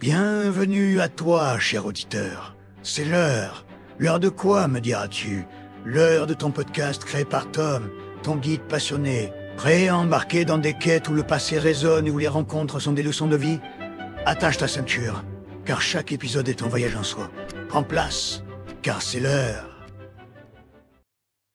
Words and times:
Bienvenue 0.00 1.00
à 1.00 1.08
toi, 1.08 1.58
cher 1.58 1.84
auditeur. 1.84 2.54
C'est 2.84 3.04
l'heure. 3.04 3.66
L'heure 3.98 4.20
de 4.20 4.28
quoi, 4.28 4.68
me 4.68 4.78
diras-tu? 4.78 5.44
L'heure 5.84 6.28
de 6.28 6.34
ton 6.34 6.52
podcast 6.52 7.04
créé 7.04 7.24
par 7.24 7.50
Tom, 7.50 7.90
ton 8.22 8.36
guide 8.36 8.62
passionné, 8.62 9.32
prêt 9.56 9.88
à 9.88 9.96
embarquer 9.96 10.44
dans 10.44 10.58
des 10.58 10.74
quêtes 10.74 11.08
où 11.08 11.14
le 11.14 11.24
passé 11.24 11.58
résonne 11.58 12.06
et 12.06 12.12
où 12.12 12.18
les 12.18 12.28
rencontres 12.28 12.78
sont 12.78 12.92
des 12.92 13.02
leçons 13.02 13.26
de 13.26 13.34
vie? 13.34 13.58
Attache 14.24 14.58
ta 14.58 14.68
ceinture, 14.68 15.24
car 15.64 15.82
chaque 15.82 16.12
épisode 16.12 16.48
est 16.48 16.62
un 16.62 16.68
voyage 16.68 16.94
en 16.94 17.02
soi. 17.02 17.28
Prends 17.68 17.82
place, 17.82 18.44
car 18.82 19.02
c'est 19.02 19.18
l'heure. 19.18 19.84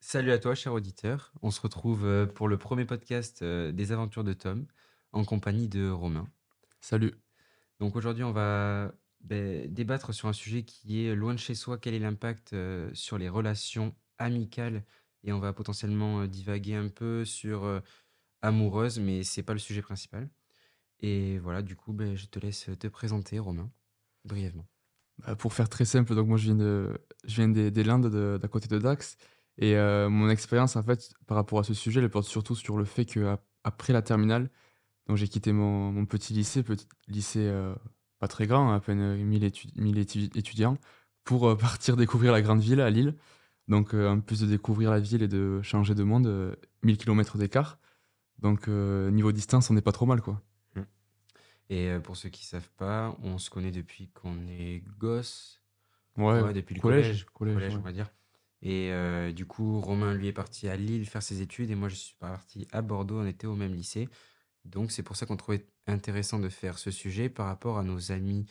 Salut 0.02 0.34
à 0.34 0.38
toi, 0.38 0.54
cher 0.54 0.74
auditeur. 0.74 1.32
On 1.44 1.50
se 1.50 1.62
retrouve 1.62 2.06
euh, 2.06 2.26
pour 2.26 2.50
le 2.50 2.58
premier 2.58 2.84
podcast 2.84 3.42
euh, 3.42 3.72
des 3.72 3.94
aventures 3.94 4.26
de 4.26 4.34
Tom, 4.34 4.66
en 5.14 5.24
compagnie 5.24 5.70
de 5.70 5.90
Romain. 5.90 6.28
Salut. 6.82 7.14
Donc 7.80 7.96
aujourd'hui, 7.96 8.24
on 8.24 8.32
va 8.32 8.94
ben, 9.22 9.72
débattre 9.74 10.14
sur 10.14 10.28
un 10.28 10.34
sujet 10.34 10.64
qui 10.64 11.06
est 11.06 11.16
loin 11.16 11.34
de 11.34 11.40
chez 11.40 11.56
soi. 11.56 11.78
Quel 11.78 11.94
est 11.94 12.00
l'impact 12.00 12.54
euh, 12.54 12.90
sur 12.94 13.18
les 13.18 13.30
relations 13.30 13.96
amicales? 14.18 14.84
Et 15.24 15.32
on 15.32 15.40
va 15.40 15.54
potentiellement 15.54 16.22
euh, 16.22 16.28
divaguer 16.28 16.76
un 16.76 16.90
peu 16.90 17.26
sur 17.26 17.64
euh, 17.64 17.80
amoureuse, 18.42 19.00
mais 19.00 19.24
c'est 19.24 19.44
pas 19.44 19.54
le 19.54 19.60
sujet 19.60 19.82
principal. 19.82 20.30
Et 21.00 21.40
voilà, 21.40 21.62
du 21.62 21.76
coup, 21.76 21.94
ben, 21.94 22.16
je 22.16 22.26
te 22.28 22.40
laisse 22.40 22.70
te 22.80 22.88
présenter, 22.88 23.40
Romain, 23.40 23.72
brièvement. 24.26 24.68
Bah, 25.20 25.36
pour 25.36 25.54
faire 25.54 25.70
très 25.70 25.86
simple, 25.86 26.16
donc 26.16 26.28
moi 26.28 26.38
je 26.38 26.46
viens, 26.46 26.56
de, 26.56 26.98
je 27.26 27.36
viens 27.36 27.50
des, 27.50 27.72
des 27.72 27.84
Landes, 27.84 28.10
de- 28.10 28.40
d'à 28.42 28.48
côté 28.48 28.68
de 28.68 28.80
Dax. 28.80 29.18
Et 29.58 29.76
euh, 29.78 30.10
mon 30.10 30.30
expérience, 30.30 30.76
en 30.76 30.84
fait, 30.84 31.14
par 31.28 31.38
rapport 31.38 31.60
à 31.60 31.64
ce 31.64 31.74
sujet, 31.74 32.02
elle 32.02 32.10
porte 32.10 32.28
surtout 32.28 32.56
sur 32.56 32.78
le 32.78 32.86
fait 32.86 33.06
qu'après 33.06 33.94
la 33.94 34.02
terminale, 34.02 34.50
donc 35.08 35.18
j'ai 35.18 35.28
quitté 35.28 35.52
mon, 35.52 35.92
mon 35.92 36.06
petit 36.06 36.34
lycée, 36.34 36.64
petit 36.64 36.88
lycée 37.08 37.48
euh, 37.48 37.76
pas 38.20 38.28
très 38.28 38.48
grand, 38.48 38.72
à 38.74 38.80
peine 38.80 39.18
1000, 39.24 39.44
étu- 39.44 39.70
1000 39.76 39.98
étu- 40.00 40.38
étudiants, 40.38 40.78
pour 41.24 41.48
euh, 41.50 41.56
partir 41.58 41.98
découvrir 41.98 42.32
la 42.32 42.42
grande 42.42 42.62
ville 42.62 42.82
à 42.82 42.90
Lille. 42.90 43.16
Donc 43.68 43.94
euh, 43.94 44.10
en 44.10 44.20
plus 44.20 44.42
de 44.42 44.48
découvrir 44.48 44.92
la 44.92 45.00
ville 45.00 45.24
et 45.24 45.28
de 45.28 45.62
changer 45.62 45.96
de 45.96 46.04
monde, 46.04 46.28
euh, 46.28 46.56
1000 46.84 46.98
km 46.98 47.38
d'écart. 47.38 47.80
Donc 48.40 48.68
euh, 48.68 49.10
niveau 49.12 49.32
distance, 49.32 49.70
on 49.70 49.74
n'est 49.74 49.82
pas 49.82 49.92
trop 49.94 50.06
mal, 50.06 50.22
quoi. 50.22 50.42
Et 51.70 51.88
euh, 51.90 52.00
pour 52.00 52.18
ceux 52.18 52.30
qui 52.30 52.46
savent 52.46 52.70
pas, 52.78 53.16
on 53.24 53.38
se 53.38 53.50
connaît 53.50 53.72
depuis 53.72 54.10
qu'on 54.10 54.48
est 54.48 54.84
gosse. 55.00 55.62
Ouais, 56.18 56.42
Ouais, 56.42 56.54
depuis 56.54 56.76
le 56.76 56.82
collège, 56.82 57.06
collège, 57.06 57.26
collège, 57.34 57.54
collège, 57.56 57.74
ouais. 57.74 57.80
on 57.80 57.84
va 57.84 57.92
dire. 57.94 58.10
Et 58.62 58.92
euh, 58.92 59.32
du 59.32 59.46
coup, 59.46 59.80
Romain, 59.80 60.14
lui, 60.14 60.28
est 60.28 60.34
parti 60.34 60.68
à 60.68 60.76
Lille 60.76 61.06
faire 61.06 61.24
ses 61.24 61.42
études 61.42 61.72
et 61.72 61.76
moi, 61.76 61.90
je 61.90 61.96
suis 61.96 62.16
parti 62.20 62.68
à 62.72 62.82
Bordeaux. 62.82 63.20
On 63.22 63.26
était 63.26 63.48
au 63.48 63.56
même 63.56 63.74
lycée. 63.74 64.08
Donc, 64.66 64.92
c'est 64.92 65.04
pour 65.04 65.16
ça 65.16 65.26
qu'on 65.26 65.38
trouvait 65.38 65.66
intéressant 65.88 66.40
de 66.40 66.50
faire 66.50 66.78
ce 66.78 66.92
sujet 66.92 67.30
par 67.30 67.48
rapport 67.48 67.78
à 67.78 67.84
nos 67.84 68.12
amis 68.12 68.46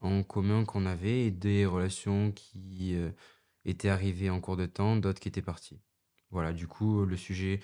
en 0.00 0.22
commun 0.22 0.64
qu'on 0.64 0.86
avait 0.86 1.26
et 1.26 1.30
des 1.30 1.64
relations 1.64 2.32
qui 2.32 2.94
euh, 2.94 3.10
étaient 3.64 3.88
arrivées 3.88 4.30
en 4.30 4.40
cours 4.40 4.56
de 4.56 4.66
temps, 4.66 4.96
d'autres 4.96 5.20
qui 5.20 5.28
étaient 5.28 5.42
parties. 5.42 5.80
Voilà, 6.30 6.52
du 6.52 6.66
coup, 6.66 7.04
le 7.04 7.16
sujet 7.16 7.60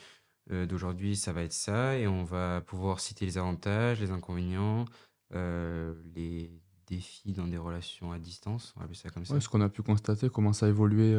euh, 0.50 0.64
d'aujourd'hui, 0.64 1.16
ça 1.16 1.32
va 1.32 1.42
être 1.42 1.52
ça 1.52 1.98
et 1.98 2.06
on 2.06 2.24
va 2.24 2.62
pouvoir 2.62 3.00
citer 3.00 3.26
les 3.26 3.36
avantages, 3.36 4.00
les 4.00 4.10
inconvénients, 4.10 4.86
euh, 5.34 5.94
les 6.14 6.50
défis 6.86 7.32
dans 7.32 7.46
des 7.46 7.58
relations 7.58 8.10
à 8.12 8.18
distance, 8.18 8.72
on 8.74 8.80
va 8.80 8.84
appeler 8.84 8.98
ça 8.98 9.10
comme 9.10 9.24
ça. 9.24 9.34
Ouais, 9.34 9.40
ce 9.40 9.48
qu'on 9.48 9.60
a 9.60 9.68
pu 9.68 9.82
constater, 9.82 10.28
comment 10.30 10.52
ça 10.52 10.66
a 10.66 10.68
évolué 10.70 11.16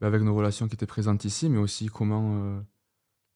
avec 0.00 0.22
nos 0.22 0.34
relations 0.34 0.68
qui 0.68 0.74
étaient 0.74 0.86
présentes 0.86 1.24
ici, 1.24 1.48
mais 1.48 1.58
aussi 1.58 1.86
comment, 1.86 2.62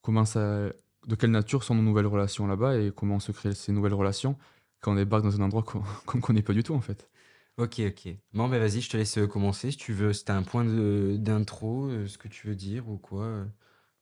comment 0.00 0.24
ça, 0.24 0.70
de 1.06 1.14
quelle 1.14 1.30
nature 1.30 1.64
sont 1.64 1.74
nos 1.74 1.82
nouvelles 1.82 2.06
relations 2.06 2.46
là-bas 2.46 2.78
et 2.78 2.92
comment 2.94 3.16
on 3.16 3.20
se 3.20 3.32
crée 3.32 3.54
ces 3.54 3.72
nouvelles 3.72 3.94
relations 3.94 4.36
quand 4.80 4.92
on 4.92 4.96
débarque 4.96 5.24
dans 5.24 5.36
un 5.40 5.44
endroit 5.44 5.62
qu'on 5.62 5.82
qu'on 6.06 6.18
ne 6.18 6.22
connaît 6.22 6.42
pas 6.42 6.52
du 6.54 6.62
tout 6.62 6.74
en 6.74 6.80
fait. 6.80 7.08
Ok, 7.56 7.80
ok. 7.86 8.08
Bon, 8.32 8.48
ben 8.48 8.58
vas-y, 8.58 8.80
je 8.80 8.88
te 8.88 8.96
laisse 8.96 9.18
euh, 9.18 9.26
commencer 9.26 9.70
si 9.70 9.76
tu 9.76 9.92
veux. 9.92 10.12
Si 10.14 10.24
t'as 10.24 10.34
un 10.34 10.42
point 10.42 10.64
d'intro, 10.64 11.88
euh, 11.90 12.06
ce 12.06 12.16
que 12.16 12.28
tu 12.28 12.46
veux 12.48 12.54
dire 12.54 12.88
ou 12.88 12.96
quoi. 12.96 13.24
euh, 13.24 13.44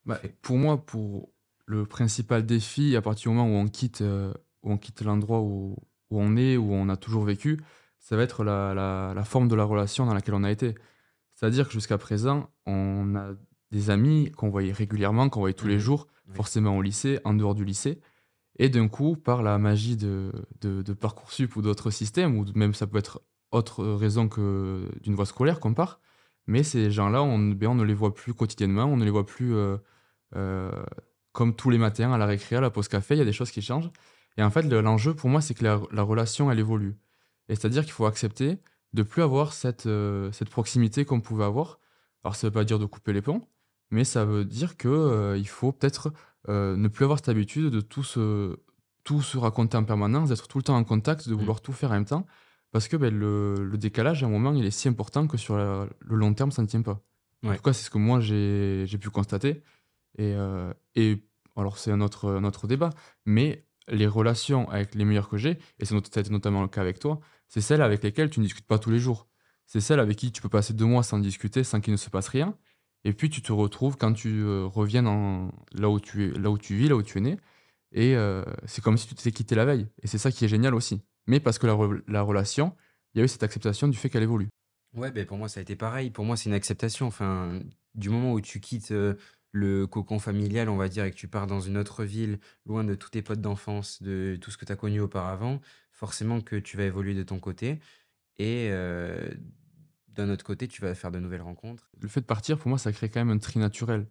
Bah, 0.05 0.19
pour 0.41 0.57
moi, 0.57 0.77
pour 0.85 1.31
le 1.65 1.85
principal 1.85 2.45
défi, 2.45 2.95
à 2.95 3.01
partir 3.01 3.31
du 3.31 3.37
moment 3.37 3.49
où 3.49 3.57
on 3.59 3.67
quitte, 3.67 4.01
euh, 4.01 4.33
où 4.63 4.71
on 4.71 4.77
quitte 4.77 5.01
l'endroit 5.01 5.41
où, 5.41 5.75
où 6.09 6.21
on 6.21 6.37
est, 6.37 6.57
où 6.57 6.71
on 6.73 6.89
a 6.89 6.97
toujours 6.97 7.25
vécu, 7.25 7.59
ça 7.99 8.15
va 8.17 8.23
être 8.23 8.43
la, 8.43 8.73
la- 8.73 9.13
la 9.15 9.23
forme 9.25 9.47
de 9.49 9.55
la 9.55 9.65
relation 9.65 10.05
dans 10.05 10.13
laquelle 10.13 10.35
on 10.35 10.43
a 10.43 10.51
été. 10.51 10.75
C'est-à-dire 11.35 11.67
que 11.67 11.73
jusqu'à 11.73 11.97
présent, 11.97 12.49
on 12.65 13.15
a 13.15 13.33
des 13.71 13.89
amis 13.89 14.31
qu'on 14.31 14.49
voyait 14.49 14.71
régulièrement, 14.71 15.29
qu'on 15.29 15.39
voyait 15.41 15.53
tous 15.53 15.67
les 15.67 15.75
Mhm. 15.75 15.79
jours, 15.81 16.07
forcément 16.33 16.77
au 16.77 16.81
lycée, 16.81 17.19
en 17.23 17.33
dehors 17.33 17.55
du 17.55 17.65
lycée. 17.65 17.99
Et 18.57 18.69
d'un 18.69 18.87
coup, 18.87 19.15
par 19.15 19.41
la 19.41 19.57
magie 19.57 19.95
de, 19.95 20.31
de, 20.61 20.81
de 20.81 20.93
Parcoursup 20.93 21.55
ou 21.55 21.61
d'autres 21.61 21.91
systèmes, 21.91 22.37
ou 22.37 22.45
même 22.55 22.73
ça 22.73 22.87
peut 22.87 22.97
être 22.97 23.21
autre 23.51 23.83
raison 23.85 24.27
que 24.27 24.87
d'une 25.01 25.15
voie 25.15 25.25
scolaire 25.25 25.59
qu'on 25.59 25.73
part, 25.73 25.99
mais 26.45 26.63
ces 26.63 26.91
gens-là, 26.91 27.23
on, 27.23 27.39
ben, 27.39 27.69
on 27.69 27.75
ne 27.75 27.83
les 27.83 27.93
voit 27.93 28.13
plus 28.13 28.33
quotidiennement, 28.33 28.85
on 28.85 28.97
ne 28.97 29.05
les 29.05 29.11
voit 29.11 29.25
plus 29.25 29.55
euh, 29.55 29.77
euh, 30.35 30.71
comme 31.31 31.55
tous 31.55 31.69
les 31.69 31.77
matins 31.77 32.11
à 32.11 32.17
la 32.17 32.25
récré, 32.25 32.55
à 32.57 32.61
la 32.61 32.69
pause 32.69 32.87
café, 32.87 33.15
il 33.15 33.17
y 33.19 33.21
a 33.21 33.25
des 33.25 33.33
choses 33.33 33.51
qui 33.51 33.61
changent. 33.61 33.89
Et 34.37 34.43
en 34.43 34.49
fait, 34.49 34.63
le- 34.63 34.81
l'enjeu 34.81 35.13
pour 35.15 35.29
moi, 35.29 35.41
c'est 35.41 35.53
que 35.53 35.63
la, 35.63 35.79
la 35.91 36.01
relation, 36.03 36.51
elle 36.51 36.59
évolue. 36.59 36.97
Et 37.47 37.55
c'est-à-dire 37.55 37.83
qu'il 37.83 37.93
faut 37.93 38.05
accepter 38.05 38.57
de 38.93 39.03
plus 39.03 39.21
avoir 39.23 39.53
cette, 39.53 39.85
euh, 39.85 40.31
cette 40.31 40.49
proximité 40.49 41.05
qu'on 41.05 41.21
pouvait 41.21 41.45
avoir. 41.45 41.79
Alors, 42.23 42.35
ça 42.35 42.47
ne 42.47 42.49
veut 42.49 42.53
pas 42.53 42.63
dire 42.65 42.79
de 42.79 42.85
couper 42.85 43.13
les 43.13 43.21
ponts, 43.21 43.47
mais 43.91 44.03
ça 44.03 44.25
veut 44.25 44.45
dire 44.45 44.77
que 44.77 44.87
euh, 44.87 45.37
il 45.37 45.47
faut 45.47 45.71
peut-être 45.71 46.13
euh, 46.47 46.75
ne 46.75 46.87
plus 46.87 47.03
avoir 47.05 47.19
cette 47.19 47.29
habitude 47.29 47.71
de 47.71 47.81
tout 47.81 48.03
se, 48.03 48.57
tout 49.03 49.21
se 49.21 49.37
raconter 49.37 49.77
en 49.77 49.83
permanence, 49.83 50.29
d'être 50.29 50.47
tout 50.47 50.57
le 50.59 50.63
temps 50.63 50.77
en 50.77 50.83
contact, 50.83 51.27
de 51.27 51.33
vouloir 51.33 51.61
tout 51.61 51.73
faire 51.73 51.91
en 51.91 51.95
même 51.95 52.05
temps. 52.05 52.25
Parce 52.71 52.87
que 52.87 52.97
ben, 52.97 53.13
le, 53.13 53.55
le 53.65 53.77
décalage, 53.77 54.23
à 54.23 54.27
un 54.27 54.29
moment, 54.29 54.53
il 54.53 54.63
est 54.65 54.71
si 54.71 54.87
important 54.87 55.25
que 55.27 55.37
sur 55.37 55.57
la- 55.57 55.87
le 56.01 56.15
long 56.15 56.33
terme, 56.33 56.51
ça 56.51 56.61
ne 56.61 56.67
tient 56.67 56.81
pas. 56.83 57.01
En 57.43 57.49
Ouais. 57.49 57.55
tout 57.57 57.63
cas, 57.63 57.73
c'est 57.73 57.83
ce 57.85 57.89
que 57.89 57.97
moi, 57.97 58.19
j'ai 58.19 58.85
pu 58.99 59.09
constater. 59.09 59.63
Et, 60.17 60.33
euh, 60.35 60.73
et 60.95 61.23
alors, 61.55 61.77
c'est 61.77 61.91
un 61.91 62.01
autre, 62.01 62.29
un 62.31 62.43
autre 62.43 62.67
débat, 62.67 62.91
mais 63.25 63.65
les 63.87 64.05
relations 64.07 64.69
avec 64.69 64.93
les 64.95 65.03
meilleurs 65.05 65.29
que 65.29 65.37
j'ai, 65.37 65.57
et 65.79 65.85
c'est 65.85 66.29
notamment 66.29 66.61
le 66.61 66.67
cas 66.67 66.81
avec 66.81 66.99
toi, 66.99 67.19
c'est 67.47 67.61
celles 67.61 67.81
avec 67.81 68.03
lesquelles 68.03 68.29
tu 68.29 68.39
ne 68.39 68.45
discutes 68.45 68.67
pas 68.67 68.77
tous 68.77 68.91
les 68.91 68.99
jours. 68.99 69.27
C'est 69.65 69.81
celles 69.81 69.99
avec 69.99 70.17
qui 70.17 70.31
tu 70.31 70.41
peux 70.41 70.49
passer 70.49 70.73
deux 70.73 70.85
mois 70.85 71.01
sans 71.03 71.17
discuter, 71.19 71.63
sans 71.63 71.79
qu'il 71.81 71.91
ne 71.93 71.97
se 71.97 72.09
passe 72.09 72.27
rien. 72.27 72.55
Et 73.05 73.13
puis, 73.13 73.29
tu 73.29 73.41
te 73.41 73.51
retrouves 73.51 73.97
quand 73.97 74.13
tu 74.13 74.41
euh, 74.41 74.65
reviens 74.65 75.01
là, 75.73 75.89
où 75.89 75.99
tu 75.99 76.25
es, 76.25 76.37
là 76.37 76.49
où 76.51 76.57
tu 76.57 76.75
vis, 76.75 76.89
là 76.89 76.95
où 76.95 77.03
tu 77.03 77.17
es 77.17 77.21
né. 77.21 77.37
Et 77.91 78.15
euh, 78.15 78.43
c'est 78.65 78.83
comme 78.83 78.97
si 78.97 79.07
tu 79.07 79.15
t'étais 79.15 79.31
quitté 79.31 79.55
la 79.55 79.65
veille. 79.65 79.87
Et 80.03 80.07
c'est 80.07 80.17
ça 80.17 80.31
qui 80.31 80.45
est 80.45 80.49
génial 80.49 80.75
aussi. 80.75 81.01
Mais 81.27 81.39
parce 81.39 81.57
que 81.59 81.67
la, 81.67 81.77
la 82.07 82.21
relation, 82.21 82.75
il 83.13 83.19
y 83.19 83.21
a 83.21 83.25
eu 83.25 83.27
cette 83.27 83.43
acceptation 83.43 83.87
du 83.87 83.97
fait 83.97 84.09
qu'elle 84.09 84.23
évolue. 84.23 84.49
Ouais, 84.95 85.11
ben 85.11 85.25
pour 85.25 85.37
moi, 85.37 85.49
ça 85.49 85.59
a 85.59 85.63
été 85.63 85.75
pareil. 85.75 86.09
Pour 86.09 86.25
moi, 86.25 86.35
c'est 86.35 86.49
une 86.49 86.55
acceptation. 86.55 87.07
Enfin, 87.07 87.59
du 87.95 88.09
moment 88.09 88.33
où 88.33 88.41
tu 88.41 88.59
quittes 88.59 88.91
euh, 88.91 89.15
le 89.51 89.87
cocon 89.87 90.19
familial, 90.19 90.69
on 90.69 90.77
va 90.77 90.89
dire, 90.89 91.05
et 91.05 91.11
que 91.11 91.15
tu 91.15 91.27
pars 91.27 91.47
dans 91.47 91.61
une 91.61 91.77
autre 91.77 92.03
ville, 92.03 92.39
loin 92.65 92.83
de 92.83 92.95
tous 92.95 93.09
tes 93.09 93.21
potes 93.21 93.41
d'enfance, 93.41 94.01
de 94.01 94.37
tout 94.41 94.51
ce 94.51 94.57
que 94.57 94.65
tu 94.65 94.71
as 94.71 94.75
connu 94.75 94.99
auparavant, 94.99 95.61
forcément 95.91 96.41
que 96.41 96.55
tu 96.55 96.77
vas 96.77 96.83
évoluer 96.83 97.13
de 97.13 97.23
ton 97.23 97.39
côté. 97.39 97.79
Et 98.37 98.69
d'un 100.15 100.29
autre 100.29 100.43
côté, 100.43 100.67
tu 100.67 100.81
vas 100.81 100.93
faire 100.95 101.11
de 101.11 101.19
nouvelles 101.19 101.41
rencontres. 101.41 101.89
le 102.01 102.07
fait 102.07 102.21
de 102.21 102.25
partir, 102.25 102.57
pour 102.57 102.69
moi, 102.69 102.77
ça 102.77 102.91
crée 102.91 103.09
quand 103.09 103.19
même 103.23 103.29
un 103.35 103.37
tri 103.39 103.59
naturel. 103.59 104.07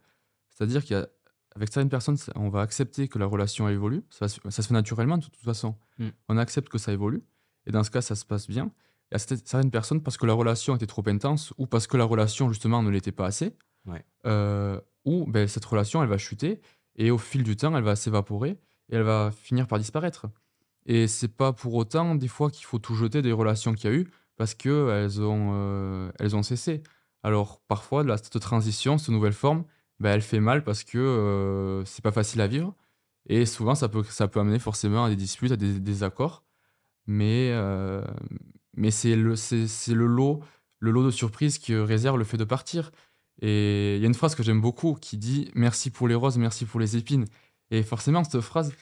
C'est-à-dire 0.51 0.85
qu'avec 0.85 1.73
certaines 1.73 1.89
personnes, 1.89 2.17
on 2.35 2.49
va 2.49 2.61
accepter 2.63 3.09
que 3.09 3.19
la 3.19 3.27
relation 3.27 3.69
évolue. 3.69 4.03
Ça, 4.11 4.29
ça 4.29 4.51
se 4.51 4.63
fait 4.63 4.75
naturellement, 4.75 5.19
de 5.19 5.25
toute 5.25 5.37
façon. 5.37 5.77
Mm. 5.99 6.09
On 6.29 6.37
accepte 6.39 6.69
que 6.69 6.79
ça 6.79 6.93
évolue. 6.93 7.23
Et 7.67 7.71
dans 7.71 7.85
ce 7.85 7.91
cas, 7.91 8.01
ça 8.01 8.15
se 8.15 8.25
passe 8.25 8.49
bien. 8.49 8.71
Et 9.11 9.15
à 9.15 9.19
certaines- 9.19 9.41
certaines 9.45 9.71
personnes, 9.71 10.03
parce 10.03 10.17
que 10.17 10.27
la 10.27 10.33
relation 10.35 10.75
était 10.77 10.87
trop 10.87 11.03
intense, 11.07 11.53
ou 11.59 11.67
parce 11.67 11.87
que 11.87 11.97
la 11.97 12.05
relation, 12.05 12.49
justement, 12.49 12.83
ne 12.83 12.91
l'était 12.91 13.13
pas 13.13 13.27
assez, 13.27 13.57
Ouais. 13.87 14.05
euh, 14.27 14.81
ou 15.05 15.27
ben, 15.27 15.47
cette 15.49 15.65
relation, 15.65 16.03
elle 16.03 16.09
va 16.09 16.19
chuter. 16.19 16.61
Et 16.97 17.11
au 17.11 17.19
fil 17.19 17.43
du 17.43 17.57
temps, 17.57 17.75
elle 17.77 17.85
va 17.85 17.97
s'évaporer. 17.97 18.59
Et 18.91 18.97
elle 18.97 19.03
va 19.03 19.31
finir 19.31 19.67
par 19.67 19.79
disparaître. 19.79 20.27
Et 20.87 21.07
c'est 21.09 21.29
pas 21.29 21.53
pour 21.53 21.75
autant, 21.75 22.15
des 22.15 22.29
fois, 22.29 22.51
qu'il 22.51 22.65
faut 22.65 22.79
tout 22.79 22.95
jeter 22.95 23.21
des 23.21 23.33
relations 23.33 23.75
qu'il 23.75 23.91
y 23.91 23.93
a 23.93 23.97
eu, 23.97 24.11
parce 24.39 24.55
qu'elles 24.55 25.21
ont, 25.21 25.51
euh, 25.53 26.11
ont 26.33 26.43
cessé. 26.43 26.83
Alors 27.23 27.61
parfois, 27.69 28.05
la, 28.05 28.17
cette 28.17 28.41
transition, 28.41 28.97
cette 28.97 29.11
nouvelle 29.11 29.33
forme, 29.35 29.65
ben, 30.01 30.13
elle 30.13 30.23
fait 30.23 30.41
mal 30.41 30.65
parce 30.65 30.85
que 30.85 30.99
euh, 30.99 31.85
c'est 31.85 32.03
pas 32.03 32.13
facile 32.13 32.41
à 32.41 32.47
vivre. 32.47 32.75
Et 33.29 33.45
souvent, 33.47 33.75
ça 33.75 33.89
peut, 33.89 34.05
ça 34.05 34.29
peut 34.29 34.41
amener 34.41 34.61
forcément 34.61 35.05
à 35.05 35.11
des 35.11 35.17
disputes, 35.17 35.53
à 35.53 35.57
des 35.57 35.81
désaccords. 35.81 36.45
Mais, 37.07 37.51
euh, 37.53 38.03
mais 38.77 38.91
c'est 38.91 39.17
le, 39.17 39.35
le, 39.35 40.07
lot, 40.07 40.41
le 40.79 40.91
lot 40.93 41.05
de 41.05 41.11
surprises 41.11 41.59
que 41.59 41.81
réserve 41.81 42.17
le 42.17 42.25
fait 42.25 42.37
de 42.37 42.45
partir. 42.45 42.93
Et 43.43 43.97
il 43.97 44.01
y 44.01 44.05
a 44.05 44.09
une 44.09 44.15
phrase 44.15 44.35
que 44.35 44.43
j'aime 44.43 44.61
beaucoup 44.61 44.95
qui 44.95 45.19
dit 45.19 45.51
Merci 45.55 45.91
pour 45.91 46.09
les 46.09 46.15
roses, 46.15 46.39
merci 46.39 46.65
pour 46.65 46.81
les 46.81 46.97
épines. 46.97 47.27
Et 47.71 47.83
forcément, 47.83 48.25
cette 48.25 48.41
phrase, 48.41 48.73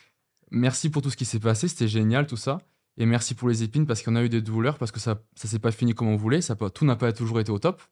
merci 0.51 0.91
pour 0.91 1.03
tout 1.03 1.11
ce 1.11 1.17
qui 1.17 1.25
s'est 1.25 1.41
passé, 1.41 1.67
c'était 1.69 1.89
génial 1.89 2.27
tout 2.27 2.37
ça. 2.37 2.59
Et 2.99 3.07
merci 3.07 3.35
pour 3.35 3.49
les 3.49 3.63
épines 3.63 3.87
parce 3.87 4.03
qu'on 4.03 4.17
a 4.17 4.23
eu 4.23 4.29
des 4.29 4.41
douleurs, 4.41 4.79
parce 4.79 4.91
que 4.91 5.01
ça 5.01 5.23
ça 5.35 5.49
s'est 5.49 5.59
pas 5.59 5.71
fini 5.71 5.95
comme 5.95 6.09
on 6.09 6.17
voulait, 6.17 6.41
ça 6.41 6.57
tout 6.57 6.85
n'a 6.85 6.97
pas 6.97 7.13
toujours 7.13 7.41
été 7.41 7.53
au 7.53 7.59
top. 7.59 7.83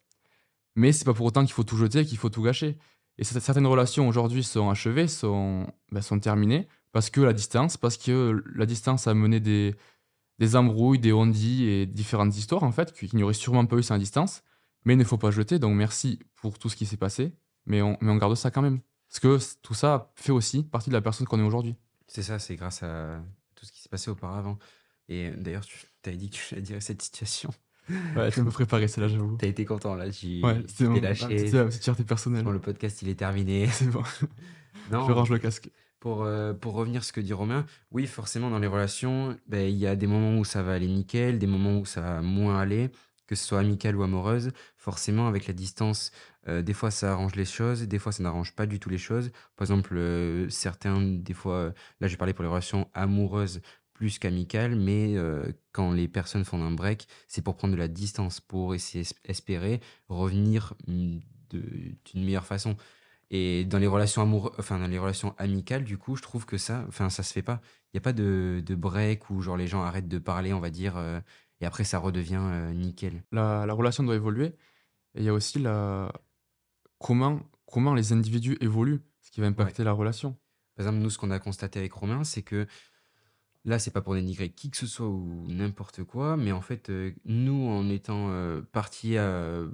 Mais 0.76 0.92
c'est 0.92 1.04
pas 1.04 1.14
pour 1.14 1.26
autant 1.26 1.42
qu'il 1.44 1.52
faut 1.52 1.64
tout 1.64 1.76
jeter, 1.76 2.04
qu'il 2.04 2.18
faut 2.18 2.30
tout 2.30 2.42
gâcher. 2.42 2.78
Et 3.18 3.24
certaines 3.24 3.66
relations 3.66 4.08
aujourd'hui 4.08 4.42
sont 4.42 4.70
achevées, 4.70 5.06
sont, 5.06 5.66
ben, 5.92 6.00
sont 6.00 6.18
terminées, 6.18 6.66
parce 6.92 7.10
que 7.10 7.20
la 7.20 7.32
distance, 7.32 7.76
parce 7.76 7.96
que 7.96 8.42
la 8.54 8.66
distance 8.66 9.06
a 9.06 9.14
mené 9.14 9.38
des, 9.38 9.76
des 10.40 10.56
embrouilles, 10.56 10.98
des 10.98 11.12
ondits 11.12 11.64
et 11.64 11.86
différentes 11.86 12.36
histoires, 12.36 12.64
en 12.64 12.72
fait, 12.72 12.92
qu'il 12.92 13.14
n'y 13.14 13.22
aurait 13.22 13.34
sûrement 13.34 13.66
pas 13.66 13.76
eu 13.76 13.82
sans 13.82 13.98
distance. 13.98 14.42
Mais 14.84 14.94
il 14.94 14.98
ne 14.98 15.04
faut 15.04 15.16
pas 15.16 15.30
jeter, 15.30 15.58
donc 15.58 15.74
merci 15.76 16.18
pour 16.34 16.58
tout 16.58 16.68
ce 16.68 16.76
qui 16.76 16.86
s'est 16.86 16.96
passé, 16.96 17.32
mais 17.66 17.80
on, 17.80 17.96
mais 18.00 18.10
on 18.10 18.16
garde 18.16 18.34
ça 18.34 18.50
quand 18.50 18.62
même. 18.62 18.80
Parce 19.08 19.20
que 19.20 19.38
tout 19.62 19.74
ça 19.74 20.12
fait 20.16 20.32
aussi 20.32 20.64
partie 20.64 20.90
de 20.90 20.94
la 20.94 21.00
personne 21.00 21.26
qu'on 21.26 21.38
est 21.38 21.44
aujourd'hui. 21.44 21.76
C'est 22.06 22.22
ça, 22.22 22.38
c'est 22.38 22.56
grâce 22.56 22.82
à 22.82 23.22
tout 23.54 23.64
ce 23.64 23.72
qui 23.72 23.80
s'est 23.80 23.88
passé 23.88 24.10
auparavant. 24.10 24.58
Et 25.08 25.30
d'ailleurs, 25.30 25.64
tu 25.64 25.78
avais 26.06 26.16
dit 26.16 26.30
que 26.30 26.36
tu 26.36 26.54
allais 26.54 26.62
dire 26.62 26.82
cette 26.82 27.02
situation. 27.02 27.50
Ouais, 28.16 28.30
je 28.30 28.40
me 28.40 28.50
préparer, 28.50 28.88
c'est 28.88 29.00
là, 29.02 29.08
j'avoue. 29.08 29.36
T'as 29.36 29.46
été 29.46 29.64
content, 29.66 29.94
là. 29.94 30.08
Tu 30.10 30.40
Ouais, 30.42 30.62
t'es 30.62 30.84
mon- 30.84 31.00
lâché. 31.00 31.38
c'était 31.38 31.58
la 31.58 31.64
petite 31.66 31.82
fierté 31.84 32.02
personnelle. 32.04 32.42
Bon, 32.44 32.50
le 32.52 32.58
podcast, 32.60 33.02
il 33.02 33.08
est 33.10 33.14
terminé. 33.14 33.66
C'est 33.72 33.86
bon, 33.90 34.02
Non, 34.90 35.06
je 35.06 35.12
range 35.12 35.30
le 35.30 35.38
casque. 35.38 35.70
Pour, 36.00 36.22
euh, 36.24 36.52
pour 36.52 36.74
revenir 36.74 37.00
à 37.00 37.02
ce 37.04 37.12
que 37.12 37.20
dit 37.20 37.32
Romain, 37.32 37.64
oui, 37.90 38.06
forcément, 38.06 38.50
dans 38.50 38.58
les 38.58 38.66
relations, 38.66 39.36
ben, 39.46 39.66
il 39.70 39.76
y 39.76 39.86
a 39.86 39.96
des 39.96 40.06
moments 40.06 40.38
où 40.38 40.44
ça 40.44 40.62
va 40.62 40.72
aller 40.74 40.86
nickel, 40.88 41.38
des 41.38 41.46
moments 41.46 41.78
où 41.78 41.86
ça 41.86 42.00
va 42.02 42.20
moins 42.22 42.58
aller, 42.58 42.90
que 43.26 43.34
ce 43.34 43.44
soit 43.46 43.60
amical 43.60 43.96
ou 43.96 44.02
amoureuse. 44.02 44.52
Forcément, 44.76 45.28
avec 45.28 45.46
la 45.46 45.54
distance, 45.54 46.10
euh, 46.48 46.60
des 46.60 46.74
fois, 46.74 46.90
ça 46.90 47.12
arrange 47.12 47.34
les 47.36 47.46
choses, 47.46 47.82
des 47.82 47.98
fois, 47.98 48.12
ça 48.12 48.22
n'arrange 48.22 48.52
pas 48.54 48.66
du 48.66 48.78
tout 48.80 48.90
les 48.90 48.98
choses. 48.98 49.30
Par 49.56 49.64
exemple, 49.66 49.94
euh, 49.96 50.46
certains, 50.50 51.00
des 51.00 51.32
fois, 51.34 51.72
là, 52.00 52.06
je 52.06 52.12
vais 52.12 52.16
parler 52.18 52.34
pour 52.34 52.42
les 52.44 52.50
relations 52.50 52.86
amoureuses 52.92 53.62
plus 53.94 54.18
qu'amicales, 54.18 54.76
mais 54.76 55.16
euh, 55.16 55.50
quand 55.72 55.92
les 55.92 56.08
personnes 56.08 56.44
font 56.44 56.60
un 56.62 56.72
break, 56.72 57.06
c'est 57.26 57.42
pour 57.42 57.56
prendre 57.56 57.74
de 57.74 57.78
la 57.78 57.88
distance, 57.88 58.40
pour 58.40 58.74
essayer, 58.74 59.06
espérer 59.24 59.80
revenir 60.08 60.74
de- 60.86 61.94
d'une 62.04 62.24
meilleure 62.24 62.44
façon. 62.44 62.76
Et 63.30 63.64
dans 63.64 63.78
les 63.78 63.86
relations 63.86 64.20
amoureuses, 64.20 64.52
enfin 64.58 64.78
dans 64.78 64.86
les 64.86 64.98
relations 64.98 65.34
amicales, 65.38 65.84
du 65.84 65.96
coup, 65.96 66.16
je 66.16 66.22
trouve 66.22 66.44
que 66.44 66.58
ça, 66.58 66.84
enfin 66.88 67.08
ça 67.08 67.22
se 67.22 67.32
fait 67.32 67.42
pas. 67.42 67.60
Il 67.92 67.96
y 67.96 67.98
a 67.98 68.00
pas 68.02 68.12
de, 68.12 68.62
de 68.64 68.74
break 68.74 69.30
où 69.30 69.40
genre 69.40 69.56
les 69.56 69.66
gens 69.66 69.82
arrêtent 69.82 70.08
de 70.08 70.18
parler, 70.18 70.52
on 70.52 70.60
va 70.60 70.70
dire, 70.70 70.96
euh, 70.96 71.20
et 71.60 71.66
après 71.66 71.84
ça 71.84 71.98
redevient 71.98 72.40
euh, 72.40 72.72
nickel. 72.74 73.24
La, 73.32 73.64
la 73.66 73.72
relation 73.72 74.02
doit 74.02 74.16
évoluer. 74.16 74.56
Et 75.14 75.20
il 75.20 75.24
y 75.24 75.28
a 75.28 75.32
aussi 75.32 75.58
la... 75.60 76.12
comment, 76.98 77.40
comment 77.66 77.94
les 77.94 78.12
individus 78.12 78.56
évoluent, 78.60 79.00
ce 79.22 79.30
qui 79.30 79.40
va 79.40 79.46
impacter 79.46 79.84
la 79.84 79.92
relation. 79.92 80.36
Par 80.76 80.84
exemple, 80.86 81.02
nous, 81.02 81.10
ce 81.10 81.18
qu'on 81.18 81.30
a 81.30 81.38
constaté 81.38 81.78
avec 81.78 81.92
Romain, 81.92 82.24
c'est 82.24 82.42
que 82.42 82.66
là, 83.64 83.78
c'est 83.78 83.90
pas 83.90 84.00
pour 84.00 84.14
dénigrer 84.14 84.50
qui 84.50 84.70
que 84.70 84.76
ce 84.76 84.86
soit 84.86 85.08
ou 85.08 85.46
n'importe 85.48 86.04
quoi, 86.04 86.36
mais 86.36 86.52
en 86.52 86.60
fait, 86.60 86.90
euh, 86.90 87.12
nous, 87.24 87.66
en 87.68 87.88
étant 87.88 88.30
euh, 88.30 88.62
partis 88.72 89.16
euh, 89.16 89.68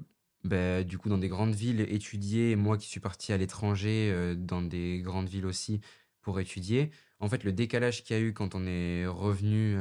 bah, 0.44 0.84
du 0.84 0.98
coup 0.98 1.08
dans 1.08 1.18
des 1.18 1.28
grandes 1.28 1.54
villes 1.54 1.80
étudier, 1.80 2.56
moi 2.56 2.78
qui 2.78 2.88
suis 2.88 3.00
parti 3.00 3.32
à 3.32 3.36
l'étranger 3.36 4.34
dans 4.36 4.62
des 4.62 5.00
grandes 5.00 5.28
villes 5.28 5.46
aussi 5.46 5.80
pour 6.22 6.40
étudier, 6.40 6.90
en 7.18 7.28
fait, 7.28 7.44
le 7.44 7.52
décalage 7.52 8.04
qu'il 8.04 8.16
y 8.16 8.18
a 8.18 8.22
eu 8.22 8.32
quand 8.32 8.54
on 8.54 8.66
est 8.66 9.06
revenu 9.06 9.76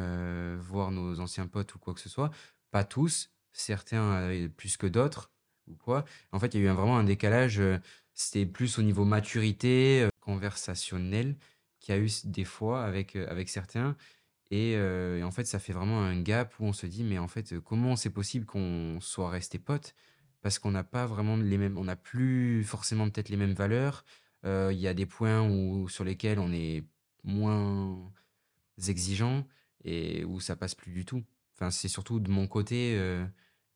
voir 0.59 0.91
nos 0.91 1.19
anciens 1.19 1.47
potes 1.47 1.75
ou 1.75 1.79
quoi 1.79 1.93
que 1.93 2.01
ce 2.01 2.09
soit, 2.09 2.31
pas 2.71 2.83
tous, 2.83 3.31
certains 3.53 4.29
plus 4.57 4.77
que 4.77 4.87
d'autres 4.87 5.31
ou 5.67 5.75
quoi. 5.75 6.03
En 6.31 6.39
fait, 6.39 6.53
il 6.53 6.61
y 6.61 6.67
a 6.67 6.71
eu 6.71 6.73
vraiment 6.73 6.97
un 6.97 7.03
décalage. 7.05 7.61
c'était 8.13 8.45
plus 8.45 8.79
au 8.79 8.81
niveau 8.81 9.05
maturité 9.05 10.09
conversationnel 10.19 11.37
qu'il 11.79 11.95
y 11.95 11.97
a 11.97 12.01
eu 12.01 12.09
des 12.25 12.45
fois 12.45 12.83
avec, 12.83 13.15
euh, 13.15 13.27
avec 13.29 13.49
certains. 13.49 13.95
Et, 14.51 14.75
euh, 14.75 15.19
et 15.19 15.23
en 15.23 15.31
fait, 15.31 15.45
ça 15.45 15.59
fait 15.59 15.73
vraiment 15.73 16.01
un 16.03 16.21
gap 16.21 16.53
où 16.59 16.65
on 16.65 16.73
se 16.73 16.85
dit, 16.87 17.03
mais 17.03 17.19
en 17.19 17.27
fait, 17.27 17.53
euh, 17.53 17.61
comment 17.61 17.95
c'est 17.95 18.09
possible 18.09 18.45
qu'on 18.45 18.99
soit 19.01 19.29
resté 19.29 19.59
potes? 19.59 19.95
Parce 20.41 20.59
qu'on 20.59 20.71
n'a 20.71 20.83
pas 20.83 21.05
vraiment 21.05 21.37
les 21.37 21.57
mêmes, 21.57 21.77
on 21.77 21.85
n'a 21.85 21.95
plus 21.97 22.63
forcément 22.63 23.09
peut-être 23.09 23.29
les 23.29 23.37
mêmes 23.37 23.53
valeurs. 23.53 24.05
Il 24.45 24.77
y 24.77 24.87
a 24.87 24.93
des 24.93 25.05
points 25.05 25.41
où, 25.47 25.89
sur 25.89 26.05
lesquels 26.05 26.39
on 26.39 26.53
est 26.53 26.85
moins 27.25 28.11
exigeant 28.87 29.45
et 29.83 30.23
où 30.25 30.39
ça 30.39 30.55
passe 30.55 30.75
plus 30.75 30.91
du 30.93 31.05
tout. 31.05 31.23
Enfin, 31.55 31.71
c'est 31.71 31.89
surtout 31.89 32.21
de 32.21 32.31
mon 32.31 32.47
côté. 32.47 32.97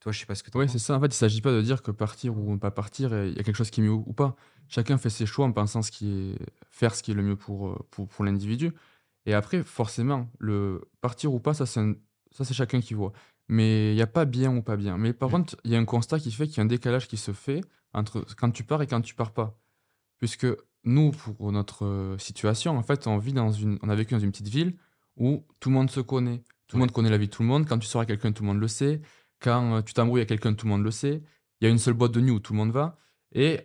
Toi, 0.04 0.12
je 0.12 0.20
sais 0.20 0.26
pas 0.26 0.34
ce 0.34 0.42
que 0.42 0.50
tu 0.50 0.58
Oui, 0.58 0.68
c'est 0.68 0.78
ça. 0.78 0.94
En 0.96 1.00
fait, 1.00 1.06
il 1.06 1.08
ne 1.08 1.14
s'agit 1.14 1.40
pas 1.40 1.50
de 1.50 1.62
dire 1.62 1.82
que 1.82 1.90
partir 1.90 2.36
ou 2.36 2.52
ne 2.52 2.58
pas 2.58 2.70
partir, 2.70 3.12
il 3.24 3.34
y 3.34 3.40
a 3.40 3.42
quelque 3.42 3.56
chose 3.56 3.70
qui 3.70 3.80
est 3.80 3.84
mieux 3.84 3.90
ou 3.92 4.12
pas. 4.12 4.36
Chacun 4.68 4.98
fait 4.98 5.08
ses 5.08 5.24
choix 5.24 5.46
en 5.46 5.52
pensant 5.52 5.80
ce 5.80 5.90
qui 5.90 6.12
est... 6.12 6.38
faire 6.70 6.94
ce 6.94 7.02
qui 7.02 7.12
est 7.12 7.14
le 7.14 7.22
mieux 7.22 7.36
pour, 7.36 7.68
euh, 7.68 7.78
pour, 7.90 8.06
pour 8.06 8.22
l'individu. 8.22 8.72
Et 9.24 9.32
après, 9.32 9.62
forcément, 9.64 10.28
le 10.38 10.82
partir 11.00 11.32
ou 11.32 11.40
pas, 11.40 11.54
ça, 11.54 11.64
c'est 11.64 11.80
un- 11.80 11.94
chacun 12.52 12.82
qui 12.82 12.92
voit. 12.92 13.12
Mais 13.48 13.92
il 13.92 13.96
n'y 13.96 14.02
a 14.02 14.06
pas 14.06 14.26
bien 14.26 14.54
ou 14.54 14.60
pas 14.62 14.76
bien. 14.76 14.98
Mais 14.98 15.14
par 15.14 15.30
contre, 15.30 15.56
il 15.64 15.70
y 15.70 15.74
a 15.76 15.78
un 15.78 15.86
constat 15.86 16.18
qui 16.20 16.30
fait 16.30 16.46
qu'il 16.48 16.58
y 16.58 16.60
a 16.60 16.64
un 16.64 16.66
décalage 16.66 17.08
qui 17.08 17.16
se 17.16 17.32
fait 17.32 17.62
entre 17.94 18.26
quand 18.36 18.50
tu 18.50 18.62
pars 18.62 18.82
et 18.82 18.86
quand 18.86 19.00
tu 19.00 19.14
pars 19.14 19.32
pas. 19.32 19.58
Puisque 20.18 20.46
nous, 20.84 21.12
pour 21.12 21.50
notre 21.50 21.86
euh, 21.86 22.18
situation, 22.18 22.76
en 22.76 22.82
fait, 22.82 23.06
on 23.06 23.16
vit 23.16 23.32
dans 23.32 23.50
une, 23.52 23.78
on 23.82 23.88
a 23.88 23.94
vécu 23.94 24.12
dans 24.12 24.20
une 24.20 24.32
petite 24.32 24.48
ville 24.48 24.76
où 25.16 25.44
tout 25.60 25.70
le 25.70 25.74
monde 25.74 25.90
se 25.90 26.00
connaît. 26.00 26.42
Tout 26.66 26.76
le 26.76 26.80
Ouais. 26.82 26.86
monde 26.86 26.92
connaît 26.92 27.10
la 27.10 27.16
vie 27.18 27.28
de 27.28 27.32
tout 27.32 27.42
le 27.42 27.48
monde. 27.48 27.66
Quand 27.66 27.78
tu 27.78 27.86
sors 27.86 28.00
avec 28.02 28.08
quelqu'un, 28.08 28.32
tout 28.32 28.42
le 28.42 28.48
monde 28.48 28.60
le 28.60 28.68
sait. 28.68 29.00
Quand 29.44 29.76
euh, 29.76 29.82
tu 29.82 29.92
t'embrouilles 29.92 30.20
avec 30.20 30.30
quelqu'un, 30.30 30.54
tout 30.54 30.64
le 30.64 30.70
monde 30.70 30.82
le 30.82 30.90
sait. 30.90 31.22
Il 31.60 31.64
y 31.64 31.68
a 31.68 31.70
une 31.70 31.78
seule 31.78 31.92
boîte 31.92 32.12
de 32.12 32.20
nuit 32.20 32.30
où 32.30 32.40
tout 32.40 32.54
le 32.54 32.58
monde 32.58 32.72
va. 32.72 32.96
Et 33.32 33.60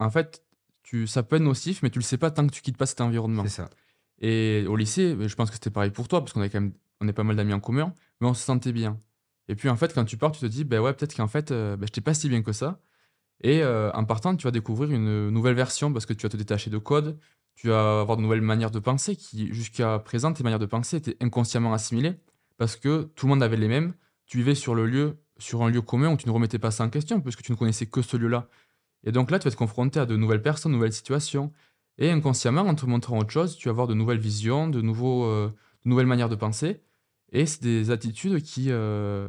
en 0.00 0.10
fait, 0.10 0.44
tu, 0.82 1.06
ça 1.06 1.22
peut 1.22 1.36
être 1.36 1.42
nocif, 1.42 1.82
mais 1.84 1.90
tu 1.90 2.00
le 2.00 2.04
sais 2.04 2.18
pas 2.18 2.32
tant 2.32 2.44
que 2.44 2.52
tu 2.52 2.60
quittes 2.60 2.76
pas 2.76 2.86
cet 2.86 3.00
environnement. 3.00 3.44
C'est 3.44 3.62
ça. 3.62 3.70
Et 4.20 4.64
au 4.66 4.74
lycée, 4.74 5.16
je 5.20 5.34
pense 5.36 5.48
que 5.48 5.54
c'était 5.54 5.70
pareil 5.70 5.90
pour 5.90 6.08
toi, 6.08 6.20
parce 6.20 6.32
qu'on 6.32 6.40
avait 6.40 6.50
quand 6.50 6.60
même, 6.60 6.72
on 7.00 7.06
est 7.06 7.12
pas 7.12 7.22
mal 7.22 7.36
d'amis 7.36 7.52
en 7.52 7.60
commun, 7.60 7.94
mais 8.20 8.26
on 8.26 8.34
se 8.34 8.42
sentait 8.42 8.72
bien. 8.72 8.98
Et 9.48 9.54
puis 9.54 9.68
en 9.68 9.76
fait, 9.76 9.94
quand 9.94 10.04
tu 10.04 10.16
pars, 10.16 10.32
tu 10.32 10.40
te 10.40 10.46
dis, 10.46 10.64
ben 10.64 10.80
ouais, 10.80 10.92
peut-être 10.92 11.14
qu'en 11.14 11.28
fait, 11.28 11.50
euh, 11.50 11.76
ben, 11.76 11.88
je 11.92 12.00
pas 12.00 12.14
si 12.14 12.28
bien 12.28 12.42
que 12.42 12.52
ça. 12.52 12.80
Et 13.42 13.62
euh, 13.62 13.90
en 13.92 14.04
partant, 14.04 14.34
tu 14.36 14.44
vas 14.44 14.50
découvrir 14.50 14.90
une 14.90 15.30
nouvelle 15.30 15.54
version 15.54 15.92
parce 15.92 16.06
que 16.06 16.12
tu 16.12 16.22
vas 16.22 16.28
te 16.30 16.36
détacher 16.36 16.70
de 16.70 16.78
code, 16.78 17.18
tu 17.54 17.68
vas 17.68 18.00
avoir 18.00 18.16
de 18.16 18.22
nouvelles 18.22 18.40
manières 18.40 18.70
de 18.70 18.78
penser 18.78 19.16
qui, 19.16 19.52
jusqu'à 19.52 19.98
présent, 19.98 20.32
tes 20.32 20.42
manières 20.44 20.60
de 20.60 20.66
penser 20.66 20.96
étaient 20.96 21.16
inconsciemment 21.20 21.72
assimilées 21.72 22.14
parce 22.56 22.76
que 22.76 23.02
tout 23.14 23.26
le 23.26 23.30
monde 23.30 23.42
avait 23.42 23.56
les 23.56 23.68
mêmes. 23.68 23.94
Tu 24.32 24.38
vivais 24.38 24.54
sur 24.54 24.74
le 24.74 24.86
lieu, 24.86 25.18
sur 25.36 25.62
un 25.62 25.68
lieu 25.68 25.82
commun 25.82 26.10
où 26.10 26.16
tu 26.16 26.26
ne 26.26 26.32
remettais 26.32 26.58
pas 26.58 26.70
ça 26.70 26.84
en 26.84 26.88
question 26.88 27.20
parce 27.20 27.36
que 27.36 27.42
tu 27.42 27.52
ne 27.52 27.56
connaissais 27.58 27.84
que 27.84 28.00
ce 28.00 28.16
lieu-là. 28.16 28.48
Et 29.04 29.12
donc 29.12 29.30
là, 29.30 29.38
tu 29.38 29.44
vas 29.44 29.50
te 29.50 29.56
confronter 29.56 30.00
à 30.00 30.06
de 30.06 30.16
nouvelles 30.16 30.40
personnes, 30.40 30.72
de 30.72 30.76
nouvelles 30.76 30.94
situations. 30.94 31.52
Et 31.98 32.10
inconsciemment, 32.10 32.62
en 32.62 32.74
te 32.74 32.86
montrant 32.86 33.18
autre 33.18 33.28
chose, 33.28 33.58
tu 33.58 33.68
vas 33.68 33.72
avoir 33.72 33.88
de 33.88 33.92
nouvelles 33.92 34.20
visions, 34.20 34.68
de, 34.68 34.80
nouveaux, 34.80 35.26
euh, 35.26 35.52
de 35.84 35.90
nouvelles 35.90 36.06
manières 36.06 36.30
de 36.30 36.34
penser. 36.34 36.80
Et 37.30 37.44
c'est 37.44 37.62
des 37.62 37.90
attitudes 37.90 38.40
qui, 38.42 38.68
euh, 38.70 39.28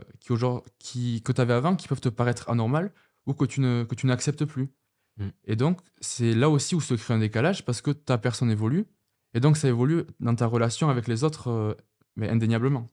qui, 0.79 1.21
que 1.21 1.33
tu 1.33 1.41
avais 1.41 1.53
avant 1.53 1.75
qui 1.75 1.89
peuvent 1.89 1.99
te 1.99 2.07
paraître 2.07 2.49
anormales 2.49 2.93
ou 3.25 3.33
que 3.33 3.43
tu 3.43 3.59
ne- 3.59 3.83
que 3.83 3.95
tu 3.95 4.07
n'acceptes 4.07 4.45
plus. 4.45 4.69
Mm. 5.17 5.27
Et 5.47 5.57
donc, 5.57 5.81
c'est 5.99 6.33
là 6.33 6.49
aussi 6.49 6.75
où 6.75 6.79
se 6.79 6.93
crée 6.93 7.13
un 7.13 7.19
décalage 7.19 7.65
parce 7.65 7.81
que 7.81 7.91
ta 7.91 8.17
personne 8.17 8.49
évolue. 8.49 8.85
Et 9.33 9.41
donc, 9.41 9.57
ça 9.57 9.67
évolue 9.67 10.03
dans 10.21 10.33
ta 10.33 10.45
relation 10.45 10.89
avec 10.89 11.09
les 11.09 11.25
autres, 11.25 11.49
euh, 11.49 11.73
mais 12.15 12.29
indéniablement. 12.29 12.89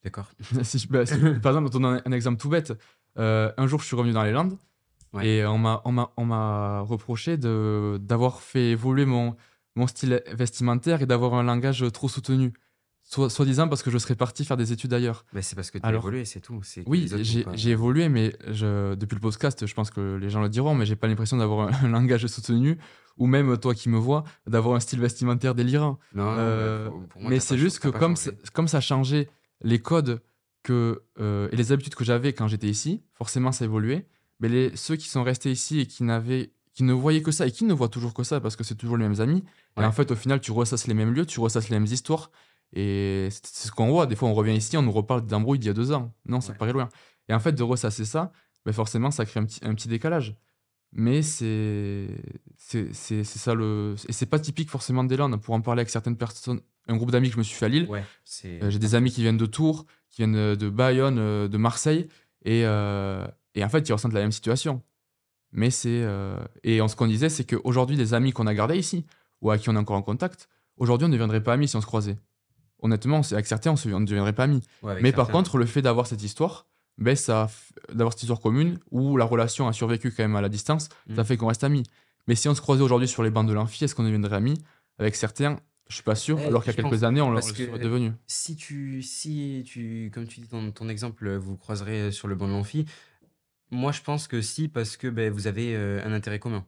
Suis 0.00 0.04
d'accord. 0.04 0.30
Si 0.64 0.78
je- 0.78 0.88
bah, 0.88 1.06
si- 1.06 1.14
par 1.42 1.52
exemple, 1.52 1.70
on 1.74 1.78
donne 1.80 2.02
un, 2.04 2.12
exemple 2.12 2.40
tout 2.40 2.48
bête. 2.48 2.72
Euh, 3.18 3.52
un 3.56 3.66
jour, 3.66 3.80
je 3.80 3.86
suis 3.86 3.96
revenu 3.96 4.12
dans 4.12 4.22
les 4.24 4.32
Landes 4.32 4.56
Ouais. 5.12 5.26
et 5.26 5.44
on 5.46 5.58
m'a, 5.58 6.80
reproché 6.82 7.36
d'avoir 7.36 8.40
fait 8.40 8.70
évoluer 8.70 9.04
mon, 9.06 9.34
mon 9.76 9.86
style 9.86 10.22
vestimentaire 10.32 11.02
et 11.02 11.06
d'avoir 11.06 11.34
un 11.34 11.42
langage 11.42 11.84
trop 11.92 12.08
soutenu. 12.08 12.52
Soit, 13.02 13.28
soi-disant 13.28 13.66
parce 13.66 13.82
que 13.82 13.90
je 13.90 13.98
serais 13.98 14.14
parti 14.14 14.44
faire 14.44 14.56
des 14.56 14.70
études 14.72 14.92
ailleurs. 14.94 15.24
Mais 15.32 15.42
c'est 15.42 15.56
parce 15.56 15.72
que 15.72 15.78
tu 15.78 15.84
as 15.84 15.92
évolué, 15.92 16.24
c'est 16.24 16.38
tout. 16.40 16.60
Oui, 16.86 17.10
j'ai, 17.54 17.70
évolué, 17.70 18.08
mais 18.08 18.36
je, 18.46 18.94
depuis 18.94 19.16
le 19.16 19.20
podcast, 19.20 19.66
je 19.66 19.74
pense 19.74 19.90
que 19.90 20.14
les 20.14 20.30
gens 20.30 20.40
le 20.42 20.48
diront, 20.48 20.76
mais 20.76 20.86
j'ai 20.86 20.94
pas 20.94 21.08
l'impression 21.08 21.36
d'avoir 21.36 21.68
un, 21.68 21.72
un 21.86 21.88
langage 21.88 22.24
soutenu, 22.28 22.78
ou 23.18 23.26
même 23.26 23.58
toi 23.58 23.74
qui 23.74 23.88
me 23.88 23.98
vois, 23.98 24.22
d'avoir 24.46 24.76
un 24.76 24.80
style 24.80 25.00
vestimentaire 25.00 25.56
délirant. 25.56 25.98
Non, 26.14 26.24
non, 26.26 26.36
Euh, 26.38 26.88
pour- 26.88 27.02
pour 27.08 27.20
moi, 27.22 27.30
mais 27.30 27.40
c'est 27.40 27.58
juste 27.58 27.80
que 27.80 27.88
comme, 27.88 28.16
changé. 28.16 28.36
ça- 28.44 28.50
comme 28.52 28.68
ça 28.68 28.80
changeait 28.80 29.28
les 29.62 29.78
codes 29.80 30.22
que, 30.62 31.02
euh, 31.18 31.48
et 31.52 31.56
les 31.56 31.72
habitudes 31.72 31.94
que 31.94 32.04
j'avais 32.04 32.32
quand 32.32 32.48
j'étais 32.48 32.68
ici, 32.68 33.02
forcément 33.14 33.52
ça 33.52 33.64
évoluait. 33.64 34.06
Mais 34.40 34.48
les, 34.48 34.76
ceux 34.76 34.96
qui 34.96 35.08
sont 35.08 35.22
restés 35.22 35.50
ici 35.50 35.80
et 35.80 35.86
qui, 35.86 36.02
n'avaient, 36.02 36.52
qui 36.74 36.82
ne 36.82 36.92
voyaient 36.92 37.22
que 37.22 37.30
ça, 37.30 37.46
et 37.46 37.50
qui 37.50 37.64
ne 37.64 37.74
voient 37.74 37.88
toujours 37.88 38.14
que 38.14 38.22
ça, 38.24 38.40
parce 38.40 38.56
que 38.56 38.64
c'est 38.64 38.74
toujours 38.74 38.96
les 38.96 39.06
mêmes 39.08 39.20
amis, 39.20 39.44
et 39.78 39.84
en 39.84 39.92
fait 39.92 40.10
au 40.10 40.16
final 40.16 40.40
tu 40.40 40.50
ressasses 40.52 40.86
les 40.86 40.94
mêmes 40.94 41.12
lieux, 41.12 41.26
tu 41.26 41.40
ressasses 41.40 41.68
les 41.68 41.78
mêmes 41.78 41.90
histoires, 41.90 42.30
et 42.72 43.28
c'est, 43.30 43.66
ce 43.66 43.72
qu'on 43.72 43.88
voit. 43.90 44.06
Des 44.06 44.16
fois 44.16 44.28
on 44.28 44.34
revient 44.34 44.54
ici, 44.56 44.76
on 44.76 44.82
nous 44.82 44.92
reparle 44.92 45.26
d'embrouilles 45.26 45.58
d'il 45.58 45.66
y 45.68 45.70
a 45.70 45.74
deux 45.74 45.92
ans. 45.92 46.14
Non, 46.26 46.40
ça 46.40 46.52
Ouais. 46.52 46.58
paraît 46.58 46.72
loin. 46.72 46.88
Et 47.28 47.34
en 47.34 47.40
fait 47.40 47.52
de 47.52 47.62
ressasser 47.62 48.04
ça, 48.04 48.32
ben 48.64 48.72
forcément 48.72 49.10
ça 49.10 49.24
crée 49.26 49.40
un 49.40 49.44
petit, 49.44 49.60
un 49.62 49.74
petit 49.74 49.88
décalage. 49.88 50.36
Mais 50.92 51.22
c'est, 51.22 52.08
c'est, 52.62 53.24
ça 53.24 53.54
le. 53.54 53.94
Et 54.08 54.12
c'est 54.12 54.26
pas 54.26 54.38
typique 54.38 54.68
forcément 54.70 55.02
des 55.02 55.16
Landes. 55.16 55.40
Pour 55.40 55.54
en 55.54 55.60
parler 55.62 55.80
avec 55.80 55.90
certaines 55.90 56.16
personnes, 56.16 56.60
un 56.88 56.96
groupe 56.96 57.10
d'amis 57.10 57.28
que 57.28 57.34
je 57.34 57.38
me 57.38 57.42
suis 57.42 57.56
fait 57.56 57.64
à 57.66 57.68
Lille, 57.68 57.86
Ouais, 57.88 58.04
euh, 58.44 58.70
j'ai 58.70 58.78
des 58.78 58.94
amis 58.94 59.10
qui 59.10 59.22
viennent 59.22 59.38
de 59.38 59.46
Tours, 59.46 59.86
qui 60.10 60.18
viennent 60.18 60.34
de, 60.34 60.54
de 60.54 60.68
Bayonne, 60.68 61.18
euh, 61.18 61.48
de 61.48 61.56
Marseille, 61.56 62.06
et, 62.44 62.62
euh, 62.64 63.26
et 63.54 63.64
en 63.64 63.68
fait, 63.68 63.88
ils 63.88 63.92
ressentent 63.92 64.12
la 64.12 64.20
même 64.20 64.32
situation. 64.32 64.82
Mais 65.52 65.70
c'est. 65.70 65.88
euh, 66.02 66.36
Et 66.62 66.80
en 66.80 66.88
ce 66.88 66.96
qu'on 66.96 67.06
disait, 67.06 67.28
c'est 67.30 67.44
qu'aujourd'hui, 67.44 67.96
les 67.96 68.14
amis 68.14 68.32
qu'on 68.32 68.46
a 68.46 68.54
gardés 68.54 68.76
ici, 68.78 69.04
ou 69.40 69.50
à 69.50 69.58
qui 69.58 69.68
on 69.70 69.74
est 69.74 69.78
encore 69.78 69.96
en 69.96 70.02
contact, 70.02 70.48
aujourd'hui, 70.76 71.06
on 71.06 71.08
ne 71.08 71.14
deviendrait 71.14 71.42
pas 71.42 71.54
amis 71.54 71.66
si 71.66 71.76
on 71.76 71.80
se 71.80 71.86
croisait. 71.86 72.18
Honnêtement, 72.82 73.22
c'est- 73.22 73.34
avec 73.34 73.46
certains, 73.46 73.72
on 73.72 73.76
se- 73.76 73.88
on 73.88 74.00
ne 74.00 74.06
deviendrait 74.06 74.32
pas 74.34 74.44
amis. 74.44 74.62
Ouais, 74.82 75.00
Mais 75.02 75.12
par 75.12 75.28
contre, 75.28 75.58
le 75.58 75.66
fait 75.66 75.82
d'avoir 75.82 76.06
cette 76.06 76.22
histoire, 76.22 76.66
ben, 76.98 77.16
ça, 77.16 77.48
d'avoir 77.92 78.12
cette 78.12 78.22
histoire 78.22 78.40
commune, 78.40 78.78
où 78.90 79.16
la 79.16 79.24
relation 79.24 79.66
a 79.66 79.72
survécu 79.72 80.10
quand 80.12 80.22
même 80.22 80.36
à 80.36 80.40
la 80.42 80.48
distance, 80.50 80.88
ça 81.14 81.22
Mm. 81.22 81.24
fait 81.24 81.36
qu'on 81.38 81.46
reste 81.48 81.64
amis. 81.64 81.82
Mais 82.28 82.34
si 82.34 82.48
on 82.48 82.54
se 82.54 82.60
croisait 82.60 82.82
aujourd'hui 82.82 83.08
sur 83.08 83.22
les 83.22 83.30
bancs 83.30 83.46
de 83.48 83.52
l'amphi, 83.52 83.84
est-ce 83.84 83.94
qu'on 83.94 84.04
deviendrait 84.04 84.36
amis? 84.36 84.58
Avec 84.98 85.16
certains, 85.16 85.58
Je 85.88 85.94
suis 85.96 86.04
pas 86.04 86.14
sûr, 86.14 86.38
Eh, 86.40 86.44
alors 86.46 86.62
qu'il 86.62 86.72
y 86.72 86.78
a 86.78 86.82
quelques 86.82 87.02
années, 87.02 87.20
on 87.20 87.32
le 87.32 87.40
serait 87.40 87.66
devenu. 87.78 88.12
Si 88.28 88.54
tu, 88.54 89.02
si 89.02 89.64
tu, 89.66 90.10
comme 90.14 90.26
tu 90.28 90.38
dis 90.40 90.46
dans 90.48 90.70
ton 90.70 90.88
exemple, 90.88 91.28
vous 91.34 91.56
croiserez 91.56 92.12
sur 92.12 92.28
le 92.28 92.36
banc 92.36 92.46
de 92.46 92.52
l'amphi, 92.52 92.84
moi 93.72 93.90
je 93.90 94.00
pense 94.00 94.28
que 94.28 94.40
si, 94.40 94.68
parce 94.68 94.96
que 94.96 95.08
ben, 95.08 95.32
vous 95.32 95.48
avez 95.48 95.74
euh, 95.74 96.00
un 96.06 96.12
intérêt 96.12 96.38
commun. 96.38 96.64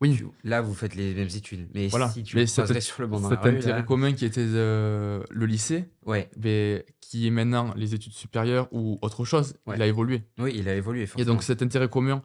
Oui, 0.00 0.16
Tu- 0.16 0.26
Là, 0.42 0.62
vous 0.62 0.74
faites 0.74 0.96
les 0.96 1.14
mêmes 1.14 1.28
études. 1.28 1.68
Mais 1.74 1.86
voilà. 1.88 2.08
si 2.08 2.22
tu 2.24 2.34
Mais 2.34 2.46
croiserais 2.46 2.80
sur 2.80 3.02
le 3.02 3.06
banc 3.08 3.20
dans 3.20 3.28
la 3.30 3.36
cet 3.36 3.46
intérêt 3.46 3.78
là- 3.80 3.82
commun 3.82 4.12
qui 4.14 4.24
était 4.24 4.40
euh, 4.44 5.22
le 5.30 5.46
lycée, 5.46 5.84
Ouais, 6.06 6.28
mais 6.36 6.84
qui 7.00 7.26
est 7.26 7.30
maintenant 7.30 7.72
les 7.76 7.94
études 7.94 8.12
supérieures 8.12 8.68
ou 8.72 8.98
autre 9.02 9.24
chose, 9.24 9.54
Ouais. 9.66 9.76
il 9.76 9.82
a 9.82 9.86
évolué. 9.86 10.22
oui, 10.38 10.52
il 10.56 10.68
a 10.68 10.74
évolué. 10.74 11.02
Et 11.02 11.06
forcément. 11.06 11.34
donc 11.34 11.42
cet 11.44 11.62
intérêt 11.62 11.88
commun 11.88 12.22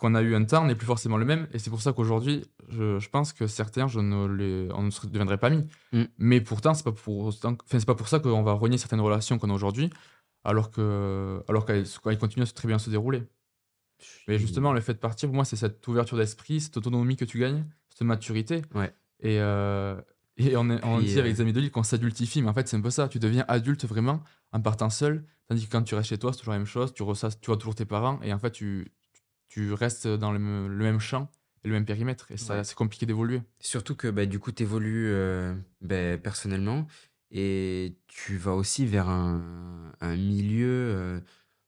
qu'on 0.00 0.14
a 0.16 0.22
eu 0.22 0.34
un 0.34 0.44
temps 0.44 0.64
n'est 0.64 0.74
plus 0.74 0.86
forcément 0.86 1.16
le 1.18 1.24
même. 1.24 1.46
Et 1.52 1.58
c'est 1.60 1.70
pour 1.70 1.80
ça 1.82 1.92
qu'aujourd'hui, 1.92 2.44
je, 2.68 2.98
je 2.98 3.08
pense 3.10 3.32
que 3.32 3.46
certains, 3.46 3.86
je 3.86 4.00
ne 4.00 4.26
les, 4.26 4.68
on 4.74 4.82
ne 4.82 4.90
se 4.90 5.06
deviendrait 5.06 5.38
pas 5.38 5.46
amis. 5.48 5.66
Mm. 5.92 6.02
Mais 6.18 6.40
pourtant, 6.40 6.74
c'est 6.74 6.82
pas 6.84 6.90
pour 6.92 7.18
autant- 7.26 7.56
c'est 7.66 7.86
pas 7.86 7.94
pour 7.94 8.08
ça 8.08 8.18
qu'on 8.18 8.42
va 8.42 8.52
renier 8.54 8.78
certaines 8.78 9.00
relations 9.00 9.38
qu'on 9.38 9.50
a 9.50 9.54
aujourd'hui, 9.54 9.90
alors 10.42 10.70
que, 10.72 11.42
alors 11.48 11.64
qu'elles 11.66 12.18
continuent 12.18 12.42
à 12.42 12.46
se- 12.46 12.54
très 12.54 12.66
bien 12.66 12.78
se 12.80 12.90
dérouler. 12.90 13.22
Mais 14.26 14.38
justement, 14.38 14.72
le 14.72 14.80
fait 14.80 14.94
de 14.94 14.98
partir, 14.98 15.28
pour 15.28 15.36
moi, 15.36 15.44
c'est 15.44 15.56
cette 15.56 15.86
ouverture 15.86 16.16
d'esprit, 16.16 16.60
cette 16.60 16.76
autonomie 16.76 17.16
que 17.16 17.24
tu 17.26 17.38
gagnes, 17.38 17.64
cette 17.90 18.02
maturité. 18.02 18.62
Ouais. 18.74 18.92
Et, 19.20 19.38
euh, 19.40 20.00
et 20.38 20.56
on, 20.56 20.70
est- 20.70 20.82
on 20.84 20.96
Puis, 20.98 21.06
dit 21.08 21.18
avec 21.20 21.32
euh, 21.32 21.34
les 21.34 21.40
amis 21.42 21.52
de 21.52 21.60
l'île 21.60 21.70
qu'on 21.70 21.82
s'adultifie, 21.82 22.40
mais 22.40 22.48
en 22.48 22.54
fait, 22.54 22.66
c'est 22.66 22.76
un 22.76 22.80
peu 22.80 22.88
ça. 22.90 23.08
Tu 23.08 23.18
deviens 23.18 23.44
adulte 23.48 23.84
vraiment 23.84 24.22
en 24.52 24.60
partant 24.60 24.88
seul, 24.88 25.24
tandis 25.48 25.66
que 25.66 25.70
quand 25.72 25.82
tu 25.82 25.94
restes 25.94 26.08
chez 26.08 26.16
toi, 26.18 26.32
c'est 26.32 26.38
toujours 26.38 26.52
la 26.54 26.58
même 26.58 26.66
chose. 26.66 26.94
Tu, 26.94 27.02
ressasses- 27.02 27.38
tu 27.40 27.46
vois 27.48 27.58
toujours 27.58 27.74
tes 27.74 27.84
parents, 27.84 28.18
et 28.22 28.32
en 28.32 28.38
fait, 28.38 28.52
tu, 28.52 28.90
tu 29.50 29.74
restes 29.74 30.06
dans 30.08 30.32
le, 30.32 30.38
même- 30.38 30.68
le 30.68 30.82
même 30.84 30.98
champ 31.00 31.30
et 31.62 31.68
le 31.68 31.74
même 31.74 31.84
périmètre. 31.84 32.30
Et 32.30 32.38
ça, 32.38 32.56
Ouais. 32.56 32.64
c'est 32.64 32.74
compliqué 32.74 33.04
d'évoluer. 33.04 33.42
Surtout 33.58 33.94
que 33.94 34.08
bah, 34.08 34.24
du 34.24 34.38
coup, 34.38 34.50
tu 34.52 34.62
évolues 34.62 35.12
personnellement 36.22 36.86
et 37.30 37.96
tu 38.06 38.36
vas 38.38 38.54
aussi 38.54 38.86
vers 38.86 39.08
un, 39.10 39.92
un 40.00 40.16
milieu 40.16 40.66
euh, 40.96 41.20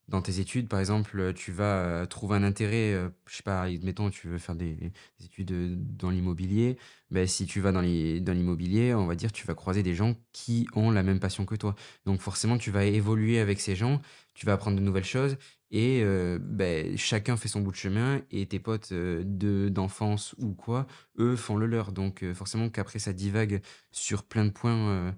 dans 0.09 0.23
tes 0.23 0.41
études. 0.41 0.69
Par 0.69 0.81
exemple, 0.81 1.33
tu 1.35 1.53
vas 1.53 1.77
euh, 1.85 2.07
trouver 2.07 2.37
un 2.37 2.43
intérêt, 2.43 2.93
euh, 2.93 3.09
je 3.27 3.37
sais 3.37 3.43
pas, 3.43 3.63
admettons, 3.63 4.11
tu 4.11 4.29
veux 4.29 4.39
faire 4.39 4.55
des, 4.55 4.75
des 4.75 5.25
études 5.25 5.53
euh, 5.53 5.75
dans 5.77 6.11
l'immobilier. 6.11 6.77
Ben, 7.11 7.27
si 7.27 7.47
tu 7.47 7.61
vas 7.61 7.73
dans 7.73 7.81
l'immobilier, 7.81 8.95
on 8.95 9.07
va 9.07 9.15
dire, 9.15 9.33
tu 9.33 9.47
vas 9.47 9.55
croiser 9.55 9.83
des 9.83 9.95
gens 9.95 10.15
qui 10.33 10.67
ont 10.75 10.91
la 10.91 11.03
même 11.03 11.21
passion 11.21 11.45
que 11.45 11.55
toi. 11.55 11.75
Donc 12.07 12.21
forcément, 12.21 12.59
tu 12.59 12.71
vas 12.71 12.85
évoluer 12.85 13.39
avec 13.39 13.61
ces 13.61 13.77
gens, 13.77 14.01
tu 14.35 14.47
vas 14.47 14.55
apprendre 14.55 14.79
de 14.79 14.83
nouvelles 14.83 15.05
choses 15.05 15.37
et 15.73 16.03
euh, 16.05 16.39
ben, 16.41 16.97
chacun 16.99 17.37
fait 17.37 17.49
son 17.49 17.63
bout 17.63 17.71
de 17.71 17.77
chemin 17.77 18.21
et 18.31 18.47
tes 18.47 18.59
potes 18.61 18.93
euh, 18.93 19.23
de 19.25 19.71
d'enfance 19.71 20.35
ou 20.39 20.53
quoi, 20.53 20.87
eux 21.19 21.35
font 21.35 21.57
le 21.57 21.67
leur. 21.67 21.93
Donc 21.93 22.23
euh, 22.23 22.35
forcément 22.35 22.69
qu'après 22.69 22.99
ça 22.99 23.13
divague 23.15 23.63
sur 23.91 24.23
plein 24.23 24.45
de 24.45 24.51
points, 24.51 24.77
euh, 24.91 25.13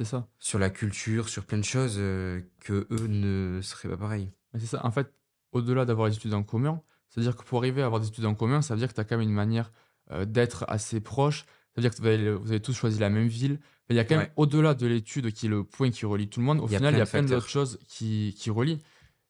C'est 0.00 0.06
ça. 0.06 0.26
sur 0.38 0.58
la 0.58 0.70
culture, 0.70 1.28
sur 1.28 1.44
plein 1.44 1.58
de 1.58 1.64
choses 1.64 1.96
euh, 1.98 2.40
que 2.60 2.86
eux 2.90 3.06
ne 3.06 3.60
seraient 3.60 3.90
pas 3.90 3.98
pareils. 3.98 4.30
Mais 4.54 4.60
c'est 4.60 4.66
ça. 4.66 4.80
En 4.86 4.90
fait, 4.90 5.12
au-delà 5.52 5.84
d'avoir 5.84 6.08
des 6.08 6.16
études 6.16 6.32
en 6.32 6.42
commun, 6.42 6.80
c'est-à-dire 7.10 7.36
que 7.36 7.42
pour 7.42 7.58
arriver 7.58 7.82
à 7.82 7.86
avoir 7.86 8.00
des 8.00 8.08
études 8.08 8.24
en 8.24 8.34
commun, 8.34 8.62
ça 8.62 8.72
veut 8.72 8.78
dire 8.78 8.88
que 8.88 8.94
tu 8.94 9.00
as 9.00 9.04
quand 9.04 9.18
même 9.18 9.28
une 9.28 9.34
manière 9.34 9.72
euh, 10.10 10.24
d'être 10.24 10.64
assez 10.68 11.00
proche. 11.00 11.40
Ça 11.40 11.74
veut 11.76 11.82
dire 11.82 11.90
que 11.90 11.98
vous 11.98 12.06
avez, 12.06 12.32
vous 12.32 12.50
avez 12.50 12.60
tous 12.60 12.72
choisi 12.72 12.98
la 12.98 13.10
même 13.10 13.28
ville. 13.28 13.60
Mais 13.88 13.94
il 13.94 13.96
y 13.96 14.00
a 14.00 14.04
quand 14.04 14.16
même, 14.16 14.30
au-delà 14.36 14.72
de 14.72 14.86
l'étude 14.86 15.32
qui 15.32 15.46
est 15.46 15.50
le 15.50 15.64
point 15.64 15.90
qui 15.90 16.06
relie 16.06 16.28
tout 16.28 16.40
le 16.40 16.46
monde, 16.46 16.60
au 16.60 16.66
Il 16.68 16.76
final, 16.76 16.94
il 16.94 16.98
y 16.98 17.02
a 17.02 17.06
plein 17.06 17.22
d'autres 17.22 17.48
choses 17.48 17.78
qui, 17.86 18.34
qui 18.38 18.48
relient. 18.48 18.78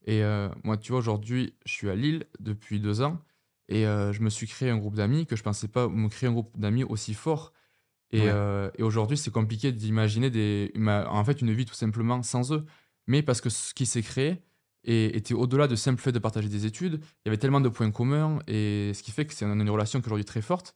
Et 0.04 0.22
euh, 0.22 0.48
moi, 0.62 0.76
tu 0.76 0.92
vois, 0.92 1.00
aujourd'hui, 1.00 1.54
je 1.66 1.72
suis 1.72 1.90
à 1.90 1.96
Lille 1.96 2.26
depuis 2.38 2.78
deux 2.78 3.02
ans 3.02 3.18
et 3.68 3.86
euh, 3.86 4.12
je 4.12 4.22
me 4.22 4.30
suis 4.30 4.46
créé 4.46 4.70
un 4.70 4.78
groupe 4.78 4.94
d'amis 4.94 5.26
que 5.26 5.34
je 5.34 5.42
pensais 5.42 5.68
pas 5.68 5.88
me 5.88 6.08
créer 6.08 6.28
un 6.28 6.32
groupe 6.32 6.56
d'amis 6.58 6.84
aussi 6.84 7.14
fort. 7.14 7.52
Et, 8.12 8.20
Ouais. 8.22 8.28
euh, 8.28 8.70
et 8.76 8.82
aujourd'hui, 8.82 9.16
c'est 9.16 9.30
compliqué 9.30 9.72
d'imaginer 9.72 10.30
des, 10.30 10.72
en 10.86 11.24
fait 11.24 11.40
une 11.40 11.52
vie 11.52 11.64
tout 11.64 11.74
simplement 11.74 12.22
sans 12.22 12.52
eux. 12.52 12.64
Mais 13.06 13.22
parce 13.22 13.40
que 13.40 13.50
ce 13.50 13.72
qui 13.74 13.86
s'est 13.86 14.02
créé 14.02 14.42
et 14.84 15.16
était 15.16 15.34
au-delà 15.34 15.68
de 15.68 15.76
simple 15.76 16.00
fait 16.00 16.12
de 16.12 16.18
partager 16.18 16.48
des 16.48 16.64
études, 16.66 16.94
il 17.02 17.26
y 17.26 17.28
avait 17.28 17.36
tellement 17.38 17.60
de 17.60 17.68
points 17.68 17.90
communs 17.90 18.38
et 18.46 18.92
ce 18.94 19.02
qui 19.02 19.10
fait 19.10 19.26
que 19.26 19.34
c'est 19.34 19.44
une 19.44 19.68
relation 19.70 20.00
qui 20.00 20.04
est 20.04 20.08
aujourd'hui 20.08 20.24
très 20.24 20.42
forte. 20.42 20.74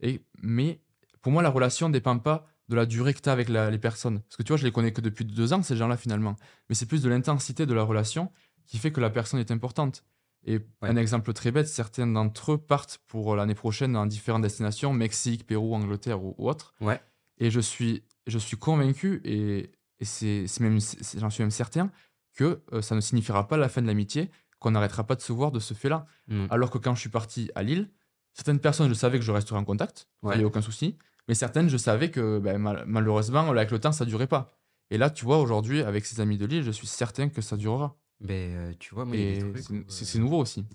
Et, 0.00 0.20
mais 0.42 0.80
pour 1.22 1.32
moi, 1.32 1.42
la 1.42 1.48
relation 1.50 1.88
ne 1.88 1.92
dépend 1.92 2.18
pas 2.18 2.46
de 2.68 2.76
la 2.76 2.86
durée 2.86 3.14
que 3.14 3.20
tu 3.20 3.28
as 3.28 3.32
avec 3.32 3.48
la- 3.48 3.70
les 3.70 3.78
personnes. 3.78 4.20
Parce 4.20 4.36
que 4.36 4.42
tu 4.42 4.48
vois, 4.48 4.56
je 4.56 4.64
les 4.64 4.72
connais 4.72 4.92
que 4.92 5.00
depuis 5.00 5.24
deux 5.24 5.52
ans, 5.52 5.62
ces 5.62 5.76
gens-là, 5.76 5.96
finalement. 5.96 6.36
Mais 6.68 6.74
c'est 6.74 6.86
plus 6.86 7.02
de 7.02 7.08
l'intensité 7.08 7.64
de 7.66 7.74
la 7.74 7.82
relation 7.82 8.30
qui 8.66 8.78
fait 8.78 8.90
que 8.90 9.00
la 9.00 9.10
personne 9.10 9.38
est 9.40 9.50
importante. 9.50 10.04
Et 10.44 10.58
Ouais. 10.58 10.88
un 10.88 10.96
exemple 10.96 11.32
très 11.32 11.50
bête, 11.50 11.66
certains 11.68 12.06
d'entre 12.06 12.52
eux 12.52 12.58
partent 12.58 12.98
pour 13.08 13.34
l'année 13.34 13.54
prochaine 13.54 13.92
dans 13.92 14.06
différentes 14.06 14.42
destinations, 14.42 14.92
Mexique, 14.92 15.46
Pérou, 15.46 15.74
Angleterre 15.74 16.22
ou, 16.22 16.34
ou 16.38 16.48
autre. 16.48 16.74
Ouais. 16.80 17.00
Et 17.38 17.50
je 17.50 17.60
suis, 17.60 18.04
je 18.26 18.38
suis 18.38 18.56
convaincu, 18.56 19.20
et, 19.24 19.70
et 20.00 20.04
c'est, 20.04 20.46
c'est 20.46 20.60
même, 20.60 20.78
j'en 21.18 21.30
suis 21.30 21.42
même 21.42 21.50
certain, 21.50 21.90
que 22.34 22.62
euh, 22.72 22.80
ça 22.82 22.94
ne 22.94 23.00
signifiera 23.00 23.48
pas 23.48 23.56
la 23.56 23.68
fin 23.68 23.82
de 23.82 23.86
l'amitié, 23.86 24.30
qu'on 24.58 24.70
n'arrêtera 24.70 25.04
pas 25.04 25.16
de 25.16 25.20
se 25.20 25.32
voir 25.32 25.50
de 25.52 25.58
ce 25.60 25.74
fait-là. 25.74 26.06
Mm. 26.28 26.46
Alors 26.50 26.70
que 26.70 26.78
quand 26.78 26.94
je 26.94 27.00
suis 27.00 27.10
parti 27.10 27.50
à 27.54 27.62
Lille, 27.62 27.90
certaines 28.32 28.60
personnes, 28.60 28.88
je 28.88 28.94
savais 28.94 29.18
que 29.18 29.24
je 29.24 29.32
resterais 29.32 29.58
en 29.58 29.64
contact, 29.64 30.08
il 30.22 30.28
Ouais. 30.28 30.36
n'y 30.38 30.44
a 30.44 30.46
aucun 30.46 30.62
souci. 30.62 30.96
Mais 31.28 31.34
certaines, 31.34 31.68
je 31.68 31.76
savais 31.76 32.10
que 32.12 32.38
ben, 32.38 32.56
mal- 32.58 32.84
malheureusement, 32.86 33.50
avec 33.50 33.70
le 33.72 33.80
temps, 33.80 33.90
ça 33.92 34.04
ne 34.04 34.10
durait 34.10 34.28
pas. 34.28 34.52
Et 34.90 34.98
là, 34.98 35.10
tu 35.10 35.24
vois, 35.24 35.38
aujourd'hui, 35.40 35.82
avec 35.82 36.06
ces 36.06 36.20
amis 36.20 36.38
de 36.38 36.46
Lille, 36.46 36.62
je 36.62 36.70
suis 36.70 36.86
certain 36.86 37.28
que 37.28 37.42
ça 37.42 37.56
durera. 37.56 37.96
Ben, 38.20 38.56
euh, 38.72 38.74
tu 38.78 38.94
vois, 38.94 39.04
moi, 39.04 39.16
il 39.16 39.20
y 39.20 39.22
a 39.22 39.26
Et 39.26 39.34
des 39.34 39.36
trucs 39.38 39.70
c'est 39.88 40.18
euh, 40.18 40.18
nouveau 40.18 40.38
aussi. 40.40 40.66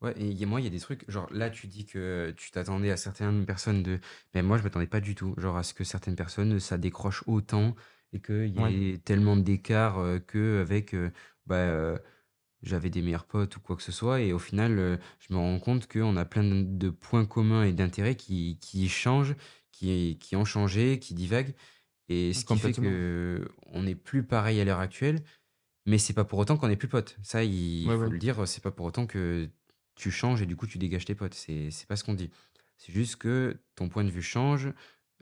Ouais, 0.00 0.14
et 0.16 0.30
y 0.30 0.44
a- 0.44 0.46
moi, 0.46 0.60
il 0.60 0.64
y 0.64 0.66
a 0.68 0.70
des 0.70 0.78
trucs, 0.80 1.10
genre 1.10 1.28
là, 1.32 1.50
tu 1.50 1.66
dis 1.66 1.84
que 1.86 2.32
tu 2.36 2.50
t'attendais 2.52 2.90
à 2.92 2.96
certaines 2.96 3.44
personnes 3.46 3.82
de. 3.82 3.98
Mais 4.34 4.42
moi, 4.42 4.56
je 4.58 4.62
m'attendais 4.62 4.86
pas 4.86 5.00
du 5.00 5.14
tout, 5.16 5.34
genre 5.38 5.56
à 5.56 5.64
ce 5.64 5.74
que 5.74 5.82
certaines 5.84 6.14
personnes, 6.16 6.60
ça 6.60 6.78
décroche 6.78 7.24
autant 7.26 7.74
et 8.12 8.20
qu'il 8.20 8.46
y 8.56 8.92
ait 8.92 8.98
tellement 8.98 9.36
d'écart 9.36 9.98
euh, 9.98 10.18
que 10.20 10.60
avec. 10.62 10.94
euh, 10.94 11.10
bah, 11.46 11.56
euh, 11.56 11.98
j'avais 12.62 12.90
des 12.90 13.02
meilleurs 13.02 13.26
potes 13.26 13.56
ou 13.56 13.60
quoi 13.60 13.76
que 13.76 13.82
ce 13.82 13.92
soit, 13.92 14.20
et 14.20 14.32
au 14.32 14.38
final, 14.38 14.78
euh, 14.78 14.96
je 15.20 15.32
me 15.34 15.38
rends 15.38 15.58
compte 15.60 15.86
qu'on 15.88 16.16
a 16.16 16.24
plein 16.24 16.42
de, 16.44 16.62
de 16.64 16.90
points 16.90 17.24
communs 17.26 17.64
et 17.64 17.72
d'intérêts 17.72 18.16
qui, 18.16 18.58
qui 18.60 18.88
changent, 18.88 19.36
qui, 19.72 20.18
qui 20.20 20.36
ont 20.36 20.44
changé, 20.44 20.98
qui 20.98 21.14
divaguent, 21.14 21.54
et 22.08 22.32
ce 22.34 22.44
qui 22.44 22.56
fait 22.58 22.74
Complètement. 22.74 22.74
que 22.74 23.48
on 23.66 23.82
n'est 23.84 23.94
plus 23.94 24.24
pareil 24.26 24.60
à 24.60 24.64
l'heure 24.64 24.80
actuelle. 24.80 25.22
Mais 25.88 25.98
c'est 25.98 26.12
pas 26.14 26.24
pour 26.24 26.38
autant 26.38 26.56
qu'on 26.58 26.68
n'est 26.68 26.76
plus 26.76 26.88
potes. 26.88 27.18
Ça, 27.22 27.44
il 27.44 27.88
Ouais, 27.88 27.94
faut 27.94 28.08
ouais. 28.08 28.08
le 28.10 28.18
dire, 28.18 28.46
c'est 28.48 28.62
pas 28.62 28.70
pour 28.72 28.86
autant 28.86 29.06
que 29.06 29.48
tu 29.94 30.10
changes 30.10 30.42
et 30.42 30.46
du 30.46 30.56
coup 30.56 30.66
tu 30.66 30.78
dégages 30.78 31.04
tes 31.06 31.14
potes. 31.14 31.34
C'est 31.34 31.70
c'est 31.70 31.86
pas 31.88 31.96
ce 31.96 32.04
qu'on 32.04 32.14
dit. 32.14 32.30
C'est 32.76 32.92
juste 32.92 33.16
que 33.16 33.58
ton 33.74 33.88
point 33.88 34.04
de 34.04 34.10
vue 34.10 34.22
change, 34.22 34.72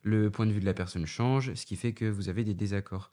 le 0.03 0.31
point 0.31 0.47
de 0.47 0.53
vue 0.53 0.61
de 0.61 0.67
la 0.67 0.75
personne 0.75 1.07
change, 1.07 1.55
ce 1.55 1.67
qui 1.67 1.77
fait 1.77 1.95
que 1.95 2.05
vous 2.07 2.29
avez 2.29 2.45
des 2.45 2.55
désaccords. 2.55 3.11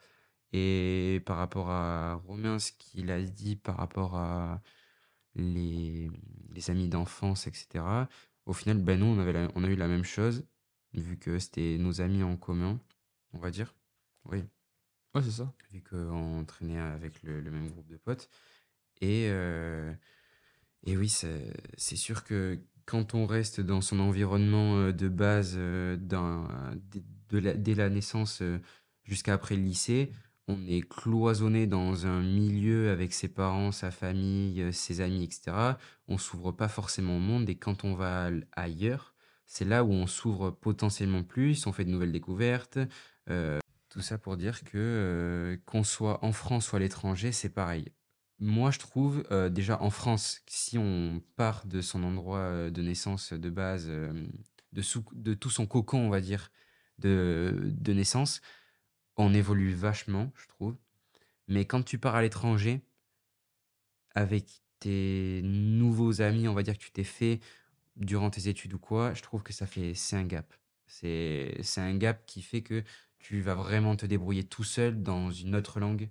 Et 0.54 1.22
par 1.28 1.38
rapport 1.38 1.70
à 1.72 2.16
Romain, 2.28 2.60
ce 2.60 2.72
qu'il 2.74 3.12
a 3.12 3.22
dit 3.24 3.56
par 3.58 3.78
rapport 3.78 4.16
à 4.18 4.62
les, 5.36 6.10
les 6.52 6.70
amis 6.72 6.90
d'enfance, 6.90 7.48
etc., 7.48 8.10
au 8.48 8.54
final, 8.54 8.80
ben 8.84 9.00
nous, 9.00 9.08
on, 9.08 9.20
avait 9.20 9.34
la- 9.34 9.50
on 9.56 9.64
a 9.66 9.70
eu 9.70 9.76
la 9.78 9.88
même 9.90 10.04
chose, 10.06 10.46
vu 10.96 11.18
que 11.20 11.40
c'était 11.40 11.78
nos 11.80 12.02
amis 12.02 12.24
en 12.24 12.38
commun, 12.38 12.80
on 13.34 13.40
va 13.40 13.52
dire. 13.52 13.76
Oui 14.26 14.44
Ouais, 15.15 15.22
c'est 15.24 15.32
ça. 15.32 15.53
vu 15.72 15.82
qu'on 15.82 16.43
traînait 16.46 16.79
avec 16.79 17.22
le, 17.24 17.41
même 17.51 17.70
groupe 17.70 17.88
de 17.88 17.98
potes. 17.98 18.29
Et, 19.01 19.27
euh, 19.29 19.93
et 20.86 20.98
oui, 20.98 21.10
c'est 21.10 21.96
sûr 21.96 22.24
que 22.24 22.60
quand 22.86 23.15
on 23.15 23.25
reste 23.25 23.62
dans 23.62 23.82
son 23.82 24.00
environnement 24.00 24.77
euh, 24.77 24.91
de 24.93 25.08
base, 25.10 25.55
euh, 25.58 25.98
dès- 27.29 27.75
la- 27.75 27.89
naissance 27.89 28.43
jusqu'à 29.03 29.34
après 29.34 29.55
le 29.55 29.63
lycée, 29.63 30.12
on 30.48 30.67
est 30.67 30.82
cloisonné 30.88 31.67
dans 31.67 32.05
un 32.05 32.22
milieu 32.22 32.91
avec 32.91 33.13
ses 33.13 33.29
parents, 33.29 33.72
sa 33.72 33.91
famille, 33.91 34.74
ses 34.74 35.01
amis, 35.01 35.24
etc. 35.25 35.77
On 36.08 36.17
s'ouvre 36.17 36.51
pas 36.51 36.67
forcément 36.67 37.17
au 37.17 37.20
monde 37.20 37.50
et 37.50 37.55
quand 37.55 37.84
on 37.86 37.96
va 37.96 38.29
ailleurs, 38.53 39.15
c'est 39.46 39.65
là 39.65 39.84
où 39.84 39.91
on 39.91 40.08
s'ouvre 40.08 40.51
potentiellement 40.51 41.24
plus, 41.24 41.65
on 41.67 41.72
fait 41.74 41.86
de 41.86 41.91
nouvelles 41.91 42.12
découvertes. 42.12 42.79
Tout 43.94 44.02
ça 44.02 44.18
pour 44.18 44.38
dire 44.38 44.64
que 44.64 44.72
euh, 44.76 45.58
qu'on 45.68 45.84
soit 45.84 46.26
en 46.26 46.32
France 46.32 46.72
ou 46.72 46.76
à 46.76 46.80
l'étranger, 46.80 47.32
c'est 47.32 47.50
pareil. 47.50 47.92
Moi, 48.40 48.72
je 48.72 48.80
trouve, 48.80 49.24
euh, 49.30 49.50
déjà 49.50 49.80
en 49.84 49.92
France, 49.92 50.42
si 50.48 50.80
on 50.80 51.22
part 51.36 51.68
de 51.68 51.80
son 51.80 52.04
endroit 52.04 52.40
euh, 52.40 52.72
de 52.72 52.82
naissance 52.82 53.34
de 53.34 53.50
base, 53.52 53.88
de, 53.88 55.34
tout 55.36 55.52
son 55.52 55.68
cocon, 55.68 56.00
on 56.00 56.10
va 56.10 56.22
dire, 56.22 56.52
de, 56.98 57.62
de 57.66 57.94
naissance, 57.94 58.42
on 59.16 59.32
évolue 59.32 59.74
vachement, 59.76 60.32
je 60.38 60.48
trouve. 60.48 60.76
Mais 61.48 61.66
quand 61.66 61.84
tu 61.84 62.00
pars 62.00 62.16
à 62.16 62.24
l'étranger, 62.24 62.82
avec 64.16 64.64
tes 64.80 65.42
nouveaux 65.44 66.22
amis, 66.22 66.48
on 66.48 66.56
va 66.56 66.64
dire 66.64 66.80
que 66.80 66.84
tu 66.84 66.92
t'es 66.92 67.04
fait 67.04 67.42
durant 67.96 68.32
tes 68.32 68.48
études 68.48 68.74
ou 68.74 68.80
quoi, 68.80 69.14
je 69.14 69.22
trouve 69.22 69.44
que 69.44 69.54
ça 69.54 69.68
fait, 69.68 69.94
c'est 69.94 70.16
un 70.16 70.26
gap. 70.26 70.52
C'est 70.88 71.54
un 71.78 71.96
gap 71.96 72.26
qui 72.26 72.42
fait 72.42 72.64
que 72.64 72.84
tu 73.24 73.42
vas 73.42 73.56
vraiment 73.56 73.96
te 73.96 74.06
débrouiller 74.06 74.44
tout 74.44 74.65
seul 74.65 75.01
dans 75.01 75.32
une 75.32 75.56
autre 75.56 75.80
langue. 75.80 76.10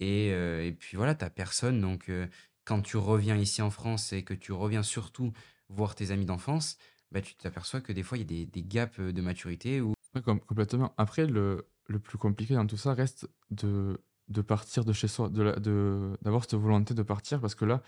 Et, 0.00 0.32
euh, 0.32 0.64
et 0.64 0.72
puis 0.72 0.96
voilà, 0.96 1.14
t'as 1.14 1.30
personne. 1.30 1.80
Donc, 1.80 2.08
euh, 2.08 2.26
quand 2.64 2.80
tu 2.80 2.96
reviens 2.96 3.36
ici 3.36 3.62
en 3.62 3.70
France 3.70 4.12
et 4.12 4.24
que 4.24 4.34
tu 4.34 4.52
reviens 4.52 4.82
surtout 4.82 5.32
voir 5.68 5.94
tes 5.94 6.10
amis 6.10 6.24
d'enfance, 6.24 6.78
bah, 7.12 7.20
tu 7.20 7.34
t'aperçois 7.34 7.80
que 7.82 7.92
des 7.92 8.02
fois, 8.02 8.18
il 8.18 8.22
y 8.22 8.42
a 8.42 8.46
des, 8.46 8.62
gaps 8.62 8.98
de 8.98 9.20
maturité 9.20 9.80
où 9.80 9.94
complètement. 10.24 10.94
Après 10.96 11.26
le 11.26 11.68
le 11.86 11.98
plus 11.98 12.18
compliqué 12.18 12.54
dans 12.54 12.66
tout 12.66 12.76
ça 12.76 12.94
reste 12.94 13.28
de 13.50 14.00
de 14.28 14.42
partir 14.42 14.84
de 14.84 14.92
chez 14.92 15.08
soi, 15.08 15.28
de 15.28 15.42
la 15.42 15.56
de 15.56 16.16
d'avoir 16.22 16.42
cette 16.42 16.54
volonté 16.54 16.94
de 16.94 17.02
partir 17.02 17.40
parce 17.40 17.54
que 17.54 17.64
là 17.64 17.82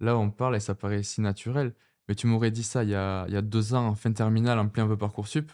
là, 0.00 0.16
on 0.18 0.30
parle 0.30 0.56
et 0.56 0.60
ça 0.60 0.74
paraît 0.74 1.02
si 1.02 1.20
naturel. 1.20 1.74
Mais 2.08 2.14
tu 2.16 2.26
m'aurais 2.26 2.50
dit 2.50 2.64
ça 2.64 2.84
il 2.84 2.90
y 2.90 2.94
a 2.94 3.26
il 3.28 3.34
y 3.34 3.36
a 3.36 3.42
2 3.42 3.74
ans 3.74 3.88
en 3.88 3.94
fin 3.94 4.10
de 4.10 4.14
terminale 4.16 4.58
en 4.58 4.68
plein 4.68 4.86
vœu 4.86 4.96
Parcoursup, 4.96 5.52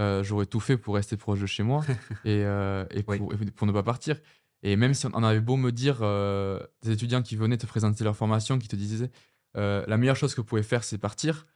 heu, 0.00 0.22
j'aurais 0.22 0.46
tout 0.46 0.60
fait 0.60 0.76
pour 0.78 0.94
rester 0.96 1.16
proche 1.16 1.40
de 1.40 1.46
chez 1.46 1.62
moi 1.62 1.88
et 2.24 2.42
heu 2.44 2.86
et 2.90 3.02
Oui. 3.08 3.18
pour 3.18 3.32
et 3.34 3.36
pour 3.52 3.66
ne 3.66 3.72
pas 3.72 3.82
partir. 3.82 4.20
Et 4.62 4.76
même 4.76 4.94
si 4.94 5.06
on 5.06 5.22
avait 5.22 5.40
beau 5.40 5.56
me 5.56 5.70
dire, 5.72 5.98
heu, 6.02 6.60
des 6.82 6.92
étudiants 6.92 7.22
qui 7.22 7.36
venaient 7.36 7.58
te 7.58 7.66
présenter 7.66 8.04
leur 8.04 8.16
formation, 8.16 8.58
qui 8.58 8.68
te 8.68 8.76
disaient, 8.76 9.10
«La 9.54 9.96
meilleure 9.96 10.16
chose 10.16 10.34
que 10.34 10.40
vous 10.40 10.46
pouvez 10.46 10.62
faire, 10.62 10.84
c'est 10.84 10.98
partir», 10.98 11.46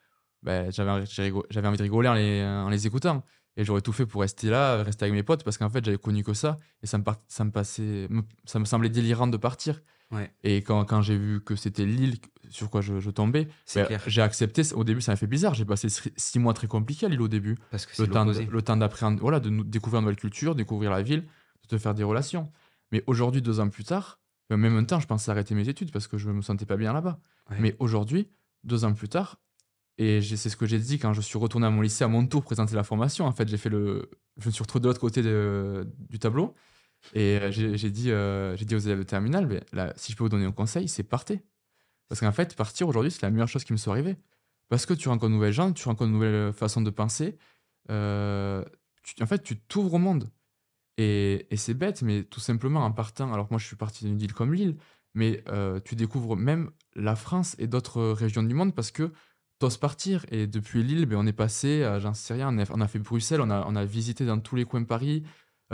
beh, 0.42 0.68
j'avais 0.70 0.90
envie 0.90 1.76
de 1.78 1.82
rigoler 1.82 2.08
en 2.08 2.14
les 2.14 2.42
en 2.44 2.68
les 2.70 2.86
écoutant. 2.86 3.24
Et 3.56 3.64
j'aurais 3.64 3.82
tout 3.82 3.92
fait 3.92 4.06
pour 4.06 4.20
rester 4.22 4.48
là, 4.48 4.82
rester 4.84 5.04
avec 5.04 5.12
mes 5.14 5.22
potes 5.24 5.44
parce 5.44 5.58
qu'en 5.58 5.68
fait, 5.70 5.84
j'avais 5.84 5.98
connu 5.98 6.22
que 6.24 6.34
ça 6.34 6.56
et 6.82 6.86
ça 6.86 6.98
me 6.98 7.04
ça 7.28 7.44
me 7.44 7.50
passait 7.50 8.08
ça 8.46 8.58
me 8.58 8.64
semblait 8.64 8.88
délirant 8.90 9.26
de 9.26 9.36
partir 9.36 9.82
Ouais, 10.10 10.32
et 10.42 10.56
quand 10.62 10.84
quand 10.84 11.02
j'ai 11.02 11.16
vu 11.16 11.40
que 11.40 11.54
c'était 11.54 11.86
l'île 11.86 12.16
sur 12.48 12.68
quoi 12.68 12.80
je 12.80 12.98
je 12.98 13.10
tombais, 13.10 13.48
bah, 13.74 13.84
clair, 13.84 14.02
j'ai 14.06 14.22
accepté. 14.22 14.62
Au 14.74 14.82
début, 14.82 15.00
ça 15.00 15.12
m'a 15.12 15.16
fait 15.16 15.28
bizarre. 15.28 15.54
J'ai 15.54 15.64
passé 15.64 15.88
sri 15.88 16.12
6 16.16 16.38
mois 16.40 16.52
très 16.52 16.66
compliqués 16.66 17.06
à 17.06 17.08
Lille 17.08 17.20
au 17.22 17.28
début. 17.28 17.56
parce 17.70 17.86
que 17.86 18.02
Le 18.02 18.08
temps 18.08 18.26
de 18.26 18.40
le 18.40 18.62
temps 18.62 18.76
d'appréhender 18.76 19.20
voilà, 19.20 19.38
de 19.38 19.50
découvrir 19.62 20.00
une 20.00 20.06
nouvelle 20.06 20.18
culture, 20.18 20.54
découvrir 20.54 20.90
la 20.90 21.02
ville, 21.02 21.22
de 21.62 21.68
te 21.68 21.78
faire 21.78 21.94
des 21.94 22.02
relations. 22.02 22.50
Mais 22.90 23.04
aujourd'hui, 23.06 23.40
2 23.40 23.60
ans 23.60 23.68
plus 23.68 23.84
tard, 23.84 24.18
heu, 24.50 24.56
même 24.56 24.84
temps, 24.84 24.98
je 24.98 25.06
pensais 25.06 25.30
arrêter 25.30 25.54
mes 25.54 25.68
études 25.68 25.92
parce 25.92 26.08
que 26.08 26.18
je 26.18 26.28
me 26.28 26.42
sentais 26.42 26.66
pas 26.66 26.76
bien 26.76 26.92
là-bas. 26.92 27.20
Ouais. 27.50 27.56
Mais 27.60 27.76
aujourd'hui, 27.78 28.28
2 28.64 28.84
ans 28.84 28.92
plus 28.94 29.08
tard 29.08 29.38
et 29.98 30.22
c'est 30.22 30.48
ce 30.48 30.56
que 30.56 30.64
j'ai 30.64 30.78
dit 30.78 30.98
quand 30.98 31.12
je 31.12 31.20
suis 31.20 31.38
retourné 31.38 31.66
à 31.66 31.70
mon 31.70 31.82
lycée 31.82 32.04
à 32.04 32.08
mon 32.08 32.26
tour 32.26 32.42
présenter 32.42 32.74
la 32.74 32.84
formation. 32.84 33.26
En 33.26 33.32
fait, 33.32 33.46
j'ai 33.48 33.58
fait 33.58 33.68
le 33.68 34.10
je 34.38 34.46
me 34.46 34.50
suis 34.50 34.62
retrouvé 34.62 34.80
de 34.82 34.88
l'autre 34.88 35.00
côté 35.00 35.20
de 35.22 35.86
du 36.08 36.18
tableau 36.18 36.54
et 37.14 37.38
heu, 37.40 37.50
j'ai 37.50 37.90
dit, 37.90 38.10
j'ai 38.10 38.64
dit 38.64 38.74
aux 38.74 38.78
élèves 38.78 38.98
de 38.98 39.04
terminale: 39.04 39.46
«Beh, 39.46 39.60
là, 39.72 39.92
si 39.96 40.12
je 40.12 40.16
peux 40.16 40.24
vous 40.24 40.30
donner 40.30 40.46
un 40.46 40.52
conseil, 40.52 40.88
c'est 40.88 41.02
partez». 41.02 41.42
Parce 42.08 42.20
qu'en 42.20 42.32
fait, 42.32 42.56
partir 42.56 42.88
aujourd'hui, 42.88 43.10
c'est 43.10 43.22
la 43.22 43.30
meilleure 43.30 43.48
chose 43.48 43.64
qui 43.64 43.72
me 43.72 43.78
soit 43.78 43.92
arrivée. 43.92 44.16
Parce 44.68 44.86
que 44.86 44.94
tu 44.94 45.08
rencontres 45.08 45.30
de 45.30 45.34
nouvelles 45.34 45.52
gens, 45.52 45.72
tu 45.72 45.86
rencontres 45.88 46.10
de 46.10 46.14
nouvelles, 46.14 46.52
façons 46.52 46.80
de 46.80 46.90
penser, 46.90 47.38
tu 47.88 47.94
en 47.94 49.26
fait, 49.26 49.42
tu 49.42 49.58
t'ouvres 49.58 49.94
au 49.94 49.98
monde 49.98 50.30
et 50.98 51.46
c'est 51.56 51.74
bête, 51.74 52.02
mais 52.02 52.24
tout 52.24 52.40
simplement 52.40 52.84
en 52.84 52.92
partant 52.92 53.32
alors 53.32 53.48
que 53.48 53.54
moi 53.54 53.58
je 53.58 53.66
suis 53.66 53.76
parti 53.76 54.04
d'une 54.04 54.18
ville 54.18 54.34
comme 54.34 54.52
Lille, 54.52 54.76
mais 55.14 55.42
tu 55.84 55.96
découvres 55.96 56.36
même 56.36 56.70
la 56.94 57.16
France 57.16 57.56
et 57.58 57.66
d'autres, 57.66 58.02
régions 58.12 58.42
du 58.42 58.54
monde 58.54 58.74
parce 58.74 58.90
que 58.90 59.12
tu 59.58 59.66
oses 59.66 59.78
partir 59.78 60.26
et 60.30 60.46
depuis 60.46 60.82
Lille, 60.82 61.06
beh, 61.06 61.16
on 61.16 61.26
est 61.26 61.32
passé 61.32 61.88
j'en 62.00 62.14
sais 62.14 62.34
rien, 62.34 62.54
on 62.70 62.80
a 62.80 62.88
fait 62.88 62.98
Bruxelles, 62.98 63.40
on 63.40 63.50
a 63.50 63.64
on 63.66 63.76
a 63.76 63.84
visité 63.84 64.26
dans 64.26 64.38
tous 64.38 64.56
les 64.56 64.64
coins 64.64 64.82
de 64.82 64.86
Paris, 64.86 65.24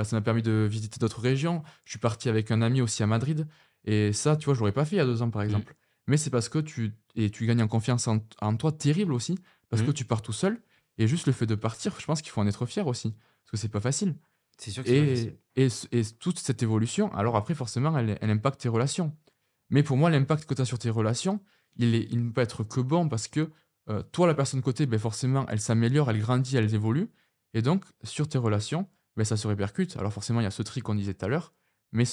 ça 0.05 0.17
m'a 0.17 0.23
permis 0.23 0.43
de 0.43 0.67
visiter 0.71 0.99
d'autres 0.99 1.21
régions. 1.21 1.63
Je 1.85 1.91
suis 1.93 1.99
parti 1.99 2.29
avec 2.29 2.51
un 2.51 2.63
ami 2.63 2.81
aussi 2.83 3.03
à 3.03 3.07
Madrid 3.07 3.47
et 3.85 4.13
ça, 4.13 4.37
tu 4.37 4.47
vois, 4.47 4.55
je 4.55 4.61
l'aurais 4.61 4.73
pas 4.73 4.85
fait 4.85 4.97
il 4.97 4.99
y 4.99 5.03
a 5.03 5.05
2 5.07 5.23
ans, 5.23 5.31
par 5.31 5.43
Mmh. 5.49 5.63
exemple. 5.63 5.75
Mais 6.09 6.17
c'est 6.17 6.31
parce 6.31 6.49
que 6.49 6.59
tu 6.59 6.93
et 7.17 7.31
tu 7.31 7.47
gagnes 7.47 7.63
en 7.63 7.69
confiance 7.69 8.09
en 8.09 8.21
en 8.41 8.57
toi 8.57 8.73
terrible 8.73 9.13
aussi, 9.13 9.37
parce 9.69 9.83
que 9.83 9.91
Mmh. 9.91 9.93
tu 9.93 10.05
pars 10.05 10.23
tout 10.23 10.33
seul 10.33 10.63
et 10.99 11.07
juste 11.09 11.27
le 11.27 11.33
fait 11.33 11.47
de 11.47 11.55
partir, 11.55 11.99
je 12.01 12.07
pense 12.07 12.23
qu'il 12.23 12.31
faut 12.31 12.41
en 12.41 12.47
être 12.47 12.67
fier 12.67 12.87
aussi, 12.87 13.13
parce 13.13 13.51
que 13.53 13.57
c'est 13.57 13.69
pas 13.69 13.81
facile. 13.81 14.17
C'est 14.59 14.71
sûr 14.71 14.85
que 14.85 14.89
Et 14.91 15.05
facile. 15.05 15.39
et 15.57 15.69
et 15.93 16.03
toute 16.21 16.39
cette 16.39 16.63
évolution, 16.63 17.13
alors 17.15 17.37
après 17.37 17.55
forcément 17.55 17.97
elle 17.99 18.19
elle 18.21 18.31
impacte 18.31 18.61
tes 18.61 18.69
relations. 18.69 19.17
Mais 19.71 19.83
pour 19.83 19.97
moi 19.97 20.11
l'impact 20.11 20.45
que 20.47 20.55
tu 20.55 20.63
as 20.63 20.65
sur 20.67 20.79
tes 20.79 20.91
relations, 20.91 21.41
il 21.77 21.95
est 21.95 22.07
il 22.11 22.25
ne 22.27 22.31
peut 22.33 22.41
être 22.43 22.65
que 22.65 22.81
bon 22.81 23.09
parce 23.09 23.29
que, 23.29 23.51
heu, 23.91 24.03
toi 24.13 24.27
la 24.27 24.35
personne 24.35 24.61
de 24.61 24.65
côté, 24.65 24.87
beh, 24.87 24.99
forcément 24.99 25.47
elle 25.49 25.61
s'améliore, 25.61 26.11
elle 26.11 26.21
grandit, 26.21 26.57
elle 26.57 26.73
évolue 26.75 27.11
et 27.55 27.63
donc 27.63 27.85
sur 28.05 28.29
tes 28.29 28.39
relations, 28.39 28.89
beh, 29.17 29.25
ça 29.25 29.37
se 29.37 29.47
répercute. 29.47 29.97
Alors 29.97 30.13
forcément 30.13 30.41
il 30.41 30.45
y 30.45 30.47
a 30.47 30.51
ce 30.51 30.63
tri 30.63 30.81
qu'on 30.81 30.95
disait 30.95 31.15
tout 31.15 31.25
à 31.25 31.29
l'heure, 31.29 31.55
mais 31.93 32.05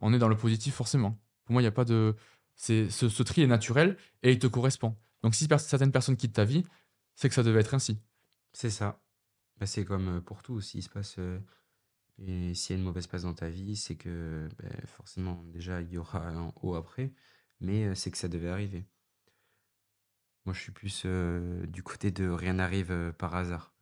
on 0.00 0.12
est 0.12 0.18
dans 0.18 0.28
le 0.28 0.36
positif 0.36 0.74
forcément. 0.74 1.18
Pour 1.44 1.52
moi 1.52 1.62
il 1.62 1.64
y 1.64 1.68
a 1.68 1.72
pas 1.72 1.84
de 1.84 2.14
ce 2.56 2.88
ce 2.88 3.22
tri 3.22 3.42
est 3.42 3.46
naturel 3.46 3.96
et 4.22 4.32
il 4.32 4.38
te 4.38 4.46
correspond. 4.46 4.96
Donc 5.22 5.34
si 5.34 5.46
certaines 5.58 5.92
personnes 5.92 6.16
quittent 6.16 6.34
ta 6.34 6.44
vie, 6.44 6.64
c'est 7.14 7.28
que 7.28 7.34
ça 7.34 7.42
devait 7.42 7.60
être 7.60 7.74
ainsi. 7.74 7.98
C'est 8.52 8.70
ça. 8.70 9.00
Bah, 9.58 9.66
c'est 9.66 9.84
comme, 9.84 10.18
heu, 10.18 10.20
pour 10.20 10.42
tout, 10.42 10.60
s'il 10.60 10.82
se 10.82 10.88
passe, 10.90 11.18
s'il 12.18 12.28
y 12.28 12.72
a 12.72 12.76
une 12.76 12.82
mauvaise 12.82 13.06
passe 13.06 13.22
dans 13.22 13.34
ta 13.34 13.48
vie, 13.48 13.76
c'est 13.76 13.96
que, 13.96 14.48
beh, 14.58 14.86
forcément, 14.86 15.42
déjà, 15.46 15.80
il 15.80 15.90
y 15.90 15.98
aura 15.98 16.28
un 16.28 16.52
haut 16.62 16.74
après, 16.74 17.12
mais 17.60 17.86
heu, 17.86 17.94
c'est 17.94 18.10
que 18.10 18.18
ça 18.18 18.28
devait 18.28 18.50
arriver. 18.50 18.84
Moi, 20.44 20.54
je 20.54 20.60
suis 20.60 20.72
plus, 20.72 21.06
du 21.68 21.82
côté 21.82 22.10
de 22.10 22.28
rien 22.28 22.54
n'arrive, 22.54 23.12
par 23.18 23.34
hasard. 23.34 23.74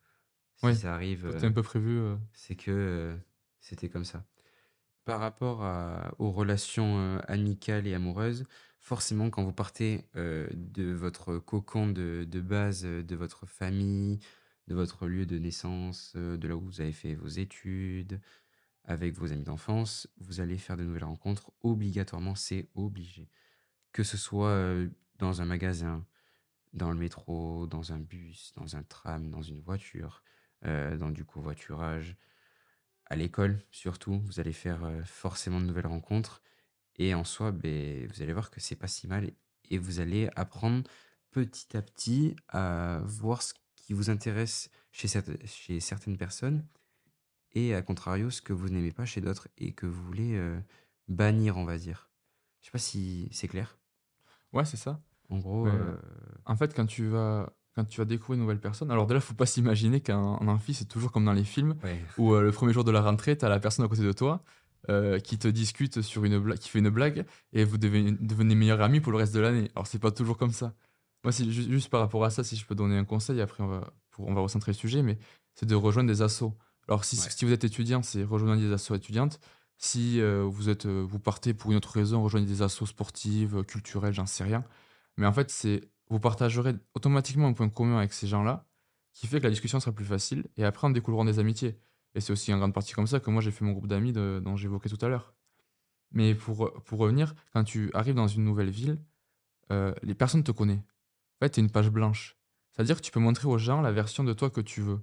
Si 0.56 0.62
Oui, 0.62 0.74
ça 0.74 0.94
arrive, 0.94 1.26
est 1.28 1.44
heu, 1.44 1.44
un 1.44 1.52
peu 1.52 1.62
prévu, 1.62 1.90
heu 1.98 2.18
c'est 2.32 2.56
que, 2.56 2.70
heu, 2.70 3.20
c'était 3.60 3.88
comme 3.88 4.04
ça. 4.04 4.26
Par 5.04 5.20
rapport 5.20 5.64
à 5.64 6.14
aux 6.20 6.32
relations, 6.32 7.18
amicales 7.28 7.86
et 7.88 7.94
amoureuses, 7.94 8.44
forcément, 8.80 9.30
quand 9.30 9.44
vous 9.44 9.52
partez, 9.54 10.08
de 10.16 10.92
votre 10.92 11.38
cocon 11.38 11.88
de 11.88 12.26
de 12.28 12.40
base, 12.42 12.84
de 12.84 13.16
votre 13.16 13.46
famille, 13.46 14.20
de 14.68 14.74
votre 14.74 15.08
lieu 15.08 15.26
de 15.26 15.38
naissance, 15.38 16.16
de 16.16 16.48
là 16.48 16.56
où 16.56 16.60
vous 16.62 16.80
avez 16.82 16.92
fait 16.92 17.14
vos 17.16 17.28
études, 17.28 18.20
avec 18.84 19.14
vos 19.14 19.32
amis 19.32 19.44
d'enfance, 19.44 20.08
vous 20.18 20.40
allez 20.40 20.58
faire 20.58 20.76
de 20.76 20.84
nouvelles 20.84 21.04
rencontres. 21.04 21.52
Obligatoirement, 21.62 22.34
c'est 22.36 22.70
obligé. 22.74 23.30
Que 23.92 24.02
ce 24.04 24.16
soit, 24.18 24.74
dans 25.18 25.42
un 25.42 25.46
magasin, 25.46 26.06
dans 26.72 26.90
le 26.92 26.98
métro, 26.98 27.66
dans 27.66 27.92
un 27.92 28.00
bus, 28.00 28.52
dans 28.56 28.76
un 28.76 28.82
tram, 28.82 29.30
dans 29.30 29.42
une 29.42 29.60
voiture, 29.60 30.22
heu, 30.66 30.96
dans 30.98 31.10
du 31.10 31.24
covoiturage, 31.24 32.16
à 33.06 33.16
l'école 33.16 33.60
surtout, 33.70 34.20
vous 34.20 34.40
allez 34.40 34.52
faire, 34.52 34.84
heu, 34.86 35.04
forcément 35.04 35.60
de 35.60 35.66
nouvelles 35.66 35.86
rencontres 35.86 36.42
et 36.96 37.14
en 37.14 37.24
soi, 37.24 37.52
beh, 37.52 38.06
vous 38.08 38.22
allez 38.22 38.32
voir 38.34 38.50
que 38.50 38.60
c'est 38.60 38.76
pas 38.76 38.88
si 38.88 39.08
mal 39.08 39.32
et 39.70 39.78
vous 39.78 40.00
allez 40.00 40.30
apprendre 40.36 40.84
petit 41.32 41.76
à 41.76 41.82
petit 41.82 42.36
à 42.48 43.00
voir 43.04 43.42
ce 43.42 43.54
qui 43.76 43.92
vous 43.94 44.10
intéresse 44.10 44.70
chez 44.92 45.08
certaines 45.80 46.18
personnes 46.18 46.66
et 47.52 47.74
à 47.74 47.82
contrario, 47.82 48.30
ce 48.30 48.42
que 48.42 48.52
vous 48.52 48.68
n'aimez 48.68 48.92
pas 48.92 49.06
chez 49.06 49.20
d'autres 49.22 49.48
et 49.58 49.74
que 49.74 49.86
vous 49.86 50.02
voulez, 50.04 50.34
heu, 50.36 50.62
bannir, 51.08 51.56
on 51.56 51.64
va 51.64 51.78
dire. 51.78 52.10
Je 52.60 52.66
sais 52.66 52.72
pas 52.72 52.78
si 52.78 53.28
c'est 53.32 53.48
clair? 53.48 53.78
ouais, 54.52 54.64
c'est 54.64 54.76
ça. 54.76 55.02
En 55.28 55.38
gros, 55.38 55.68
En 56.46 56.56
fait, 56.56 56.74
quand 56.74 56.86
tu 56.86 57.06
vas 57.08 57.56
quand 57.74 57.84
tu 57.84 58.00
vas 58.00 58.04
découvrir 58.04 58.34
une 58.36 58.40
nouvelle 58.42 58.60
personne, 58.60 58.90
alors 58.90 59.06
déjà, 59.06 59.20
faut 59.20 59.34
pas 59.34 59.46
s'imaginer 59.46 60.00
qu'en 60.00 60.36
en 60.40 60.48
amphi, 60.48 60.74
c'est 60.74 60.84
toujours 60.86 61.12
comme 61.12 61.24
dans 61.24 61.32
les 61.32 61.44
films 61.44 61.76
ouais, 61.82 62.04
où, 62.18 62.34
heu, 62.34 62.42
le 62.42 62.52
premier 62.52 62.72
jour 62.72 62.84
de 62.84 62.90
la 62.90 63.00
rentrée, 63.02 63.36
tu 63.36 63.44
as 63.44 63.48
la 63.48 63.60
personne 63.60 63.84
à 63.84 63.88
côté 63.88 64.02
de 64.02 64.12
toi, 64.12 64.42
heu, 64.88 65.18
qui 65.18 65.38
te 65.38 65.48
discute 65.48 66.02
sur 66.02 66.24
une 66.24 66.38
blague 66.38 66.58
qui 66.58 66.68
fait 66.68 66.78
une 66.78 66.90
blague 66.90 67.26
et 67.52 67.64
vous 67.64 67.78
devez 67.78 68.12
devenez 68.20 68.54
meilleurs 68.54 68.80
amis 68.80 69.00
pour 69.00 69.12
le 69.12 69.18
reste 69.18 69.34
de 69.34 69.40
l'année. 69.40 69.70
Alors 69.74 69.86
c'est 69.86 69.98
pas 69.98 70.10
toujours 70.10 70.36
comme 70.38 70.52
ça. 70.52 70.74
Moi, 71.24 71.32
c'est 71.32 71.50
ju 71.50 71.70
juste 71.72 71.88
par 71.90 72.00
rapport 72.00 72.24
à 72.24 72.30
ça, 72.30 72.44
si 72.44 72.56
je 72.56 72.66
peux 72.66 72.74
donner 72.74 72.96
un 72.98 73.04
conseil, 73.04 73.40
après 73.40 73.62
on 73.62 73.66
va 73.68 73.92
pour 74.10 74.28
on 74.28 74.34
va 74.34 74.40
recentrer 74.42 74.72
le 74.72 74.76
sujet, 74.76 75.02
mais 75.02 75.18
c'est 75.54 75.66
de 75.66 75.74
rejoindre 75.74 76.08
des 76.10 76.22
assos. 76.22 76.54
Alors 76.88 77.04
si 77.04 77.16
Ouais. 77.16 77.30
si 77.30 77.44
vous 77.44 77.52
êtes 77.52 77.64
étudiant, 77.64 78.02
c'est 78.02 78.22
rejoindre 78.24 78.60
des 78.60 78.72
assos 78.72 78.94
étudiantes. 78.94 79.40
Si, 79.78 80.18
heu, 80.20 80.42
vous 80.42 80.68
êtes, 80.68 80.86
vous 80.86 81.18
partez 81.18 81.52
pour 81.52 81.70
une 81.72 81.76
autre 81.78 81.90
raison, 81.90 82.22
rejoignez 82.22 82.46
des 82.46 82.62
assos 82.62 82.86
sportives, 82.86 83.64
culturelles, 83.64 84.14
j'en 84.14 84.26
sais 84.26 84.44
rien. 84.44 84.64
Mais 85.16 85.26
en 85.26 85.32
fait, 85.32 85.50
c'est 85.50 85.90
vous 86.08 86.20
partagerez 86.20 86.74
automatiquement 86.94 87.48
un 87.48 87.52
point 87.52 87.68
commun 87.68 87.98
avec 87.98 88.12
ces 88.12 88.26
gens-là, 88.26 88.66
qui 89.12 89.26
fait 89.26 89.38
que 89.38 89.44
la 89.44 89.50
discussion 89.50 89.80
sera 89.80 89.92
plus 89.92 90.04
facile 90.04 90.46
et 90.56 90.64
après 90.64 90.86
en 90.86 90.90
découleront 90.90 91.24
des 91.24 91.38
amitiés. 91.38 91.78
Et 92.14 92.20
c'est 92.20 92.32
aussi 92.32 92.52
en 92.52 92.58
grande 92.58 92.74
partie 92.74 92.92
comme 92.92 93.06
ça 93.06 93.20
que 93.20 93.30
moi 93.30 93.40
j'ai 93.42 93.50
fait 93.50 93.64
mon 93.64 93.72
groupe 93.72 93.86
d'amis 93.86 94.12
dont 94.12 94.56
j'évoquais 94.56 94.88
tout 94.88 95.04
à 95.04 95.08
l'heure. 95.08 95.34
Mais 96.12 96.34
pour, 96.34 96.70
revenir, 96.92 97.34
quand 97.52 97.64
tu 97.64 97.90
arrives 97.92 98.14
dans 98.14 98.28
une 98.28 98.44
nouvelle 98.44 98.70
ville, 98.70 98.98
heu, 99.72 99.94
les 100.02 100.14
personnes 100.14 100.44
te 100.44 100.52
connaissent. 100.52 100.78
En 100.78 101.46
fait, 101.46 101.50
tu 101.50 101.60
es 101.60 101.62
une 101.62 101.70
page 101.70 101.90
blanche. 101.90 102.36
C'est-à-dire 102.70 102.96
que 102.96 103.02
tu 103.02 103.10
peux 103.10 103.20
montrer 103.20 103.48
aux 103.48 103.58
gens 103.58 103.80
la 103.80 103.90
version 103.90 104.22
de 104.22 104.32
toi 104.32 104.50
que 104.50 104.60
tu 104.60 104.80
veux. 104.80 105.00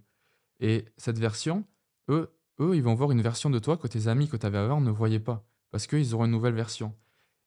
Et 0.60 0.86
cette 0.98 1.20
version, 1.20 1.66
eux 2.10 2.32
eux, 2.62 2.76
ils 2.76 2.84
vont 2.84 2.94
voir 2.94 3.12
une 3.12 3.22
version 3.22 3.50
de 3.50 3.60
toi 3.60 3.78
que 3.78 3.88
tes 3.88 4.08
amis 4.08 4.28
que 4.28 4.38
tu 4.38 4.46
avais 4.46 4.58
avant 4.58 4.82
ne 4.82 4.92
voyaient 4.92 5.20
pas, 5.20 5.46
parce 5.72 5.88
qu'ils 5.88 6.14
auront 6.14 6.26
une 6.26 6.32
nouvelle 6.32 6.54
version. 6.54 6.96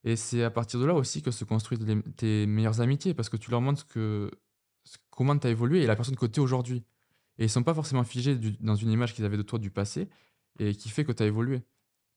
Et 0.04 0.16
c'est 0.16 0.42
à 0.44 0.50
partir 0.50 0.78
de 0.80 0.84
là 0.84 0.94
aussi 0.94 1.22
que 1.22 1.30
se 1.30 1.44
construisent 1.44 1.80
les 1.86 2.00
tes 2.02 2.46
meilleures 2.46 2.80
amitiés, 2.80 3.14
parce 3.14 3.28
que 3.28 3.36
tu 3.36 3.50
leur 3.50 3.60
montres 3.60 3.80
ce 3.80 3.84
que 3.84 4.30
ce 4.84 4.98
comment 5.10 5.36
tu 5.38 5.46
as 5.46 5.50
évolué 5.50 5.82
et 5.82 5.86
la 5.86 5.96
personne 5.96 6.16
que 6.16 6.26
tu 6.26 6.40
es 6.40 6.42
aujourd'hui. 6.42 6.84
Et 7.38 7.44
ils 7.44 7.50
sont 7.50 7.62
pas 7.62 7.74
forcément 7.74 8.04
figés 8.04 8.36
du 8.36 8.52
dans 8.60 8.76
une 8.76 8.90
image 8.90 9.14
qu'ils 9.14 9.24
avaient 9.24 9.38
de 9.38 9.42
toi 9.42 9.58
du 9.58 9.70
passé 9.70 10.08
et 10.58 10.74
qui 10.74 10.88
fait 10.90 11.04
que 11.04 11.12
tu 11.12 11.22
as 11.22 11.26
évolué. 11.26 11.62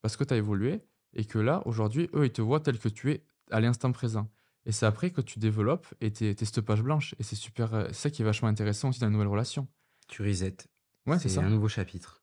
Parce 0.01 0.17
que 0.17 0.23
tu 0.23 0.33
as 0.33 0.37
évolué 0.37 0.81
et 1.13 1.25
que 1.25 1.39
là, 1.39 1.63
aujourd'hui, 1.65 2.09
eux, 2.13 2.25
ils 2.25 2.31
te 2.31 2.41
voient 2.41 2.59
tel 2.59 2.77
que 2.77 2.89
tu 2.89 3.11
es 3.11 3.23
à 3.49 3.59
l'instant 3.61 3.91
présent. 3.91 4.29
Et 4.65 4.73
c'est 4.73 4.85
après 4.85 5.11
que 5.11 5.21
tu 5.21 5.39
développes 5.39 5.87
et 6.01 6.11
tu 6.11 6.25
es 6.27 6.35
cette 6.37 6.61
page 6.61 6.83
blanche 6.83 7.15
et 7.19 7.23
c'est 7.23 7.37
super, 7.37 7.69
c'est 7.87 7.93
ça 7.93 8.09
qui 8.09 8.21
est 8.21 8.25
vachement 8.25 8.49
intéressant 8.49 8.89
aussi 8.89 8.99
dans 8.99 9.07
une 9.07 9.13
nouvelle 9.13 9.29
relation. 9.29 9.67
tu 10.09 10.21
reset. 10.23 10.57
Ouais, 11.05 11.17
c'est 11.17 11.29
C'est 11.29 11.35
ça. 11.35 11.41
un 11.45 11.49
nouveau 11.49 11.69
chapitre. 11.69 12.21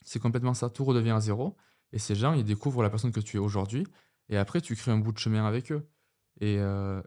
C'est 0.00 0.18
complètement 0.18 0.54
ça, 0.54 0.70
tout 0.70 0.84
redevient 0.84 1.10
à 1.10 1.20
zéro 1.20 1.54
et 1.92 1.98
ces 1.98 2.14
gens, 2.14 2.32
ils 2.32 2.44
découvrent 2.44 2.82
la 2.82 2.88
personne 2.90 3.12
que 3.12 3.20
tu 3.20 3.36
es 3.36 3.40
aujourd'hui 3.40 3.86
et 4.28 4.36
après 4.36 4.60
tu 4.60 4.76
crées 4.76 4.92
un 4.92 4.98
bout 4.98 5.12
de 5.12 5.18
chemin 5.18 5.46
avec 5.46 5.72
eux 5.72 5.88
et 6.40 6.58
heu 6.58 7.02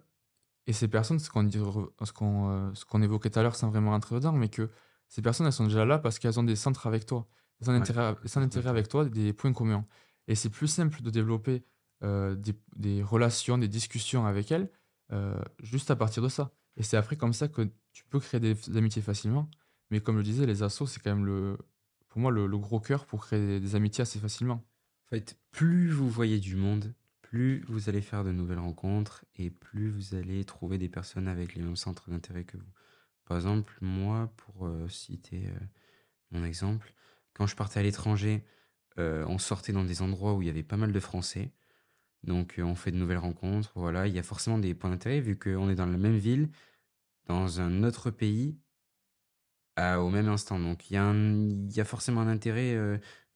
et 0.67 0.73
ces 0.73 0.87
personnes, 0.87 1.19
ce 1.19 1.29
qu'on 1.29 1.49
qu'on, 2.15 2.75
ce 2.75 2.85
qu'on 2.85 3.01
évoquait 3.01 3.29
tout 3.29 3.39
à 3.39 3.43
l'heure 3.43 3.55
sans 3.55 3.69
vraiment 3.69 3.91
rentrer 3.91 4.15
dedans, 4.15 4.33
mais 4.33 4.49
que 4.49 4.69
ces 5.07 5.21
personnes, 5.21 5.47
elles 5.47 5.53
sont 5.53 5.65
déjà 5.65 5.85
là 5.85 5.97
parce 5.99 6.19
qu'elles 6.19 6.39
ont 6.39 6.43
des 6.43 6.55
centres 6.55 6.85
avec 6.87 7.05
toi, 7.05 7.27
des 7.61 7.69
Ouais, 7.75 7.75
intérêts, 7.77 8.15
complètement. 8.31 8.69
avec 8.69 8.87
toi, 8.87 9.05
des 9.05 9.33
points 9.33 9.53
communs. 9.53 9.87
Et 10.27 10.35
c'est 10.35 10.49
plus 10.49 10.67
simple 10.67 11.01
de 11.01 11.09
développer 11.09 11.63
euh, 12.03 12.35
des, 12.35 12.53
des 12.75 13.01
relations, 13.03 13.57
des 13.57 13.67
discussions 13.67 14.25
avec 14.25 14.51
elles, 14.51 14.69
euh, 15.11 15.41
juste 15.63 15.89
à 15.91 15.95
partir 15.95 16.21
de 16.21 16.29
ça. 16.29 16.53
Et 16.77 16.83
c'est 16.83 16.97
après 16.97 17.17
comme 17.17 17.33
ça 17.33 17.47
que 17.47 17.63
tu 17.91 18.03
peux 18.05 18.19
créer 18.19 18.39
des, 18.39 18.53
des 18.53 18.77
amitiés 18.77 19.01
facilement. 19.01 19.49
Mais 19.89 20.01
comme 20.01 20.15
je 20.15 20.19
le 20.19 20.23
disais, 20.23 20.45
les 20.45 20.61
assos, 20.63 20.85
c'est 20.85 20.99
quand 21.01 21.09
même 21.15 21.25
le, 21.25 21.57
pour 22.09 22.21
moi 22.21 22.31
le, 22.31 22.45
le 22.47 22.57
gros 22.59 22.79
cœur 22.79 23.05
pour 23.07 23.25
créer 23.25 23.39
des, 23.39 23.59
des 23.59 23.75
amitiés 23.75 24.03
assez 24.03 24.19
facilement. 24.19 24.63
En 25.07 25.09
fait, 25.09 25.39
plus 25.51 25.89
vous 25.91 26.09
voyez 26.09 26.39
du 26.39 26.55
monde, 26.55 26.93
plus 27.29 27.63
vous 27.67 27.89
allez 27.89 28.01
faire 28.01 28.23
de 28.23 28.31
nouvelles 28.31 28.57
rencontres 28.59 29.23
et 29.35 29.51
plus 29.51 29.91
vous 29.91 30.15
allez 30.15 30.43
trouver 30.45 30.79
des 30.79 30.89
personnes 30.89 31.27
avec 31.27 31.53
les 31.53 31.61
mêmes 31.61 31.75
centres 31.75 32.09
d'intérêt 32.09 32.43
que 32.43 32.57
vous. 32.57 32.71
Par 33.25 33.37
exemple, 33.37 33.77
moi, 33.81 34.33
pour 34.37 34.65
euh, 34.65 34.89
citer 34.89 35.45
euh, 35.47 35.59
mon 36.31 36.43
exemple, 36.43 36.93
quand 37.33 37.45
je 37.47 37.55
partais 37.55 37.79
à 37.79 37.83
l'étranger, 37.83 38.43
euh, 38.99 39.25
on 39.27 39.37
sortait 39.37 39.73
dans 39.73 39.83
des 39.83 40.01
endroits 40.01 40.33
où 40.33 40.41
il 40.41 40.47
y 40.47 40.49
avait 40.51 40.63
pas 40.63 40.77
mal 40.77 40.91
de 40.91 40.99
Français. 40.99 41.53
Donc, 42.23 42.55
on 42.59 42.75
fait 42.75 42.91
de 42.91 42.97
nouvelles 42.97 43.19
rencontres. 43.19 43.71
Voilà, 43.75 44.07
il 44.07 44.15
y 44.15 44.19
a 44.19 44.23
forcément 44.23 44.59
des 44.59 44.75
points 44.75 44.89
d'intérêt 44.91 45.21
vu 45.21 45.37
qu'on 45.37 45.69
est 45.69 45.75
dans 45.75 45.85
la 45.85 45.97
même 45.97 46.17
ville, 46.17 46.49
dans 47.27 47.61
un 47.61 47.83
autre 47.83 48.11
pays, 48.11 48.59
à- 49.75 50.01
au 50.01 50.09
même 50.09 50.27
instant. 50.27 50.59
Donc, 50.59 50.89
il 50.89 50.93
y 50.95 51.75
y 51.77 51.81
a 51.81 51.85
forcément 51.85 52.21
un 52.21 52.27
intérêt 52.27 52.75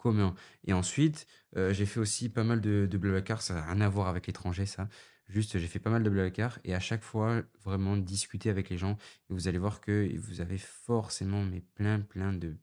commun. 0.03 0.35
Et 0.65 0.73
ensuite, 0.73 1.25
euh, 1.57 1.73
j'ai 1.73 1.85
fait 1.85 1.99
aussi 1.99 2.29
pas 2.29 2.43
mal 2.43 2.61
de, 2.61 2.87
de 2.89 2.97
Blablacar. 2.97 3.41
Ça 3.41 3.53
n'a 3.55 3.65
rien 3.71 3.81
à 3.81 3.89
voir 3.89 4.07
avec 4.07 4.27
l'étranger, 4.27 4.65
ça. 4.65 4.89
Juste, 5.29 5.57
j'ai 5.57 5.67
fait 5.67 5.79
pas 5.79 5.89
mal 5.89 6.03
de 6.03 6.09
Blablacar. 6.09 6.59
Et 6.65 6.75
à 6.75 6.79
chaque 6.79 7.03
fois, 7.03 7.41
vraiment 7.63 7.97
discuter 7.97 8.49
avec 8.49 8.69
les 8.69 8.77
gens. 8.77 8.97
Et 9.29 9.33
vous 9.33 9.47
allez 9.47 9.57
voir 9.59 9.81
que 9.81 10.15
vous 10.17 10.41
avez 10.41 10.57
forcément 10.59 11.43
mais 11.43 11.61
plein, 11.75 11.99
plein 12.01 12.33
de 12.33 12.57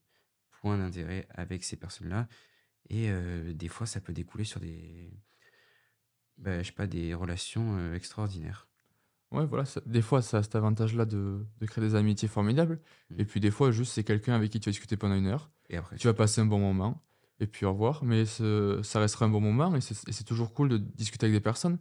points 0.60 0.78
d'intérêt 0.78 1.26
avec 1.30 1.64
ces 1.64 1.76
personnes-là. 1.76 2.28
Et 2.90 3.10
euh, 3.10 3.52
des 3.54 3.68
fois, 3.68 3.86
ça 3.86 4.00
peut 4.00 4.12
découler 4.12 4.44
sur 4.44 4.60
des, 4.60 5.10
ben, 6.38 6.62
je 6.62 6.68
sais 6.68 6.72
pas, 6.72 6.86
des 6.86 7.14
relations 7.14 7.76
euh, 7.78 7.94
extraordinaires. 7.94 8.68
Ouais, 9.30 9.46
voilà, 9.46 9.64
ça- 9.64 9.80
des 9.86 10.02
fois, 10.02 10.22
ça 10.22 10.38
a 10.38 10.42
cet 10.42 10.56
avantage-là 10.56 11.04
de, 11.04 11.46
de 11.60 11.66
créer 11.66 11.84
des 11.84 11.94
amitiés 11.94 12.28
formidables. 12.28 12.80
Mm. 13.10 13.20
Et 13.20 13.24
puis 13.24 13.40
des 13.40 13.50
fois, 13.50 13.70
juste, 13.70 13.92
c'est 13.92 14.04
quelqu'un 14.04 14.34
avec 14.34 14.50
qui 14.50 14.58
tu 14.60 14.68
vas 14.68 14.72
discuter 14.72 14.96
pendant 14.96 15.14
une 15.16 15.26
heure. 15.26 15.50
Et 15.68 15.76
après, 15.76 15.96
Tu 15.96 16.06
vas 16.08 16.14
passer 16.14 16.40
un 16.40 16.46
bon 16.46 16.58
moment. 16.58 17.02
Et 17.40 17.46
puis 17.46 17.64
au 17.66 17.72
revoir. 17.72 18.04
Mais 18.04 18.24
ça 18.26 19.00
restera 19.00 19.24
un 19.26 19.28
bon 19.30 19.40
moment. 19.40 19.74
Et 19.74 19.80
c'est 19.80 20.24
toujours 20.24 20.52
cool 20.54 20.68
de 20.68 20.76
discuter 20.76 21.26
avec 21.26 21.34
des 21.36 21.40
personnes. 21.40 21.78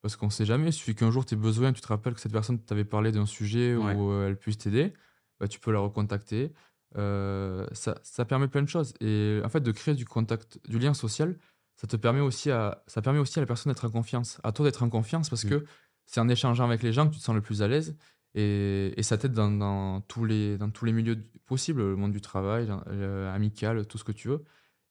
Parce 0.00 0.16
qu'on 0.16 0.30
sait 0.30 0.44
jamais. 0.44 0.68
Il 0.70 0.72
suffit 0.72 0.94
qu'un 0.96 1.10
jour, 1.12 1.24
tu 1.24 1.34
aies 1.34 1.36
besoin, 1.36 1.72
tu 1.72 1.80
te 1.80 1.86
rappelles 1.86 2.14
que 2.14 2.20
cette 2.20 2.32
personne 2.32 2.58
t'avait 2.58 2.84
parlé 2.84 3.12
d'un 3.12 3.26
sujet 3.26 3.76
Ouais. 3.76 3.94
où 3.94 4.10
euh, 4.10 4.26
elle 4.28 4.36
puisse 4.36 4.58
t'aider. 4.58 4.92
Bah, 5.38 5.46
tu 5.46 5.60
peux 5.60 5.70
la 5.72 5.78
recontacter. 5.78 6.52
Euh, 6.96 7.66
ça, 7.72 7.98
ça 8.02 8.24
permet 8.24 8.48
plein 8.48 8.62
de 8.62 8.68
choses. 8.68 8.94
Et 9.00 9.40
en 9.44 9.48
fait, 9.48 9.60
de 9.60 9.70
créer 9.70 9.94
du 9.94 10.04
contact, 10.04 10.58
du 10.68 10.78
lien 10.78 10.92
social, 10.94 11.38
ça 11.76 11.86
te 11.86 11.96
permet 11.96 12.20
aussi 12.20 12.50
à, 12.50 12.82
ça 12.86 13.00
permet 13.00 13.18
aussi 13.18 13.38
à 13.38 13.42
la 13.42 13.46
personne 13.46 13.72
d'être 13.72 13.86
en 13.86 13.90
confiance, 13.90 14.40
à 14.42 14.52
toi 14.52 14.64
d'être 14.66 14.82
en 14.82 14.88
confiance 14.90 15.28
parce 15.30 15.44
Mm. 15.44 15.50
que 15.50 15.64
c'est 16.06 16.20
en 16.20 16.28
échangeant 16.28 16.64
avec 16.64 16.82
les 16.82 16.92
gens 16.92 17.06
que 17.08 17.14
tu 17.14 17.18
te 17.20 17.24
sens 17.24 17.34
le 17.34 17.40
plus 17.40 17.62
à 17.62 17.68
l'aise 17.68 17.96
et, 18.34 18.92
et 18.96 19.02
ça 19.02 19.16
t'aide 19.18 19.32
dans, 19.32 19.50
dans 19.50 20.00
tous 20.02 20.24
les, 20.24 20.58
dans 20.58 20.68
tous 20.70 20.84
les 20.84 20.92
milieux 20.92 21.18
possibles, 21.46 21.80
le 21.82 21.96
monde 21.96 22.12
du 22.12 22.20
travail, 22.20 22.68
euh, 22.88 23.34
amical, 23.34 23.86
tout 23.86 23.98
ce 23.98 24.04
que 24.04 24.12
tu 24.12 24.28
veux. 24.28 24.44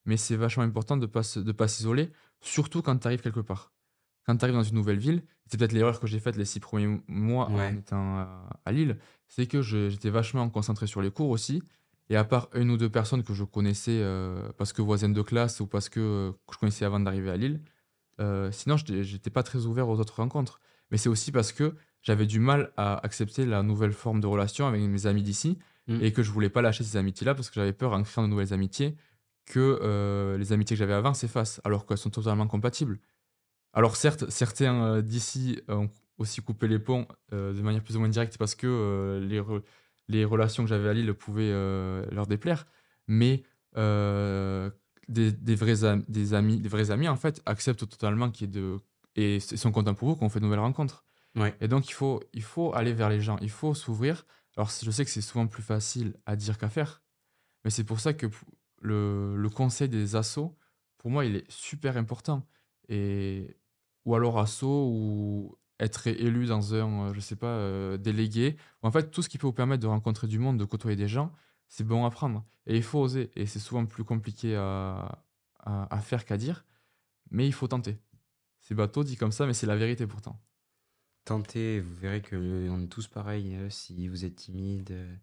Mais 0.06 0.18
c'est 0.18 0.36
vachement 0.36 0.64
important 0.64 0.98
de 0.98 1.02
ne 1.02 1.06
pas, 1.08 1.22
de 1.36 1.52
pas 1.52 1.68
s'isoler, 1.68 2.10
surtout 2.40 2.82
quand 2.82 2.98
tu 2.98 3.08
arrives 3.08 3.22
quelque 3.22 3.40
part. 3.40 3.72
Quand 4.26 4.36
tu 4.38 4.46
arrives 4.46 4.56
dans 4.56 4.64
une 4.64 4.76
nouvelle 4.76 4.98
ville, 5.00 5.24
c'est 5.48 5.58
peut-être 5.58 5.74
l'erreur 5.74 6.00
que 6.00 6.08
j'ai 6.08 6.20
faite 6.20 6.36
les 6.38 6.46
six 6.46 6.60
premiers 6.60 7.02
mois 7.08 7.50
Ouais. 7.52 7.68
en 7.68 7.76
étant 7.78 8.18
à, 8.20 8.50
à 8.66 8.72
Lille, 8.72 8.98
c'est 9.28 9.48
que 9.48 9.62
j'étais 9.62 10.10
vachement 10.10 10.48
concentré 10.50 10.88
sur 10.88 11.02
les 11.02 11.12
cours 11.12 11.30
aussi. 11.30 11.62
Et 12.10 12.16
à 12.18 12.24
part 12.24 12.50
une 12.56 12.70
ou 12.72 12.78
deux 12.78 12.90
personnes 12.90 13.24
que 13.24 13.34
je 13.34 13.44
connaissais 13.44 14.00
euh, 14.02 14.52
parce 14.58 14.74
que 14.74 14.82
voisines 14.82 15.14
de 15.14 15.22
classe 15.22 15.60
ou 15.60 15.68
parce 15.68 15.88
que, 15.90 16.00
euh, 16.00 16.32
que 16.48 16.54
je 16.54 16.58
connaissais 16.60 16.84
avant 16.86 17.00
d'arriver 17.00 17.30
à 17.32 17.38
Lille, 17.38 17.62
euh, 18.20 18.52
sinon 18.52 18.76
j'étais 18.78 19.30
pas 19.30 19.44
très 19.44 19.66
ouvert 19.66 19.88
aux 19.88 20.00
autres 20.00 20.16
rencontres. 20.18 20.60
Mais 20.92 20.98
c'est 20.98 21.10
aussi 21.10 21.32
parce 21.32 21.52
que 21.54 21.74
j'avais 22.02 22.26
du 22.26 22.40
mal 22.40 22.72
à 22.76 22.98
accepter 23.06 23.46
la 23.46 23.64
nouvelle 23.64 23.94
forme 23.94 24.20
de 24.20 24.28
relation 24.28 24.68
avec 24.68 24.82
mes 24.82 25.06
amis 25.06 25.24
d'ici 25.24 25.58
Mm. 25.88 25.98
et 26.04 26.14
que 26.14 26.22
je 26.22 26.30
voulais 26.30 26.52
pas 26.52 26.62
lâcher 26.62 26.84
ces 26.84 26.96
amitiés-là 26.96 27.34
parce 27.34 27.50
que 27.50 27.56
j'avais 27.56 27.74
peur 27.74 27.94
en 27.94 28.04
créant 28.04 28.24
de 28.24 28.30
nouvelles 28.30 28.54
amitiés 28.54 28.96
que 29.54 29.80
euh, 29.82 30.38
les 30.38 30.54
amitiés 30.54 30.76
que 30.76 30.80
j'avais 30.80 30.94
avant 30.94 31.14
s'effacent 31.14 31.60
alors 31.64 31.86
qu'elles 31.86 32.04
sont 32.06 32.10
totalement 32.10 32.48
compatibles. 32.48 32.98
Alors 33.74 33.96
certes, 33.96 34.30
certains 34.30 34.78
euh, 34.84 35.02
d'ici 35.02 35.62
ont 35.68 35.90
aussi 36.18 36.42
coupé 36.42 36.68
les 36.68 36.80
ponts 36.80 37.06
euh, 37.34 37.54
de 37.54 37.62
manière 37.62 37.84
plus 37.84 37.96
ou 37.98 38.00
moins 38.00 38.10
directe 38.10 38.38
parce 38.38 38.56
que 38.56 39.20
les, 39.30 39.42
re- 39.42 39.64
les 40.08 40.26
relations 40.26 40.64
que 40.64 40.70
j'avais 40.70 40.90
à 40.90 40.94
Lille 40.94 41.14
pouvaient 41.14 41.54
leur 42.12 42.28
déplaire, 42.28 42.66
mais 43.08 43.44
des, 43.76 45.32
des 45.32 45.56
vrais 45.56 45.84
am- 45.84 46.04
des 46.08 46.34
amis, 46.34 46.60
des 46.60 46.70
vrais 46.70 46.90
amis 46.92 47.10
en 47.10 47.18
fait 47.18 47.42
acceptent 47.46 47.88
totalement 47.90 48.30
qu'il 48.32 48.48
y 48.48 48.50
ait 48.50 48.62
de 48.62 48.78
et 49.16 49.40
sont 49.42 49.72
contents 49.72 49.96
pour 49.96 50.08
vous 50.10 50.16
qu'on 50.16 50.30
fait 50.30 50.40
de 50.40 50.46
nouvelles 50.46 50.66
rencontres. 50.70 51.04
Ouais. 51.36 51.54
Et 51.60 51.68
donc 51.68 51.90
il 51.90 51.94
faut 51.94 52.22
il 52.34 52.44
faut 52.44 52.74
aller 52.74 52.94
vers 52.94 53.10
les 53.10 53.20
gens, 53.20 53.38
il 53.42 53.50
faut 53.50 53.74
s'ouvrir. 53.74 54.26
Alors 54.56 54.70
je 54.70 54.92
sais 54.92 55.04
que 55.06 55.12
c'est 55.12 55.22
souvent 55.22 55.48
plus 55.48 55.64
facile 55.64 56.14
à 56.26 56.36
dire 56.36 56.58
qu'à 56.58 56.70
faire, 56.70 57.02
mais 57.64 57.72
c'est 57.72 57.84
pour 57.84 58.00
ça 58.00 58.14
que 58.14 58.28
le, 58.82 59.36
le 59.38 59.50
conseil 59.50 59.89
des 59.89 60.15
assos, 60.15 60.56
pour 60.98 61.10
moi, 61.12 61.26
il 61.26 61.38
est 61.38 61.50
super 61.50 61.98
important. 61.98 62.46
Et, 62.89 63.56
ou 64.06 64.15
alors 64.15 64.39
asso, 64.39 64.63
ou 64.63 65.58
être 65.80 66.08
élu 66.08 66.46
dans 66.46 66.76
un, 66.76 67.10
euh, 67.10 67.13
je 67.13 67.20
sais 67.20 67.36
pas, 67.36 67.48
euh, 67.48 67.98
délégué. 67.98 68.58
En 68.82 68.91
fait, 68.91 69.10
tout 69.12 69.22
ce 69.22 69.30
qui 69.30 69.38
peut 69.38 69.48
vous 69.48 69.54
permettre 69.54 69.82
de 69.82 69.88
rencontrer 69.88 70.28
du 70.28 70.39
monde, 70.39 70.58
de 70.60 70.65
côtoyer 70.65 70.96
des 70.96 71.08
gens, 71.08 71.32
c'est 71.70 71.84
bon 71.84 72.06
à 72.06 72.12
prendre. 72.12 72.46
Et 72.67 72.78
il 72.78 72.84
faut 72.84 73.00
oser. 73.00 73.32
Et 73.36 73.46
c'est 73.48 73.60
souvent 73.60 73.86
plus 73.86 74.04
compliqué 74.04 74.56
à, 74.56 75.24
à, 75.63 76.00
faire 76.02 76.26
qu'à 76.26 76.38
dire, 76.38 76.65
mais 77.32 77.48
il 77.48 77.54
faut 77.54 77.67
tenter. 77.67 77.98
C'est 78.60 78.76
bateau 78.76 79.04
dit 79.04 79.17
comme 79.17 79.32
ça, 79.32 79.48
mais 79.48 79.54
c'est 79.54 79.67
la 79.67 79.76
vérité 79.76 80.06
pourtant. 80.06 80.39
Tentez, 81.26 81.80
vous 81.80 81.94
verrez 81.96 82.22
que 82.22 82.70
on 82.70 82.82
est 82.82 82.88
tous 82.88 83.08
pareils. 83.08 83.56
euh, 83.56 83.70
si 83.70 84.08
vous 84.08 84.26
êtes 84.26 84.36
timide, 84.36 84.91
euh, 84.91 85.15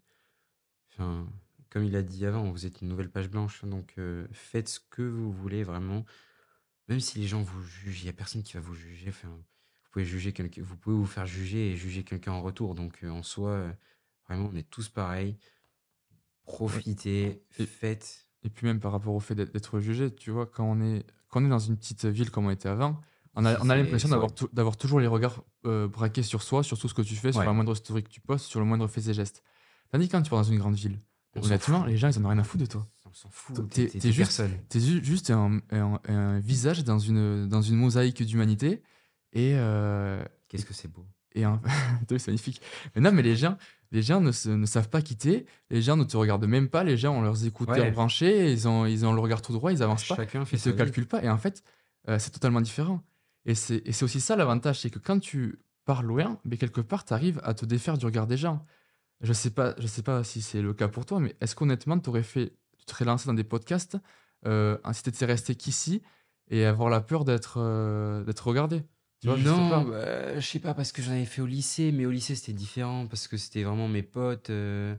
enfin, 0.91 1.29
comme 1.71 1.85
il 1.85 1.95
a 1.97 2.03
dit 2.03 2.25
avant, 2.27 2.51
vous 2.51 2.67
êtes 2.67 2.81
une 2.81 2.89
nouvelle 2.89 3.11
page 3.11 3.29
blanche. 3.29 3.65
Donc, 3.65 3.95
euh, 3.99 4.27
faites 4.33 4.69
ce 4.69 4.81
que 4.81 5.03
vous 5.03 5.33
voulez 5.33 5.65
vraiment. 5.65 6.05
Même 6.89 7.01
si 7.01 7.19
les 7.19 7.27
gens 7.27 7.43
vous 7.43 7.63
jugent, 7.63 8.01
il 8.01 8.05
n'y 8.05 8.11
a 8.11 8.15
personne 8.15 8.43
qui 8.43 8.55
va 8.55 8.61
vous 8.61 8.75
juger. 8.75 9.09
Enfin, 9.11 9.29
vous 9.29 9.91
pouvez 9.91 10.05
juger 10.05 10.33
quelqu'un, 10.33 10.63
vous 10.63 10.77
pouvez 10.77 10.97
vous 10.97 11.07
faire 11.07 11.27
juger 11.27 11.73
et 11.73 11.77
juger 11.77 12.05
quelqu'un 12.05 12.33
en 12.33 12.43
retour. 12.43 12.75
Donc, 12.75 12.99
euh, 13.05 13.11
en 13.11 13.23
soi, 13.23 13.51
euh, 13.51 13.73
vraiment, 14.27 14.51
on 14.53 14.57
est 14.57 14.69
tous 14.69 14.89
pareils. 14.89 15.37
Profitez, 16.45 17.43
Et- 17.59 17.67
faites. 17.67 18.27
Et 18.43 18.49
puis 18.51 18.67
même 18.67 18.81
par 18.81 18.93
rapport 18.93 19.15
au 19.15 19.21
fait 19.21 19.35
d'être- 19.35 19.81
jugé, 19.81 20.15
tu 20.15 20.31
vois, 20.31 20.47
quand 20.47 20.65
on 20.65 20.81
est, 20.81 21.05
quand 21.29 21.43
on 21.43 21.47
est 21.47 21.51
dans 21.51 21.59
une 21.59 21.77
petite 21.77 22.07
ville 22.07 22.31
comme 22.31 22.47
on 22.47 22.51
était 22.51 22.69
avant, 22.69 23.01
on 23.35 23.45
a, 23.45 23.59
l'impression 23.77 24.09
d'avoir 24.53 24.77
toujours 24.77 25.01
les 25.01 25.07
regards 25.07 25.45
braqués 25.63 26.23
sur 26.23 26.43
soi, 26.43 26.63
sur 26.63 26.79
tout 26.79 26.89
ce 26.89 26.95
que 26.95 27.03
tu 27.03 27.15
fais, 27.15 27.33
sur 27.33 27.43
la 27.45 27.53
moindre 27.53 27.75
story 27.75 28.03
que 28.03 28.09
tu 28.09 28.21
postes, 28.21 28.47
sur 28.47 28.61
le 28.61 28.67
moindre 28.67 28.87
fait 28.89 29.07
et 29.09 29.15
geste. 29.15 29.43
Tandis 29.91 30.09
que 30.09 30.13
quand 30.13 30.23
tu 30.23 30.31
vas 30.31 30.39
dans 30.39 30.43
une 30.45 30.59
grande 30.59 30.75
ville, 30.75 30.99
honnêtement, 31.45 31.85
les 31.85 31.97
gens, 31.97 32.09
ils 32.09 32.19
en 32.19 32.25
ont 32.25 32.29
rien 32.29 32.39
à 32.39 32.45
foutre 32.45 32.65
de 32.65 32.69
toi. 32.71 32.87
On 33.07 33.13
s'en 33.15 33.29
fout. 33.31 33.69
T'es- 33.71 33.87
T'es 33.87 34.01
juste- 34.01 34.19
personne. 34.19 34.53
T'es 34.69 34.81
ju- 34.81 35.03
juste 35.03 35.31
un, 35.31 35.61
un- 35.71 35.99
un 36.09 36.39
visage 36.41 36.85
dans 36.85 36.99
une, 36.99 37.49
dans 37.49 37.63
une 37.63 37.77
mosaïque 37.77 38.23
d'humanité 38.23 38.83
et, 39.33 39.53
euh, 39.57 40.23
Qu'est-ce 40.49 40.67
que 40.67 40.75
c'est 40.75 40.89
beau. 40.89 41.07
et 41.35 41.45
un... 41.45 41.61
C'est 42.09 42.29
magnifique. 42.29 42.61
Mais 42.95 43.01
non, 43.01 43.13
mais 43.13 43.23
les 43.23 43.35
gens, 43.37 43.57
les 43.93 44.03
gens 44.03 44.21
ne, 44.21 44.31
se- 44.33 44.49
ne 44.51 44.67
savent 44.67 44.89
pas 44.91 45.01
quitter, 45.03 45.47
les 45.71 45.81
gens 45.83 45.97
ne 45.97 46.05
te 46.05 46.17
regardent 46.17 46.47
même 46.47 46.69
pas, 46.69 46.85
les 46.85 46.97
gens 46.99 47.15
ont 47.17 47.23
leurs 47.23 47.45
écouteurs 47.47 47.77
Ouais. 47.79 47.91
branchés, 47.91 48.53
ils 48.53 48.69
ont, 48.69 48.85
ils 48.87 49.05
ont 49.07 49.13
le 49.15 49.21
regard 49.21 49.41
tout 49.43 49.53
droit, 49.53 49.73
ils 49.73 49.83
avancent 49.83 50.07
pas 50.07 50.17
Chacun 50.17 50.45
fait 50.45 50.57
ils 50.59 50.71
vie. 50.73 50.77
calculent 50.77 51.07
pas. 51.09 51.23
Et 51.23 51.31
en 51.31 51.39
fait, 51.39 51.63
euh, 52.09 52.19
c'est 52.19 52.31
totalement 52.31 52.61
différent. 52.61 53.03
Et 53.47 53.55
c'est 53.55 53.83
et 53.87 53.93
c'est 53.93 54.05
aussi 54.05 54.21
ça 54.21 54.37
l'avantage, 54.37 54.81
c'est 54.81 54.91
que 54.91 54.99
quand 54.99 55.19
tu 55.19 55.59
pars 55.87 56.03
loin, 56.03 56.39
mais 56.45 56.59
quelque 56.59 56.83
part, 56.83 57.05
tu 57.07 57.15
arrives 57.15 57.41
à 57.45 57.55
te 57.55 57.65
défaire 57.65 57.97
du 57.97 58.05
regard 58.05 58.27
des 58.27 58.37
gens. 58.37 58.65
Je 59.21 59.33
sais 59.33 59.51
pas, 59.51 59.75
je 59.79 59.87
sais 59.87 60.03
pas 60.03 60.23
si 60.25 60.43
c'est 60.43 60.63
le 60.63 60.73
cas 60.75 60.89
pour 60.89 61.05
toi, 61.07 61.19
mais 61.21 61.37
est-ce 61.41 61.57
qu'honnêtement, 61.57 61.99
tu 61.99 62.09
aurais 62.09 62.23
fait, 62.23 62.57
tu 62.79 62.85
te 62.87 62.91
serais 62.93 63.05
lancé 63.05 63.27
dans 63.27 63.35
des 63.35 63.45
podcasts 63.45 63.97
euh, 64.47 64.79
si 64.93 65.03
tu 65.03 65.09
étais 65.11 65.25
resté 65.27 65.55
qu'ici 65.57 66.03
et 66.51 66.65
avoir 66.65 66.89
la 66.91 67.01
peur 67.01 67.25
d'être 67.25 67.59
euh, 67.59 68.23
d'être 68.25 68.47
regardé? 68.47 68.83
Tu 69.21 69.29
vois, 69.29 69.37
je 69.37 69.45
sais 69.47 69.63
non, 69.65 69.65
pas. 69.65 69.91
bah, 69.91 70.39
je 70.41 70.47
sais 70.47 70.61
pas 70.61 70.75
parce 70.75 70.93
que 70.93 71.03
j'en 71.03 71.11
avais 71.13 71.25
fait 71.27 71.43
au 71.43 71.47
lycée, 71.47 71.93
mais 71.93 72.07
au 72.07 72.11
lycée 72.11 72.35
c'était 72.37 72.53
différent 72.53 73.07
parce 73.09 73.27
que 73.29 73.37
c'était 73.37 73.63
vraiment 73.65 73.89
mes 73.89 74.03
potes. 74.03 74.51
euh, 74.51 74.97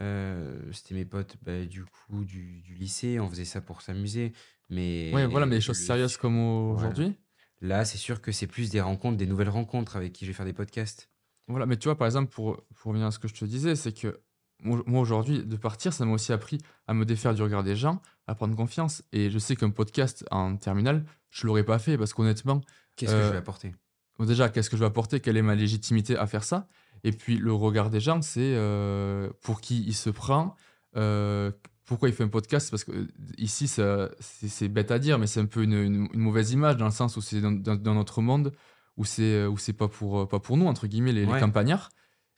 euh, 0.00 0.72
c'était 0.72 0.94
mes 0.94 1.04
potes 1.06 1.36
bah, 1.42 1.64
du 1.66 1.84
coup 1.84 2.24
du, 2.24 2.62
du 2.62 2.74
lycée, 2.74 3.20
on 3.20 3.28
faisait 3.30 3.44
ça 3.46 3.60
pour 3.62 3.82
s'amuser. 3.82 4.32
Mais 4.70 5.12
Ouais, 5.12 5.26
voilà, 5.26 5.46
mais 5.46 5.56
les 5.56 5.60
choses 5.62 5.78
sérieuses 5.78 6.16
comme 6.18 6.38
aujourd'hui. 6.38 7.14
Là, 7.60 7.84
c'est 7.84 7.98
sûr 7.98 8.20
que 8.20 8.32
c'est 8.32 8.46
plus 8.46 8.70
des 8.70 8.80
rencontres, 8.80 9.16
des 9.16 9.26
nouvelles 9.26 9.48
rencontres 9.48 9.96
avec 9.96 10.12
qui 10.12 10.24
je 10.26 10.30
vais 10.30 10.34
faire 10.36 10.46
des 10.46 10.52
podcasts. 10.52 11.10
Voilà, 11.48 11.66
mais 11.66 11.76
tu 11.76 11.88
vois, 11.88 11.96
par 11.96 12.06
exemple, 12.06 12.32
pour, 12.32 12.56
pour 12.74 12.88
revenir 12.90 13.06
à 13.06 13.10
ce 13.10 13.18
que 13.18 13.28
je 13.28 13.34
te 13.34 13.44
disais, 13.44 13.76
c'est 13.76 13.92
que 13.92 14.20
moi 14.62 15.00
aujourd'hui, 15.00 15.44
de 15.44 15.56
partir, 15.56 15.92
ça 15.92 16.06
m'a 16.06 16.12
aussi 16.12 16.32
appris 16.32 16.58
à 16.86 16.94
me 16.94 17.04
défaire 17.04 17.34
du 17.34 17.42
regard 17.42 17.62
des 17.62 17.76
gens, 17.76 18.00
à 18.26 18.34
prendre 18.34 18.56
confiance. 18.56 19.02
Et 19.12 19.28
je 19.30 19.38
sais 19.38 19.56
qu'un 19.56 19.70
podcast 19.70 20.24
en 20.30 20.56
terminale, 20.56 21.04
je 21.30 21.46
l'aurais 21.46 21.64
pas 21.64 21.78
fait 21.78 21.98
parce 21.98 22.14
qu'honnêtement, 22.14 22.62
Qu'est-ce 22.96 23.12
que 23.12 23.18
Euh, 23.18 23.26
je 23.26 23.32
vais 23.32 23.36
apporter? 23.38 23.74
bon, 24.18 24.24
déjà, 24.24 24.48
qu'est-ce 24.48 24.70
que 24.70 24.76
je 24.76 24.80
vais 24.80 24.86
apporter? 24.86 25.20
Quelle 25.20 25.36
est 25.36 25.42
ma 25.42 25.54
légitimité 25.54 26.16
à 26.16 26.26
faire 26.26 26.44
ça? 26.44 26.68
Et 27.02 27.10
puis, 27.12 27.36
le 27.36 27.52
regard 27.52 27.90
des 27.90 28.00
gens, 28.00 28.22
c'est 28.22 28.54
euh, 28.54 29.28
pour 29.42 29.60
qui 29.60 29.82
il 29.86 29.94
se 29.94 30.08
prend, 30.08 30.54
euh, 30.96 31.50
pourquoi 31.84 32.08
il 32.08 32.14
fait 32.14 32.24
un 32.24 32.28
podcast? 32.28 32.70
Parce 32.70 32.84
que 32.84 32.92
euh, 32.92 33.06
ici, 33.36 33.68
c'est 33.68 34.08
c'est 34.20 34.68
bête 34.68 34.90
à 34.92 34.98
dire, 34.98 35.18
mais 35.18 35.26
c'est 35.26 35.40
un 35.40 35.46
peu 35.46 35.62
une, 35.64 35.74
une- 35.74 36.08
une 36.14 36.20
mauvaise 36.20 36.52
image 36.52 36.76
dans 36.78 36.86
le 36.86 36.90
sens 36.92 37.16
où 37.18 37.20
c'est 37.20 37.40
dans, 37.42 37.52
dans- 37.52 37.76
dans 37.76 37.94
notre 37.94 38.22
monde 38.22 38.52
où 38.96 39.04
c'est 39.04 39.22
euh, 39.22 39.48
où 39.48 39.58
c'est 39.58 39.72
pas 39.72 39.88
pour 39.88 40.20
euh, 40.20 40.26
pas 40.26 40.38
pour 40.40 40.56
nous 40.56 40.66
entre 40.66 40.86
guillemets 40.86 41.12
les, 41.12 41.26
les 41.26 41.40
campagnards. 41.40 41.90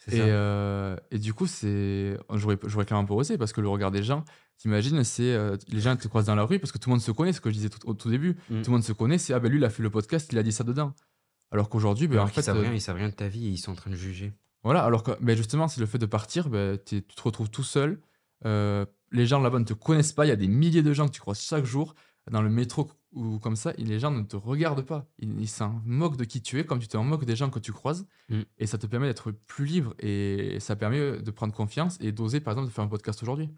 Et, 0.09 0.21
euh, 0.21 0.97
et 1.11 1.19
du 1.19 1.33
coup, 1.35 1.47
c'est 1.47 2.16
j'aurais 2.35 2.59
j'aurais 2.64 2.85
clairement 2.85 3.07
pas 3.07 3.14
osé 3.14 3.38
parce 3.38 3.53
que 3.53 3.61
le 3.61 3.69
regard 3.69 3.90
des 3.90 4.03
gens, 4.03 4.25
t'imagines, 4.59 5.03
c'est 5.05 5.33
euh, 5.33 5.57
les 5.69 5.81
gens 5.81 5.97
te 5.97 6.07
croisent 6.07 6.27
dans 6.27 6.35
la 6.35 6.45
rue 6.45 6.59
parce 6.59 6.71
que 6.71 6.79
tout 6.79 6.90
le 6.90 6.92
monde 6.95 7.01
se 7.03 7.11
connaît, 7.11 7.33
ce 7.33 7.40
que 7.40 7.51
je 7.51 7.55
disais 7.57 7.69
tout- 7.71 7.88
au 7.88 7.95
tout 7.95 8.11
début. 8.11 8.37
Mm. 8.51 8.62
Tout 8.62 8.71
le 8.71 8.73
monde 8.73 8.85
se 8.85 8.92
connaît, 8.92 9.19
c'est 9.19 9.33
ah 9.33 9.40
ben 9.40 9.51
lui 9.51 9.59
il 9.59 9.64
a 9.64 9.71
fait 9.71 9.83
le 9.83 9.90
podcast, 9.90 10.29
il 10.33 10.38
a 10.38 10.42
dit 10.42 10.53
ça 10.53 10.64
dedans. 10.64 10.92
Alors 11.51 11.69
qu'aujourd'hui, 11.69 12.07
ben, 12.09 12.14
Alors 12.16 12.27
en 12.27 12.29
fait, 12.29 12.42
savent 12.42 12.59
euh, 12.59 12.61
rien, 12.62 12.73
ils 12.73 12.81
savent 12.81 12.97
rien 12.97 13.09
de 13.09 13.14
ta 13.14 13.27
vie 13.29 13.47
et 13.47 13.51
ils 13.51 13.57
sont 13.59 13.73
en 13.73 13.77
train 13.77 13.90
de 13.90 13.97
juger. 13.97 14.33
voilà, 14.62 14.85
alors 14.85 15.03
que 15.03 15.12
ben 15.21 15.37
justement, 15.37 15.66
c'est 15.66 15.81
le 15.81 15.87
fait 15.87 15.99
de 15.99 16.07
partir, 16.07 16.51
ben, 16.51 16.79
tu 16.85 17.03
te 17.03 17.23
retrouves 17.23 17.51
tout 17.51 17.64
seul. 17.64 17.99
euh, 18.45 18.85
les 19.12 19.25
gens 19.27 19.40
là-bas 19.40 19.61
ne 19.61 19.64
te 19.64 19.73
connaissent 19.73 20.12
pas. 20.12 20.27
Il 20.27 20.29
y 20.29 20.33
a 20.33 20.37
des 20.37 20.49
milliers 20.49 20.83
de 20.83 20.92
gens 20.92 21.07
que 21.07 21.12
tu 21.12 21.21
croises 21.21 21.40
chaque 21.40 21.64
jour 21.64 21.95
dans 22.31 22.42
le 22.42 22.51
métro 22.51 22.90
ou 23.16 23.38
comme 23.38 23.57
ça. 23.57 23.72
Les 23.79 23.98
gens 23.98 24.11
ne 24.11 24.22
te 24.22 24.37
regardent 24.37 24.85
pas. 24.85 25.09
Ils 25.18 25.40
ils 25.40 25.48
s'en 25.48 25.81
moquent 25.85 26.16
de 26.16 26.24
qui 26.24 26.42
tu 26.42 26.61
es, 26.61 26.66
comme 26.66 26.79
tu 26.79 26.87
t'en 26.87 27.02
moques 27.02 27.24
des 27.24 27.35
gens 27.35 27.50
que 27.50 27.59
tu 27.59 27.72
croises. 27.72 28.07
Mm. 28.29 28.42
Et 28.59 28.66
ça 28.66 28.79
te 28.79 28.87
permet 28.87 29.09
d'être 29.09 29.33
plus 29.33 29.64
libre 29.64 29.94
et 29.98 30.61
ça 30.61 30.76
permet 30.76 31.20
de 31.20 31.31
prendre 31.31 31.55
confiance 31.55 31.98
et 32.00 32.12
d'oser, 32.12 32.40
par 32.40 32.52
exemple, 32.52 32.68
de 32.68 32.72
faire 32.72 32.85
un 32.85 32.88
podcast 32.88 33.22
aujourd'hui. 33.22 33.50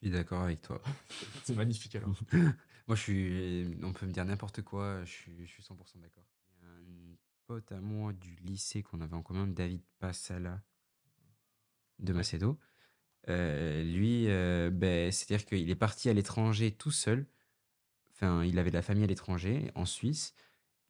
Je 0.00 0.08
suis 0.08 0.16
d'accord 0.16 0.42
avec 0.42 0.62
toi. 0.62 0.80
C'est 1.44 1.56
magnifique 1.56 1.96
alors. 1.96 2.14
Moi, 2.86 2.96
je 2.96 3.02
suis. 3.02 3.78
On 3.82 3.92
peut 3.92 4.06
me 4.06 4.12
dire 4.12 4.24
n'importe 4.24 4.62
quoi, 4.62 5.04
je 5.04 5.10
suis, 5.10 5.46
je 5.46 5.50
suis 5.50 5.62
100% 5.62 6.00
d'accord. 6.00 6.24
Il 6.50 6.62
y 6.62 6.66
a 6.66 6.70
un 6.70 7.16
pote 7.46 7.72
à 7.72 7.80
moi 7.80 8.12
du 8.12 8.36
lycée 8.36 8.82
qu'on 8.82 9.00
avait 9.00 9.14
en 9.14 9.22
commun, 9.22 9.46
David 9.46 9.82
Passala 9.98 10.62
de 11.98 12.12
Macedo. 12.12 12.58
Euh, 13.28 13.82
lui, 13.82 14.26
euh, 14.28 14.70
ben, 14.70 15.10
c'est-à-dire 15.10 15.46
qu'il 15.46 15.70
est 15.70 15.74
parti 15.74 16.08
à 16.08 16.12
l'étranger 16.12 16.72
tout 16.72 16.90
seul. 16.90 17.26
Enfin, 18.12 18.44
il 18.44 18.58
avait 18.58 18.70
de 18.70 18.76
la 18.76 18.82
famille 18.82 19.04
à 19.04 19.06
l'étranger, 19.06 19.70
en 19.74 19.86
Suisse. 19.86 20.34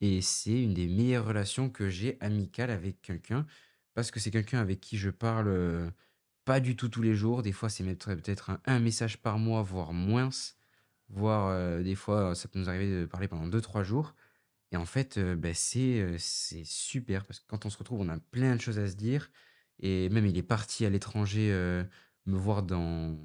Et 0.01 0.21
c'est 0.23 0.63
une 0.63 0.75
des 0.75 0.89
meilleures 0.89 1.27
relations 1.27 1.71
que 1.71 1.89
j'ai 1.89 2.19
amicales 2.21 2.71
avec 2.71 3.01
quelqu'un. 3.03 3.47
Parce 3.95 4.11
que 4.11 4.21
c'est 4.21 4.31
quelqu'un 4.31 4.61
avec 4.61 4.81
qui 4.81 4.99
je 4.99 5.11
parle 5.11 5.49
euh, 5.49 5.91
pas 6.45 6.61
du 6.61 6.77
tout 6.77 6.89
tous 6.89 7.03
les 7.03 7.15
jours. 7.15 7.43
Des 7.43 7.53
fois, 7.53 7.69
c'est 7.69 7.85
peut-être 7.85 8.59
un, 8.67 8.81
message 8.81 9.19
par 9.19 9.39
mois, 9.39 9.63
voire 9.63 9.93
moins. 9.93 10.31
Voire 11.09 11.83
des 11.83 11.95
fois, 11.95 12.35
ça 12.35 12.49
peut 12.49 12.59
nous 12.59 12.69
arriver 12.69 13.03
de 13.03 13.07
parler 13.07 13.29
pendant 13.29 13.47
2-3 13.49 13.85
jours. 13.85 14.15
Et 14.73 14.77
en 14.77 14.87
fait, 14.87 15.19
ben, 15.19 15.55
c'est 15.55 16.19
super 16.65 17.25
parce 17.25 17.41
que 17.41 17.47
quand 17.47 17.67
on 17.67 17.71
se 17.71 17.79
retrouve, 17.79 18.01
on 18.01 18.09
a 18.09 18.19
plein 18.19 18.57
de 18.57 18.61
choses 18.61 18.79
à 18.79 18.89
se 18.89 18.97
dire. 18.97 19.31
Et 19.81 20.09
même, 20.09 20.27
il 20.27 20.37
est 20.37 20.43
parti 20.43 20.85
à 20.87 20.91
l'étranger 20.91 21.53
me 22.27 22.37
voir 22.37 22.63
dans, 22.63 23.17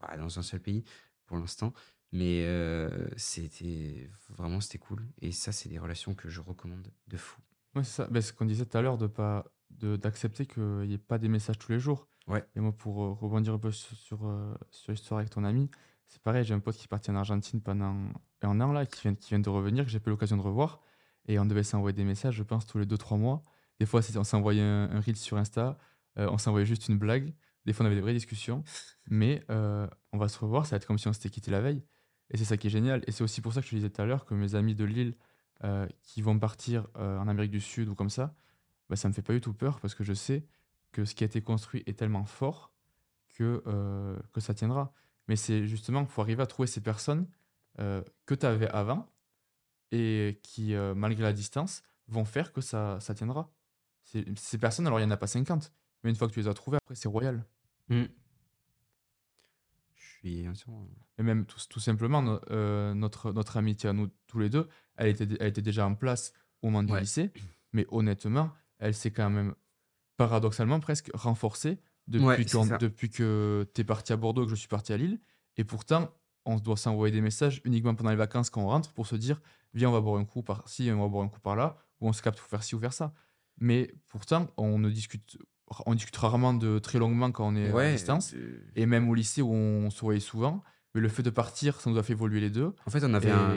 bah, 0.00 0.16
dans 0.16 0.38
un 0.38 0.42
seul 0.42 0.60
pays 0.60 0.84
pour 1.26 1.36
l'instant. 1.36 1.72
Mais 2.12 2.44
euh, 2.46 2.88
c'était 3.16 4.10
vraiment 4.30 4.60
c'était 4.60 4.78
cool. 4.78 5.06
Et 5.20 5.30
ça, 5.32 5.52
c'est 5.52 5.68
des 5.68 5.78
relations 5.78 6.14
que 6.14 6.28
je 6.28 6.40
recommande 6.40 6.88
de 7.06 7.16
fou. 7.16 7.40
Ouais, 7.74 7.84
c'est 7.84 8.02
ça. 8.02 8.08
Ben, 8.10 8.22
ce 8.22 8.32
qu'on 8.32 8.46
disait 8.46 8.64
tout 8.64 8.78
à 8.78 8.82
l'heure, 8.82 8.96
de 8.96 9.06
pas 9.06 9.44
de- 9.70 9.96
d'accepter 9.96 10.46
qu'il 10.46 10.62
n'y 10.86 10.94
ait 10.94 10.98
pas 10.98 11.18
des 11.18 11.28
messages 11.28 11.58
tous 11.58 11.70
les 11.72 11.78
jours. 11.78 12.08
Ouais. 12.26 12.44
Et 12.56 12.60
moi, 12.60 12.72
pour 12.72 13.02
euh, 13.04 13.12
rebondir 13.12 13.52
un 13.54 13.58
peu 13.58 13.70
sur, 13.70 13.94
sur, 13.96 14.26
euh, 14.26 14.54
sur 14.70 14.92
l'histoire 14.92 15.18
avec 15.18 15.30
ton 15.30 15.44
ami, 15.44 15.70
c'est 16.06 16.22
pareil, 16.22 16.44
j'ai 16.44 16.54
un 16.54 16.60
pote 16.60 16.76
qui 16.76 16.84
est 16.84 16.88
parti 16.88 17.10
en 17.10 17.16
Argentine 17.16 17.60
pendant 17.60 17.94
un 18.42 18.60
an, 18.62 18.72
là, 18.72 18.86
qui 18.86 19.02
vient, 19.02 19.14
qui 19.14 19.28
vient 19.30 19.38
de 19.40 19.50
revenir, 19.50 19.84
que 19.84 19.90
j'ai 19.90 20.00
pas 20.00 20.10
l'occasion 20.10 20.38
de 20.38 20.42
revoir. 20.42 20.80
Et 21.26 21.38
on 21.38 21.44
devait 21.44 21.62
s'envoyer 21.62 21.94
des 21.94 22.04
messages, 22.04 22.34
je 22.36 22.42
pense, 22.42 22.66
tous 22.66 22.78
les 22.78 22.86
2-3 22.86 23.18
mois. 23.18 23.42
Des 23.80 23.84
fois, 23.86 24.00
on 24.16 24.24
s'envoyait 24.24 24.62
un, 24.62 24.90
un 24.90 25.00
reel 25.00 25.16
sur 25.16 25.36
Insta, 25.36 25.78
on 26.16 26.38
s'envoyait 26.38 26.66
juste 26.66 26.88
une 26.88 26.98
blague. 26.98 27.34
Des 27.68 27.74
fois, 27.74 27.84
on 27.84 27.86
avait 27.88 27.96
des 27.96 28.00
vraies 28.00 28.14
discussions. 28.14 28.64
Mais 29.10 29.44
euh, 29.50 29.86
on 30.12 30.18
va 30.18 30.28
se 30.28 30.38
revoir, 30.38 30.64
ça 30.64 30.70
va 30.70 30.76
être 30.78 30.86
comme 30.86 30.96
si 30.96 31.06
on 31.06 31.12
s'était 31.12 31.28
quitté 31.28 31.50
la 31.50 31.60
veille. 31.60 31.84
Et 32.30 32.38
c'est 32.38 32.46
ça 32.46 32.56
qui 32.56 32.68
est 32.68 32.70
génial. 32.70 33.02
Et 33.06 33.12
c'est 33.12 33.22
aussi 33.22 33.42
pour 33.42 33.52
ça 33.52 33.60
que 33.60 33.66
je 33.66 33.72
te 33.72 33.76
disais 33.76 33.90
tout 33.90 34.00
à 34.00 34.06
l'heure 34.06 34.24
que 34.24 34.32
mes 34.32 34.54
amis 34.54 34.74
de 34.74 34.84
Lille 34.84 35.14
euh, 35.64 35.86
qui 36.00 36.22
vont 36.22 36.38
partir 36.38 36.88
euh, 36.96 37.18
en 37.18 37.28
Amérique 37.28 37.50
du 37.50 37.60
Sud 37.60 37.90
ou 37.90 37.94
comme 37.94 38.08
ça, 38.08 38.34
bah, 38.88 38.96
ça 38.96 39.06
me 39.06 39.12
fait 39.12 39.20
pas 39.20 39.34
du 39.34 39.42
tout 39.42 39.52
peur 39.52 39.80
parce 39.80 39.94
que 39.94 40.02
je 40.02 40.14
sais 40.14 40.46
que 40.92 41.04
ce 41.04 41.14
qui 41.14 41.24
a 41.24 41.26
été 41.26 41.42
construit 41.42 41.82
est 41.84 41.98
tellement 41.98 42.24
fort 42.24 42.72
que, 43.36 43.62
que 44.32 44.40
ça 44.40 44.54
tiendra. 44.54 44.94
Mais 45.28 45.36
c'est 45.36 45.66
justement 45.66 46.06
qu'il 46.06 46.12
faut 46.12 46.22
arriver 46.22 46.42
à 46.42 46.46
trouver 46.46 46.66
ces 46.66 46.80
personnes 46.80 47.28
que 47.76 48.34
tu 48.34 48.46
avais 48.46 48.68
avant 48.68 49.06
et 49.92 50.40
qui, 50.42 50.74
malgré 50.96 51.22
la 51.22 51.34
distance, 51.34 51.82
vont 52.06 52.24
faire 52.24 52.52
que 52.52 52.62
ça, 52.62 52.98
ça 53.00 53.14
tiendra. 53.14 53.52
Ces 54.04 54.58
personnes, 54.58 54.86
alors 54.86 54.98
il 54.98 55.04
n'y 55.04 55.08
en 55.08 55.14
a 55.14 55.18
pas 55.18 55.26
50, 55.26 55.70
mais 56.02 56.10
une 56.10 56.16
fois 56.16 56.26
que 56.26 56.32
tu 56.32 56.40
les 56.40 56.48
as 56.48 56.54
trouvées, 56.54 56.78
après 56.78 56.94
c'est 56.94 57.08
royal. 57.08 57.44
Mm. 57.88 58.04
Je 59.94 60.04
suis 60.28 60.48
entièrement- 60.48 60.88
Et 61.18 61.22
même 61.22 61.46
tout, 61.46 61.58
tout 61.68 61.80
simplement, 61.80 62.22
no- 62.22 62.40
euh, 62.50 62.94
notre, 62.94 63.32
notre 63.32 63.56
amitié 63.56 63.88
à 63.88 63.92
nous 63.92 64.08
tous 64.26 64.38
les 64.38 64.50
deux, 64.50 64.68
elle 64.96 65.08
était, 65.08 65.28
elle 65.40 65.48
était 65.48 65.62
déjà 65.62 65.86
en 65.86 65.94
place 65.94 66.32
au 66.62 66.66
moment 66.68 66.82
du 66.82 66.92
Ouais. 66.92 67.00
lycée, 67.00 67.30
mais 67.72 67.86
honnêtement, 67.90 68.50
elle 68.78 68.94
s'est 68.94 69.10
quand 69.10 69.30
même 69.30 69.54
paradoxalement 70.16 70.80
presque 70.80 71.10
renforcée 71.14 71.78
depuis, 72.08 72.24
Ouais, 72.26 72.36
depuis 72.78 73.10
que 73.10 73.66
tu 73.74 73.80
es 73.80 73.84
parti 73.84 74.12
à 74.12 74.16
Bordeaux 74.16 74.42
et 74.42 74.46
que 74.46 74.50
je 74.50 74.56
suis 74.56 74.68
parti 74.68 74.92
à 74.92 74.96
Lille. 74.96 75.20
Et 75.56 75.64
pourtant, 75.64 76.12
on 76.44 76.56
doit 76.56 76.76
s'envoyer 76.76 77.12
des 77.12 77.20
messages 77.20 77.60
uniquement 77.64 77.94
pendant 77.94 78.10
les 78.10 78.16
vacances 78.16 78.50
quand 78.50 78.62
on 78.62 78.68
rentre 78.68 78.92
pour 78.94 79.06
se 79.06 79.16
dire 79.16 79.40
viens, 79.74 79.90
on 79.90 79.92
va 79.92 80.00
boire 80.00 80.18
un 80.20 80.24
coup 80.24 80.42
par-ci, 80.42 80.90
on 80.90 81.00
va 81.00 81.08
boire 81.08 81.24
un 81.24 81.28
coup 81.28 81.40
par-là, 81.40 81.76
ou 82.00 82.08
on 82.08 82.12
se 82.12 82.22
capte 82.22 82.38
pour 82.38 82.48
faire 82.48 82.62
ci 82.64 82.74
ou 82.74 82.80
faire 82.80 82.92
ça. 82.92 83.12
Mais 83.58 83.92
pourtant, 84.08 84.48
on 84.56 84.78
ne 84.78 84.88
discute, 84.88 85.36
on 85.86 85.94
discute 85.94 86.16
rarement 86.16 86.54
de 86.54 86.78
très 86.78 86.98
longuement 86.98 87.30
quand 87.32 87.48
on 87.48 87.56
est 87.56 87.70
à 87.70 87.74
Ouais, 87.74 87.92
distance. 87.92 88.34
euh, 88.34 88.60
Et 88.76 88.86
même 88.86 89.08
au 89.08 89.14
lycée 89.14 89.42
où 89.42 89.52
on 89.52 89.90
se 89.90 90.00
voyait 90.00 90.20
souvent, 90.20 90.62
mais 90.94 91.00
le 91.00 91.08
fait 91.08 91.22
de 91.22 91.30
partir, 91.30 91.80
ça 91.80 91.90
nous 91.90 91.98
a 91.98 92.02
fait 92.02 92.12
évoluer 92.14 92.40
les 92.40 92.50
deux. 92.50 92.74
En 92.86 92.90
fait, 92.90 93.04
on 93.04 93.14
avait 93.14 93.28
Et, 93.28 93.32
un. 93.32 93.54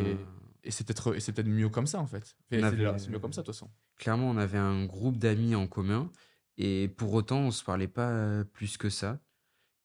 et 0.64 0.72
c'est 0.72 0.86
peut-être 0.86 1.16
et 1.16 1.20
c'est 1.20 1.32
peut-être 1.32 1.48
mieux 1.48 1.70
comme 1.70 1.88
ça 1.88 2.00
en 2.00 2.06
fait. 2.08 2.18
Enfin, 2.18 2.34
c'est 2.50 2.64
avait- 2.64 2.84
là- 2.84 2.98
c'est 2.98 3.10
mieux 3.10 3.20
comme 3.20 3.34
ça 3.34 3.42
de 3.42 3.46
toute 3.48 3.56
façon. 3.56 3.70
Clairement, 3.98 4.30
on 4.30 4.38
avait 4.38 4.58
un 4.58 4.86
groupe 4.86 5.18
d'amis 5.18 5.56
en 5.56 5.68
commun 5.68 6.10
et 6.58 6.88
pour 6.98 7.14
autant, 7.14 7.40
on 7.40 7.52
se 7.52 7.64
parlait 7.64 7.88
pas 7.88 8.44
plus 8.54 8.78
que 8.78 8.90
ça. 8.90 9.20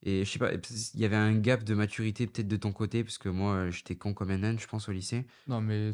Et 0.02 0.24
je 0.24 0.30
sais 0.30 0.38
pas, 0.38 0.52
il 0.52 1.00
y 1.00 1.04
avait 1.04 1.16
un 1.16 1.34
gap 1.36 1.64
de 1.64 1.74
maturité 1.74 2.26
peut-être 2.26 2.46
de 2.48 2.56
ton 2.56 2.72
côté 2.72 3.02
parce 3.02 3.18
que 3.18 3.28
moi, 3.28 3.70
j'étais 3.70 3.96
con 3.96 4.14
comme 4.14 4.30
un 4.30 4.42
âne, 4.44 4.58
je 4.58 4.66
pense, 4.66 4.88
au 4.88 4.92
lycée. 4.92 5.26
Non 5.48 5.60
mais 5.60 5.92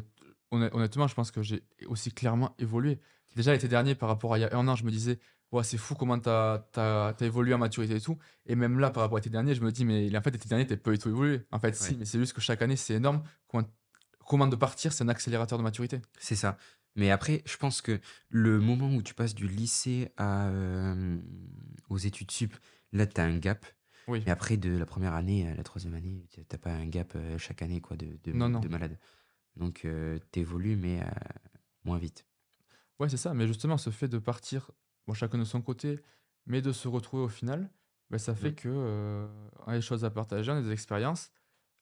honn- 0.51 0.69
honnêtement, 0.73 1.07
je 1.07 1.15
pense 1.15 1.31
que 1.31 1.41
j'ai 1.41 1.63
aussi 1.87 2.11
clairement 2.11 2.53
évolué. 2.59 2.99
Déjà 3.35 3.51
l'été 3.53 3.67
dernier 3.67 3.95
par 3.95 4.09
rapport 4.09 4.33
à 4.33 4.37
il 4.37 4.41
y 4.41 4.43
a 4.43 4.55
un 4.55 4.67
an, 4.67 4.75
je 4.75 4.83
me 4.83 4.91
disais 4.91 5.19
ouais, 5.53 5.63
c'est 5.63 5.77
fou 5.77 5.95
comment 5.95 6.19
t'as 6.19 6.63
as, 6.75 7.15
évolué 7.21 7.53
en 7.53 7.59
maturité 7.59 7.95
et 7.95 8.01
tout. 8.01 8.17
Et 8.45 8.55
même 8.55 8.79
là, 8.79 8.89
par 8.89 9.03
rapport 9.03 9.17
à 9.17 9.19
l'été 9.19 9.29
dernier, 9.29 9.55
je 9.55 9.61
me 9.61 9.71
dis 9.71 9.85
mais 9.85 10.15
en 10.15 10.21
fait 10.21 10.31
l'été 10.31 10.49
dernier, 10.49 10.67
t'es 10.67 10.77
pas 10.77 10.91
du 10.91 10.97
tout 10.97 11.09
évolué. 11.09 11.41
En 11.51 11.59
fait, 11.59 11.75
si, 11.75 11.95
mais 11.95 12.05
c'est 12.05 12.19
juste 12.19 12.33
que 12.33 12.41
chaque 12.41 12.61
année, 12.61 12.75
c'est 12.75 12.95
énorme. 12.95 13.23
Comment, 13.47 13.63
comment 14.27 14.47
de 14.47 14.55
partir, 14.55 14.91
c'est 14.91 15.03
un 15.03 15.09
accélérateur 15.09 15.57
de 15.57 15.63
maturité. 15.63 16.01
C'est 16.17 16.35
ça. 16.35 16.57
Mais 16.95 17.09
après, 17.11 17.41
je 17.45 17.57
pense 17.57 17.81
que 17.81 17.99
le 18.29 18.59
moment 18.59 18.93
où 18.93 19.01
tu 19.01 19.13
passes 19.13 19.33
du 19.33 19.47
lycée 19.47 20.11
à, 20.17 20.47
euh, 20.47 21.17
aux 21.89 21.97
études 21.97 22.31
sup, 22.31 22.55
là, 22.91 23.07
tu 23.07 23.19
as 23.19 23.23
un 23.23 23.37
gap. 23.37 23.65
Oui. 24.07 24.21
Mais 24.25 24.31
après, 24.31 24.57
de 24.57 24.77
la 24.77 24.85
première 24.85 25.13
année 25.13 25.47
à 25.47 25.55
la 25.55 25.63
troisième 25.63 25.95
année, 25.95 26.27
tu 26.29 26.41
n'as 26.41 26.57
pas 26.57 26.71
un 26.71 26.85
gap 26.85 27.13
euh, 27.15 27.37
chaque 27.37 27.61
année 27.61 27.81
quoi, 27.81 27.97
de, 27.97 28.19
de, 28.23 28.31
Non, 28.31 28.49
non. 28.49 28.59
de 28.59 28.67
malade. 28.67 28.99
Donc, 29.55 29.87
tu 30.31 30.39
évolues, 30.39 30.75
mais 30.75 30.99
euh, 30.99 31.05
moins 31.83 31.99
vite. 31.99 32.25
Ouais, 32.99 33.09
c'est 33.09 33.17
ça. 33.17 33.33
Mais 33.33 33.47
justement, 33.47 33.77
ce 33.77 33.89
fait 33.89 34.07
de 34.07 34.17
partir, 34.17 34.71
bon, 35.07 35.13
chacun 35.13 35.37
de 35.37 35.43
son 35.43 35.61
côté, 35.61 35.99
mais 36.45 36.61
de 36.61 36.71
se 36.71 36.87
retrouver 36.87 37.23
au 37.23 37.27
final, 37.29 37.69
ben, 38.09 38.17
ça 38.17 38.35
fait 38.35 38.51
Mm. 38.51 38.55
que 38.55 38.69
euh, 38.69 39.27
on 39.65 39.71
a 39.71 39.75
des 39.75 39.81
choses 39.81 40.03
à 40.05 40.09
partager, 40.09 40.51
on 40.51 40.55
a 40.57 40.61
des 40.61 40.71
expériences. 40.71 41.31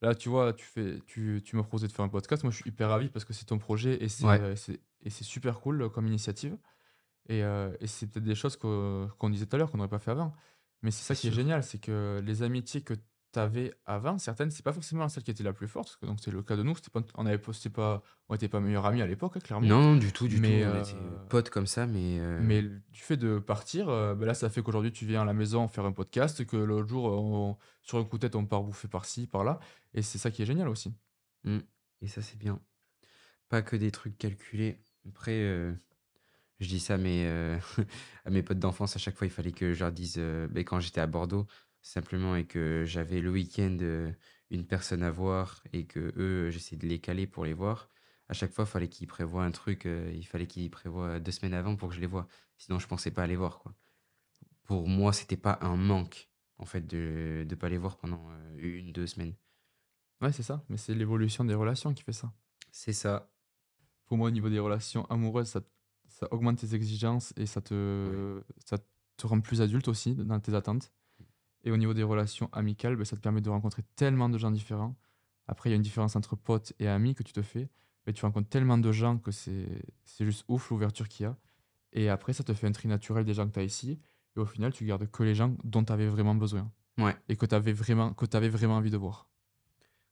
Là, 0.02 0.16
tu 0.16 0.30
vois, 0.30 0.54
tu, 0.54 0.66
fais, 0.66 1.00
tu, 1.06 1.42
tu 1.46 1.56
m'as 1.56 1.62
proposé 1.64 1.88
de 1.88 1.92
faire 1.92 2.06
un 2.06 2.10
podcast. 2.10 2.44
Moi, 2.44 2.52
je 2.52 2.58
suis 2.58 2.70
hyper 2.70 2.90
ravi 2.90 3.10
parce 3.10 3.24
que 3.26 3.34
c'est 3.34 3.46
ton 3.46 3.60
projet 3.60 4.04
et 4.04 4.10
c'est 4.10 4.26
Ouais. 4.26 4.40
euh, 4.40 4.56
c'est- 4.56 4.80
et 5.04 5.10
c'est 5.12 5.24
super 5.24 5.60
cool 5.60 5.82
euh, 5.84 5.90
comme 5.90 6.08
initiative. 6.08 6.58
Et, 7.30 7.44
euh, 7.44 7.72
et 7.80 7.88
c'est 7.88 8.08
peut-être 8.08 8.26
des 8.26 8.34
choses 8.36 8.56
qu'on 8.58 9.30
disait 9.30 9.46
tout 9.46 9.56
à 9.56 9.60
l'heure 9.60 9.70
qu'on 9.72 9.78
n'aurait 9.78 9.90
pas 9.90 10.00
fait 10.00 10.12
avant. 10.12 10.34
Mais 10.82 10.90
c'est 10.90 11.04
ça 11.04 11.14
qui 11.16 11.28
est 11.28 11.32
génial, 11.32 11.62
c'est 11.64 11.78
que 11.78 12.20
les 12.24 12.42
amitiés 12.42 12.82
que 12.82 12.96
tu 13.34 13.40
avais 13.40 13.74
avant, 13.86 14.18
certaines, 14.18 14.52
c'est 14.52 14.64
pas 14.64 14.74
forcément 14.74 15.08
celle 15.10 15.24
qui 15.24 15.32
était 15.32 15.44
la 15.44 15.54
plus 15.54 15.68
forte. 15.68 15.88
parce 15.88 15.98
que 15.98 16.06
Donc, 16.06 16.20
c'est 16.22 16.32
le 16.32 16.42
cas 16.44 16.56
de 16.56 16.64
nous. 16.64 16.76
C'était 16.76 16.90
pas, 16.90 17.02
on 17.16 17.26
avait 17.26 17.40
c'était 17.54 17.70
pas, 17.70 18.04
on 18.30 18.34
n'était 18.34 18.48
pas 18.50 18.60
meilleurs 18.60 18.86
amis 18.86 19.02
à 19.02 19.08
l'époque, 19.08 19.34
hein, 19.38 19.40
clairement. 19.40 19.66
Non, 19.68 19.96
du 19.96 20.12
tout, 20.12 20.28
du 20.28 20.38
Mais, 20.40 20.62
tout. 20.64 20.68
On 20.70 20.76
euh, 20.76 20.82
était 20.82 21.28
potes 21.30 21.50
comme 21.50 21.68
ça, 21.68 21.86
mais. 21.88 22.20
euh, 22.20 22.40
Mais 22.42 22.62
du 22.64 23.02
fait 23.02 23.18
de 23.18 23.40
partir, 23.40 23.90
euh, 23.90 24.16
ben 24.16 24.26
là, 24.26 24.34
ça 24.34 24.50
fait 24.50 24.62
qu'aujourd'hui, 24.62 24.92
tu 24.92 25.06
viens 25.06 25.22
à 25.22 25.26
la 25.26 25.34
maison 25.34 25.68
faire 25.68 25.86
un 25.86 25.92
podcast, 25.94 26.46
que 26.46 26.58
l'autre 26.58 26.88
jour, 26.90 27.06
on- 27.06 27.58
sur 27.82 27.98
un 27.98 28.04
coup 28.04 28.18
de 28.18 28.22
tête, 28.22 28.36
on 28.36 28.46
part 28.46 28.64
bouffer 28.64 28.88
par-ci, 28.88 29.28
par-là. 29.28 29.60
Et 29.94 30.02
c'est 30.02 30.18
ça 30.18 30.30
qui 30.32 30.42
est 30.42 30.46
génial 30.46 30.68
aussi. 30.70 30.94
Mm. 31.46 31.60
Et 32.02 32.08
ça, 32.08 32.22
c'est 32.22 32.38
bien. 32.38 32.60
Pas 33.50 33.62
que 33.62 33.76
des 33.76 33.92
trucs 33.92 34.18
calculés. 34.18 34.80
Après, 35.08 35.32
euh, 35.42 35.74
je 36.60 36.68
dis 36.68 36.80
ça 36.80 36.94
à 36.94 36.98
mes, 36.98 37.26
euh, 37.26 37.58
à 38.26 38.30
mes 38.30 38.44
potes 38.44 38.60
d'enfance, 38.60 38.96
à 38.96 39.00
chaque 39.00 39.16
fois, 39.16 39.26
il 39.28 39.32
fallait 39.32 39.52
que 39.52 39.74
je 39.74 39.80
leur 39.80 39.92
dise, 39.92 40.16
euh, 40.18 40.48
ben, 40.50 40.64
quand 40.64 40.80
j'étais 40.80 41.02
à 41.02 41.08
Bordeaux, 41.08 41.48
simplement, 41.82 42.36
et 42.36 42.46
que 42.46 42.84
j'avais 42.86 43.22
le 43.22 43.32
week-end 43.32 43.78
euh, 43.82 44.12
une 44.50 44.66
personne 44.66 45.04
à 45.04 45.12
voir, 45.12 45.64
et 45.74 45.86
que 45.86 46.14
eux, 46.18 46.50
j'essayais 46.52 46.78
de 46.78 46.88
les 46.88 47.00
caler 47.00 47.28
pour 47.28 47.46
les 47.46 47.54
voir. 47.54 47.90
À 48.30 48.34
chaque 48.34 48.52
fois, 48.54 48.66
il 48.66 48.72
fallait 48.72 48.90
qu'ils 48.90 49.08
prévoient 49.08 49.44
un 49.44 49.52
truc, 49.52 49.86
euh, 49.86 50.12
il 50.14 50.26
fallait 50.26 50.48
qu'ils 50.48 50.70
prévoient 50.72 51.20
deux 51.20 51.32
semaines 51.32 51.54
avant 51.54 51.76
pour 51.76 51.90
que 51.90 51.96
je 51.96 52.02
les 52.02 52.08
vois. 52.08 52.28
Sinon, 52.58 52.80
je 52.80 52.88
pensais 52.88 53.12
pas 53.12 53.24
à 53.24 53.28
les 53.28 53.36
voir, 53.36 53.60
quoi. 53.60 53.74
pour 54.64 54.88
moi, 54.88 55.14
c'était 55.14 55.38
pas 55.38 55.60
un 55.62 55.76
manque, 55.76 56.30
en 56.58 56.66
fait, 56.66 56.88
de 56.88 57.46
ne 57.50 57.56
pas 57.56 57.70
les 57.70 57.78
voir 57.78 57.98
pendant 57.98 58.30
euh, 58.32 58.58
une, 58.58 58.92
deux 58.92 59.08
semaines. 59.08 59.36
Ouais, 60.22 60.32
c'est 60.32 60.44
ça. 60.44 60.64
Mais 60.70 60.78
c'est 60.78 60.94
l'évolution 60.94 61.44
des 61.46 61.56
relations 61.56 61.94
qui 61.94 62.04
fait 62.04 62.14
ça. 62.14 62.32
C'est 62.72 62.94
ça. 62.94 63.32
Pour 64.06 64.18
moi, 64.18 64.28
au 64.28 64.32
niveau 64.32 64.50
des 64.50 64.60
relations 64.60 65.06
amoureuses, 65.06 65.48
ça, 65.48 65.62
ça 66.08 66.28
augmente 66.32 66.60
tes 66.60 66.76
exigences 66.76 67.34
et 67.38 67.46
ça 67.46 67.62
te, 67.62 68.44
ça 68.66 68.78
te 69.18 69.28
rend 69.28 69.42
plus 69.42 69.62
adulte 69.62 69.88
aussi 69.88 70.16
dans 70.16 70.40
tes 70.40 70.54
attentes. 70.54 70.92
Et 71.64 71.72
au 71.72 71.78
niveau 71.78 71.94
des 71.94 72.04
relations 72.04 72.50
amicales, 72.54 72.96
ben, 72.96 73.06
ça 73.06 73.16
te 73.16 73.22
permet 73.22 73.42
de 73.42 73.50
rencontrer 73.50 73.84
tellement 73.96 74.30
de 74.30 74.38
gens 74.38 74.52
différents. 74.52 74.96
Après, 75.48 75.70
il 75.70 75.74
y 75.74 75.74
a 75.74 75.76
une 75.76 75.82
différence 75.82 76.16
entre 76.16 76.36
potes 76.36 76.74
et 76.80 76.88
amis 76.88 77.16
que 77.16 77.24
tu 77.24 77.34
te 77.34 77.42
fais. 77.42 77.70
Mais 78.08 78.14
tu 78.14 78.26
rencontres 78.26 78.50
tellement 78.50 78.78
de 78.78 78.92
gens 78.92 79.18
que 79.18 79.32
c'est 79.32 79.68
juste 80.20 80.44
ouf 80.48 80.72
l'ouverture 80.72 81.08
qu'il 81.08 81.26
y 81.26 81.28
a. 81.28 81.38
Et 81.94 82.10
après, 82.10 82.34
ça 82.34 82.44
te 82.44 82.54
fait 82.54 82.68
un 82.68 82.72
tri 82.72 82.88
naturel 82.88 83.26
des 83.26 83.34
gens 83.34 83.48
que 83.48 83.54
tu 83.54 83.60
as 83.60 83.64
ici. 83.64 84.00
Et 84.36 84.40
au 84.40 84.46
final, 84.46 84.72
tu 84.72 84.86
gardes 84.86 85.10
que 85.10 85.24
les 85.24 85.36
gens 85.36 85.56
dont 85.64 85.84
tu 85.84 85.94
avais 85.94 86.08
vraiment 86.08 86.36
besoin. 86.36 86.72
Ouais. 86.98 87.16
Et 87.30 87.36
que 87.36 87.46
tu 87.46 87.54
avais 87.54 87.74
vraiment, 87.74 88.14
que 88.14 88.26
avais 88.36 88.50
vraiment 88.50 88.78
envie 88.78 88.92
de 88.92 88.98
voir. 88.98 89.28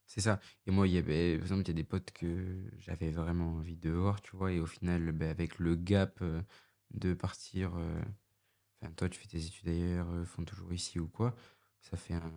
C'est 0.06 0.20
ça. 0.20 0.40
Et 0.66 0.70
moi, 0.70 0.88
il 0.88 0.94
y 0.94 0.98
avait, 0.98 1.36
par 1.36 1.44
exemple, 1.44 1.62
il 1.62 1.68
y 1.68 1.70
a 1.70 1.74
des 1.74 1.84
potes 1.84 2.10
que 2.12 2.64
j'avais 2.78 3.10
vraiment 3.10 3.54
envie 3.54 3.76
de 3.76 3.90
voir, 3.90 4.20
tu 4.20 4.36
vois. 4.36 4.52
Et 4.52 4.60
au 4.60 4.66
final, 4.66 5.12
ben, 5.12 5.30
avec 5.30 5.58
le 5.58 5.76
gap 5.76 6.18
euh, 6.20 6.42
de 6.90 7.14
partir, 7.14 7.76
euh, 7.76 8.02
enfin, 8.82 8.92
toi, 8.96 9.08
tu 9.08 9.18
fais 9.20 9.28
tes 9.28 9.44
études 9.44 9.68
ailleurs, 9.68 10.06
font 10.26 10.44
toujours 10.44 10.72
ici 10.72 10.98
ou 10.98 11.08
quoi, 11.08 11.34
ça 11.80 11.96
fait 11.96 12.14
un. 12.14 12.32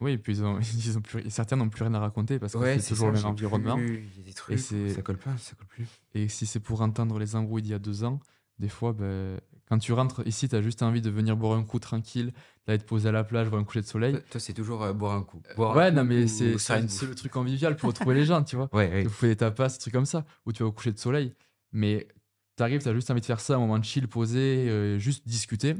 Oui, 0.00 0.12
et 0.12 0.18
puis 0.18 0.32
ils 0.38 0.44
ont, 0.44 0.58
ils 0.74 0.98
ont 0.98 1.00
plus, 1.00 1.30
certains 1.30 1.56
n'ont 1.56 1.68
plus 1.68 1.84
rien 1.84 1.94
à 1.94 2.00
raconter 2.00 2.38
parce 2.38 2.54
que 2.54 2.58
Ouais, 2.58 2.78
c'est 2.78 2.88
toujours 2.90 3.08
ça, 3.08 3.12
le 3.12 3.18
même 3.18 3.26
environnement. 3.30 3.76
plus- 3.76 4.04
Il 4.14 4.18
y 4.18 4.20
a 4.20 4.24
des 4.24 4.32
trucs, 4.34 4.58
où 4.58 4.60
c'est- 4.60 4.94
ça 4.94 5.02
colle 5.02 5.18
pas, 5.18 5.36
ça 5.38 5.54
colle 5.54 5.68
plus. 5.68 5.86
Et 6.14 6.28
si 6.28 6.46
c'est 6.46 6.60
pour 6.60 6.80
entendre 6.82 7.18
les 7.18 7.36
embrouilles 7.36 7.62
d'il 7.62 7.70
y 7.70 7.74
a 7.74 7.78
deux 7.78 8.02
ans, 8.04 8.18
des 8.58 8.68
fois, 8.68 8.92
ben, 8.92 9.40
quand 9.66 9.78
tu 9.78 9.92
rentres 9.92 10.26
ici, 10.26 10.48
tu 10.48 10.56
as 10.56 10.60
juste 10.62 10.82
envie 10.82 11.00
de 11.00 11.08
venir 11.10 11.36
boire 11.36 11.56
un 11.56 11.64
coup 11.64 11.78
tranquille, 11.78 12.32
d'aller 12.66 12.78
te 12.78 12.84
poser 12.84 13.08
à 13.08 13.12
la 13.12 13.24
plage, 13.24 13.48
voir 13.48 13.60
un 13.60 13.64
coucher 13.64 13.80
de 13.80 13.86
soleil. 13.86 14.18
Toi, 14.30 14.40
c'est 14.40 14.52
toujours 14.52 14.82
euh, 14.82 14.92
boire 14.92 15.16
un 15.16 15.22
coup. 15.22 15.40
Boire 15.56 15.72
un 15.72 15.76
Ouais, 15.76 15.90
coup 15.90 15.96
non, 15.96 16.04
mais 16.04 16.24
ou 16.24 16.58
c'est 16.58 17.06
le 17.06 17.14
truc 17.14 17.32
convivial 17.32 17.76
pour 17.76 17.88
retrouver 17.88 18.14
les 18.16 18.24
gens, 18.24 18.42
tu 18.42 18.56
vois. 18.56 18.68
Ouais, 18.74 18.88
ouais. 18.90 19.04
Vous 19.04 19.10
faites 19.10 19.30
des 19.30 19.36
tapas, 19.36 19.68
des 19.68 19.78
trucs 19.78 19.94
comme 19.94 20.04
ça, 20.04 20.24
où 20.46 20.52
tu 20.52 20.62
vas 20.64 20.68
au 20.68 20.72
coucher 20.72 20.92
de 20.92 20.98
soleil. 20.98 21.32
Mais 21.72 22.08
t'arrives, 22.56 22.82
t'as 22.82 22.94
juste 22.94 23.10
envie 23.10 23.20
de 23.20 23.26
faire 23.26 23.40
ça, 23.40 23.54
un 23.56 23.58
moment 23.58 23.78
de 23.78 23.84
chill, 23.84 24.08
posé, 24.08 24.68
euh, 24.68 24.98
juste 24.98 25.26
discuter. 25.26 25.76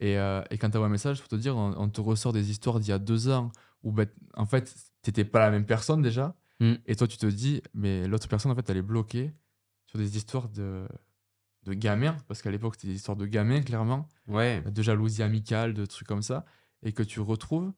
Et, 0.00 0.18
euh, 0.18 0.42
et 0.50 0.58
quand 0.58 0.70
t'as 0.70 0.80
un 0.80 0.88
message, 0.88 1.20
pour 1.20 1.28
te 1.28 1.36
dire, 1.36 1.56
on, 1.56 1.74
on 1.76 1.88
te 1.88 2.00
ressort 2.00 2.32
des 2.32 2.50
histoires 2.50 2.80
d'il 2.80 2.88
y 2.90 2.92
a 2.92 2.98
deux 2.98 3.28
ans, 3.28 3.52
où 3.82 3.92
ben, 3.92 4.06
en 4.34 4.46
fait, 4.46 4.74
t'étais 5.02 5.24
pas 5.24 5.40
la 5.40 5.50
même 5.50 5.66
personne 5.66 6.02
déjà. 6.02 6.34
Mm. 6.60 6.74
Et 6.86 6.96
toi, 6.96 7.06
tu 7.06 7.16
te 7.18 7.26
dis, 7.26 7.62
mais 7.74 8.06
l'autre 8.06 8.28
personne, 8.28 8.50
en 8.50 8.54
fait, 8.54 8.68
elle 8.70 8.78
est 8.78 8.82
bloquée 8.82 9.32
sur 9.86 9.98
des 9.98 10.16
histoires 10.16 10.48
de, 10.48 10.86
de 11.64 11.74
gamins, 11.74 12.16
parce 12.28 12.42
qu'à 12.42 12.50
l'époque, 12.50 12.74
c'était 12.76 12.88
des 12.88 12.94
histoires 12.94 13.16
de 13.16 13.26
gamins, 13.26 13.62
clairement, 13.62 14.08
Ouais. 14.26 14.62
de 14.62 14.82
jalousie 14.82 15.22
amicale, 15.22 15.74
de 15.74 15.84
trucs 15.84 16.08
comme 16.08 16.22
ça, 16.22 16.44
et 16.82 16.92
que 16.92 17.02
tu 17.02 17.20
retrouves, 17.20 17.72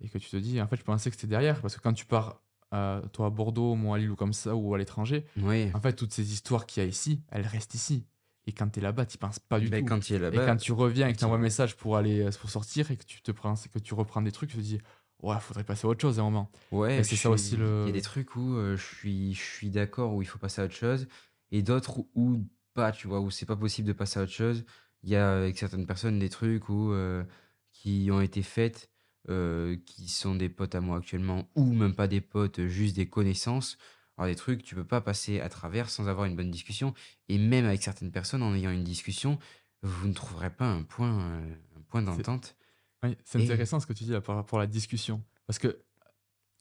et 0.00 0.08
que 0.08 0.18
tu 0.18 0.28
te 0.28 0.36
dis, 0.36 0.60
en 0.60 0.66
fait, 0.66 0.76
je 0.76 0.82
pensais 0.82 1.10
que 1.10 1.16
c'était 1.16 1.28
derrière, 1.28 1.60
parce 1.60 1.76
que 1.76 1.80
quand 1.80 1.92
tu 1.94 2.04
pars, 2.04 2.42
euh, 2.74 3.00
toi 3.12 3.26
à 3.26 3.30
Bordeaux, 3.30 3.74
moi 3.74 3.96
à 3.96 3.98
Lille 3.98 4.10
ou 4.10 4.16
comme 4.16 4.32
ça, 4.32 4.54
ou 4.54 4.74
à 4.74 4.78
l'étranger, 4.78 5.24
Ouais. 5.40 5.70
en 5.74 5.80
fait, 5.80 5.94
toutes 5.94 6.12
ces 6.12 6.32
histoires 6.32 6.66
qu'il 6.66 6.82
y 6.82 6.86
a 6.86 6.88
ici, 6.88 7.22
elles 7.30 7.46
restent 7.46 7.74
ici. 7.74 8.04
Et 8.46 8.52
quand 8.52 8.68
tu 8.68 8.80
es 8.80 8.82
là-bas, 8.82 9.06
tu 9.06 9.16
penses 9.16 9.38
pas 9.38 9.58
du 9.58 9.70
Ben, 9.70 9.80
tout. 9.80 9.86
quand 9.86 10.00
est 10.10 10.16
et 10.16 10.36
quand 10.36 10.56
tu 10.56 10.72
reviens 10.72 11.08
et 11.08 11.12
que 11.14 11.18
tu 11.18 11.24
envoies 11.24 11.38
un 11.38 11.40
message 11.40 11.76
pour 11.76 11.96
aller 11.96 12.20
euh, 12.20 12.30
pour 12.38 12.50
sortir 12.50 12.90
et 12.90 12.96
que 12.96 13.04
tu 13.04 13.22
te 13.22 13.32
prends, 13.32 13.54
que 13.54 13.78
tu 13.78 13.94
reprends 13.94 14.20
des 14.20 14.32
trucs, 14.32 14.50
tu 14.50 14.56
te 14.58 14.62
dis, 14.62 14.78
ouais, 15.22 15.36
faudrait 15.40 15.64
passer 15.64 15.86
à 15.86 15.90
autre 15.90 16.02
chose 16.02 16.18
à 16.18 16.22
un 16.22 16.24
moment. 16.26 16.50
Ouais, 16.70 17.02
c'est 17.04 17.16
ça 17.16 17.30
aussi 17.30 17.56
le- 17.56 17.84
Il 17.84 17.86
y 17.86 17.90
a 17.90 17.92
des 17.92 18.02
trucs 18.02 18.36
où 18.36 18.56
euh, 18.56 18.76
je 18.76 18.82
suis, 18.84 19.32
je 19.34 19.42
suis 19.42 19.70
d'accord, 19.70 20.12
où 20.14 20.20
il 20.20 20.26
faut 20.28 20.38
passer 20.38 20.60
à 20.60 20.66
autre 20.66 20.74
chose, 20.74 21.06
et 21.52 21.62
d'autres 21.62 21.98
où, 22.00 22.08
où 22.14 22.44
pas, 22.74 22.92
tu 22.92 23.06
vois, 23.08 23.20
où 23.20 23.30
c'est 23.30 23.46
pas 23.46 23.56
possible 23.56 23.88
de 23.88 23.92
passer 23.94 24.20
à 24.20 24.24
autre 24.24 24.32
chose. 24.32 24.64
Il 25.04 25.08
y 25.10 25.16
a 25.16 25.36
avec 25.38 25.56
certaines 25.56 25.86
personnes 25.86 26.18
des 26.18 26.28
trucs 26.28 26.68
où, 26.68 26.92
euh, 26.92 27.24
qui 27.72 28.08
ont 28.12 28.20
été 28.20 28.42
faites, 28.42 28.90
euh, 29.28 29.76
qui 29.86 30.08
sont 30.08 30.34
des 30.34 30.48
potes 30.48 30.74
à 30.74 30.80
moi 30.80 30.98
actuellement, 30.98 31.48
ou 31.54 31.64
même 31.72 31.94
pas 31.94 32.08
des 32.08 32.20
potes, 32.20 32.66
juste 32.66 32.96
des 32.96 33.08
connaissances. 33.08 33.78
Alors 34.16 34.28
des 34.28 34.36
trucs, 34.36 34.62
tu 34.62 34.74
peux 34.74 34.84
pas 34.84 35.00
passer 35.00 35.40
à 35.40 35.48
travers 35.48 35.90
sans 35.90 36.08
avoir 36.08 36.26
une 36.26 36.36
bonne 36.36 36.50
discussion. 36.50 36.94
Et 37.28 37.38
même 37.38 37.64
avec 37.64 37.82
certaines 37.82 38.12
personnes, 38.12 38.42
en 38.42 38.54
ayant 38.54 38.70
une 38.70 38.84
discussion, 38.84 39.38
vous 39.82 40.06
ne 40.08 40.12
trouverez 40.14 40.50
pas 40.50 40.66
un 40.66 40.82
point, 40.82 41.20
euh, 41.20 41.54
un 41.76 41.82
point 41.88 42.02
d'entente. 42.02 42.56
Ouais, 43.02 43.16
c'est 43.24 43.40
Et- 43.40 43.44
intéressant 43.44 43.80
ce 43.80 43.86
que 43.86 43.92
tu 43.92 44.04
dis 44.04 44.10
là, 44.10 44.20
par 44.20 44.36
rapport 44.36 44.60
à 44.60 44.62
la 44.62 44.66
discussion. 44.66 45.22
Parce 45.46 45.58
que 45.58 45.78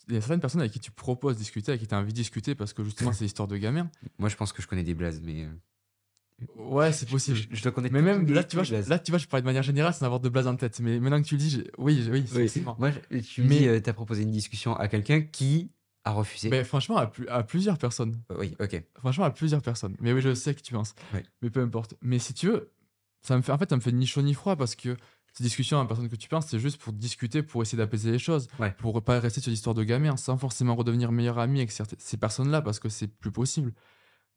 il 0.10 0.16
y 0.16 0.18
a 0.18 0.22
certaines 0.22 0.42
personnes 0.42 0.60
avec 0.62 0.74
qui 0.74 0.80
tu 0.82 0.92
proposes 0.92 1.36
de 1.36 1.40
discuter, 1.40 1.72
avec 1.72 1.82
qui 1.82 1.88
tu 1.88 1.96
as 1.96 1.98
envie 1.98 2.12
de 2.12 2.18
discuter, 2.18 2.56
parce 2.56 2.74
que 2.74 2.84
justement, 2.84 3.12
c'est 3.14 3.24
l'histoire 3.24 3.48
de 3.48 3.56
gamins. 3.58 3.90
Moi, 4.18 4.30
je 4.30 4.36
pense 4.36 4.52
que 4.52 4.62
je 4.62 4.68
connais 4.68 4.84
des 4.84 4.96
blazes, 4.96 5.22
mais... 5.22 5.48
Ouais, 6.56 6.92
c'est 6.92 7.08
possible. 7.10 7.38
Je, 7.38 7.48
je 7.52 7.64
dois 7.64 7.72
connaître 7.72 7.94
Mais 7.94 8.02
même 8.02 8.26
là, 8.32 8.44
tu 8.44 8.56
vois, 8.56 8.64
je, 8.64 8.76
là, 8.76 9.00
tu 9.00 9.12
vois, 9.12 9.18
je 9.20 9.28
parlais 9.28 9.42
de 9.42 9.46
manière 9.46 9.64
générale 9.64 9.94
sans 9.94 10.06
avoir 10.06 10.20
de 10.20 10.30
blaze 10.30 10.48
en 10.48 10.56
tête. 10.56 10.80
Mais 10.80 11.00
maintenant 11.00 11.22
que 11.22 11.28
tu 11.28 11.36
le 11.36 11.40
dis, 11.40 11.64
oui, 11.78 12.08
oui, 12.12 12.26
Oui. 12.36 12.64
Moi, 12.78 12.92
je- 13.12 13.18
tu 13.20 13.42
me 13.44 13.48
Mais- 13.50 13.58
dis, 13.60 13.68
euh, 13.68 13.80
t'as 13.80 13.94
proposé 13.94 14.24
une 14.24 14.32
discussion 14.32 14.76
à 14.76 14.88
quelqu'un 14.88 15.22
qui 15.22 15.72
a 16.06 16.12
refusé. 16.12 16.50
Mais 16.50 16.64
franchement, 16.64 16.98
à, 16.98 17.08
plus- 17.08 17.28
à 17.30 17.44
plusieurs 17.44 17.78
personnes. 17.78 18.22
Euh, 18.32 18.36
Oui, 18.40 18.56
ok. 18.60 18.84
Franchement, 18.98 19.26
à 19.26 19.32
plusieurs 19.32 19.62
personnes. 19.62 19.96
Mais 20.00 20.12
oui, 20.14 20.22
je 20.22 20.34
sais 20.34 20.54
que 20.54 20.62
tu 20.62 20.74
penses. 20.74 20.96
Mais 21.42 21.50
peu 21.50 21.62
importe. 21.62 21.96
Mais 22.02 22.20
si 22.20 22.34
tu 22.34 22.48
veux, 22.48 22.72
ça 23.22 23.38
me 23.38 23.42
fait, 23.42 23.52
en 23.52 23.58
fait, 23.58 23.70
ça 23.70 23.76
me 23.78 23.82
fait 23.82 23.92
ni 23.94 24.06
chaud 24.06 24.22
ni 24.22 24.34
froid 24.34 24.56
parce 24.58 24.76
que 24.76 24.98
ces 25.36 25.44
discussions 25.44 25.80
à 25.80 25.82
la 25.84 25.88
personne 25.88 26.10
que 26.10 26.16
tu 26.16 26.28
penses, 26.30 26.48
c'est 26.48 26.60
juste 26.60 26.78
pour 26.80 26.94
discuter, 26.94 27.42
pour 27.42 27.62
essayer 27.64 27.78
d'apaiser 27.78 28.12
les 28.12 28.20
choses. 28.20 28.48
Ouais. 28.60 28.72
Pour 28.78 29.02
pas 29.02 29.20
rester 29.20 29.42
sur 29.42 29.50
l'histoire 29.50 29.74
de 29.74 29.84
gamin 29.84 30.16
sans 30.18 30.38
forcément 30.38 30.76
redevenir 30.76 31.12
meilleur 31.12 31.40
ami 31.40 31.60
avec 31.60 31.72
ces 31.72 32.18
personnes-là 32.18 32.62
parce 32.62 32.80
que 32.80 32.90
c'est 32.90 33.08
plus 33.08 33.32
possible. 33.32 33.74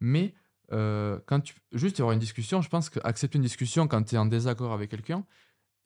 Mais 0.01 0.35
euh, 0.73 1.19
quand 1.27 1.41
tu. 1.41 1.55
Juste 1.73 1.99
y 1.99 2.03
avoir 2.03 2.13
une 2.13 2.19
discussion, 2.21 2.63
je 2.63 2.69
pense 2.69 2.91
qu'accepter 2.91 3.37
une 3.39 3.43
discussion 3.45 3.87
quand 3.89 4.03
tu 4.03 4.15
es 4.15 4.19
en 4.19 4.27
désaccord 4.27 4.73
avec 4.73 4.91
quelqu'un 4.91 5.25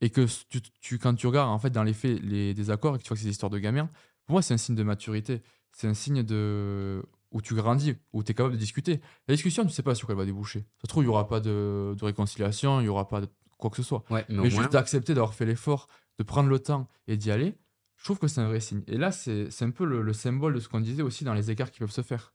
et 0.00 0.10
que 0.10 0.26
tu, 0.48 0.60
tu- 0.80 0.98
quand 0.98 1.14
tu 1.14 1.26
regardes 1.26 1.50
en 1.50 1.58
fait 1.58 1.70
dans 1.70 1.82
les 1.82 1.92
faits 1.92 2.20
les 2.22 2.54
désaccords 2.54 2.94
et 2.96 2.98
que 2.98 3.02
tu 3.02 3.08
vois 3.08 3.16
que 3.16 3.20
c'est 3.20 3.26
des 3.26 3.32
histoires 3.32 3.50
de 3.50 3.58
gamins, 3.58 3.88
pour 4.26 4.34
moi, 4.34 4.42
c'est 4.42 4.54
un 4.54 4.58
signe 4.58 4.76
de 4.76 4.82
maturité. 4.82 5.42
C'est 5.72 5.86
un 5.86 5.94
signe 5.94 6.22
de 6.22 7.02
où 7.32 7.40
tu 7.42 7.54
grandis, 7.54 7.94
où 8.12 8.22
tu 8.24 8.32
es 8.32 8.34
capable 8.34 8.54
de 8.54 8.58
discuter. 8.58 9.00
La 9.28 9.34
discussion, 9.34 9.64
tu 9.64 9.70
sais 9.70 9.82
pas 9.84 9.94
sur 9.94 10.06
quoi 10.06 10.14
elle 10.14 10.18
va 10.18 10.24
déboucher. 10.24 10.60
Ça 10.60 10.82
se 10.82 10.86
trouve, 10.88 11.04
il 11.04 11.06
n'y 11.06 11.12
aura 11.12 11.28
pas 11.28 11.38
de, 11.40 11.94
de 11.96 12.04
réconciliation, 12.04 12.80
il 12.80 12.84
n'y 12.84 12.88
aura 12.88 13.06
pas 13.08 13.20
de 13.20 13.28
quoi 13.56 13.70
que 13.70 13.76
ce 13.76 13.82
soit. 13.84 14.02
Ouais, 14.10 14.24
mais, 14.28 14.34
Mais, 14.34 14.40
au 14.40 14.42
moins, 14.42 14.50
juste 14.62 14.72
d'accepter 14.72 15.14
d'avoir 15.14 15.34
fait 15.34 15.46
l'effort, 15.46 15.86
de 16.18 16.24
prendre 16.24 16.48
le 16.48 16.58
temps 16.58 16.88
et 17.06 17.16
d'y 17.16 17.30
aller, 17.30 17.54
je 17.96 18.04
trouve 18.04 18.18
que 18.18 18.26
c'est 18.26 18.40
un 18.40 18.48
vrai 18.48 18.58
signe. 18.60 18.82
Et 18.88 18.96
là, 18.96 19.12
c'est 19.12 19.50
c'est 19.50 19.64
un 19.64 19.70
peu 19.70 19.84
le, 19.84 20.02
le 20.02 20.12
symbole 20.12 20.54
de 20.54 20.60
ce 20.60 20.68
qu'on 20.68 20.80
disait 20.80 21.02
aussi 21.02 21.22
dans 21.22 21.34
les 21.34 21.50
écarts 21.52 21.70
qui 21.70 21.78
peuvent 21.78 21.90
se 21.92 22.02
faire. 22.02 22.34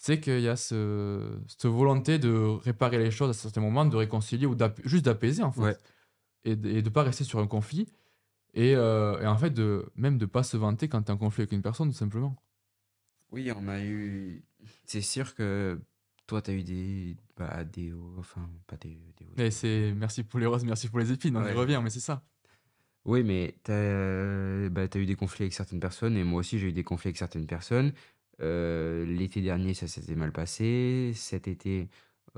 C'est 0.00 0.20
qu'il 0.20 0.40
y 0.40 0.48
a 0.48 0.54
ce, 0.54 1.40
cette 1.48 1.66
volonté 1.66 2.20
de 2.20 2.30
réparer 2.30 2.98
les 2.98 3.10
choses 3.10 3.30
à 3.30 3.32
certains 3.34 3.60
moments, 3.60 3.84
de 3.84 3.96
réconcilier 3.96 4.46
ou 4.46 4.56
juste 4.84 5.04
d'apaiser 5.04 5.42
en 5.42 5.50
fait. 5.50 5.60
Ouais. 5.60 5.76
Et 6.44 6.54
de 6.54 6.80
ne 6.80 6.88
pas 6.88 7.02
rester 7.02 7.24
sur 7.24 7.40
un 7.40 7.48
conflit. 7.48 7.88
Et, 8.54 8.74
euh, 8.76 9.20
et 9.20 9.26
en 9.26 9.36
fait, 9.36 9.50
de, 9.50 9.90
même 9.96 10.16
de 10.16 10.24
pas 10.24 10.44
se 10.44 10.56
vanter 10.56 10.88
quand 10.88 11.02
tu 11.02 11.08
es 11.08 11.10
en 11.14 11.18
conflit 11.18 11.42
avec 11.42 11.52
une 11.52 11.62
personne, 11.62 11.90
tout 11.90 11.96
simplement. 11.96 12.36
oui, 13.32 13.50
on 13.54 13.66
a 13.68 13.82
eu. 13.82 14.44
C'est 14.84 15.00
sûr 15.02 15.34
que 15.34 15.80
toi, 16.28 16.42
t'as 16.42 16.52
eu 16.52 16.62
des. 16.62 17.16
Bah, 17.36 17.64
des. 17.64 17.92
Enfin, 18.18 18.48
pas 18.68 18.76
des, 18.76 18.98
des 19.36 19.50
c'est 19.50 19.92
merci 19.96 20.22
pour 20.22 20.38
les 20.38 20.46
roses, 20.46 20.64
merci 20.64 20.88
pour 20.88 21.00
les 21.00 21.10
épines, 21.10 21.36
on 21.36 21.40
y 21.42 21.46
Ouais. 21.46 21.52
revient, 21.54 21.80
mais 21.82 21.90
c'est 21.90 22.00
ça. 22.00 22.22
Oui, 23.04 23.24
mais 23.24 23.56
euh, 23.68 24.68
bah, 24.70 24.86
t'as 24.86 24.98
eu 25.00 25.06
des 25.06 25.16
conflits 25.16 25.42
avec 25.44 25.54
certaines 25.54 25.80
personnes, 25.80 26.16
et 26.16 26.22
moi 26.24 26.40
aussi, 26.40 26.58
j'ai 26.58 26.68
eu 26.68 26.72
des 26.72 26.84
conflits 26.84 27.08
avec 27.08 27.16
certaines 27.16 27.46
personnes. 27.46 27.92
Euh, 28.40 29.04
L'été 29.04 29.40
dernier, 29.40 29.74
ça 29.74 29.86
s'était 29.86 30.14
mal 30.14 30.32
passé. 30.32 31.12
Cet 31.14 31.48
été, 31.48 31.88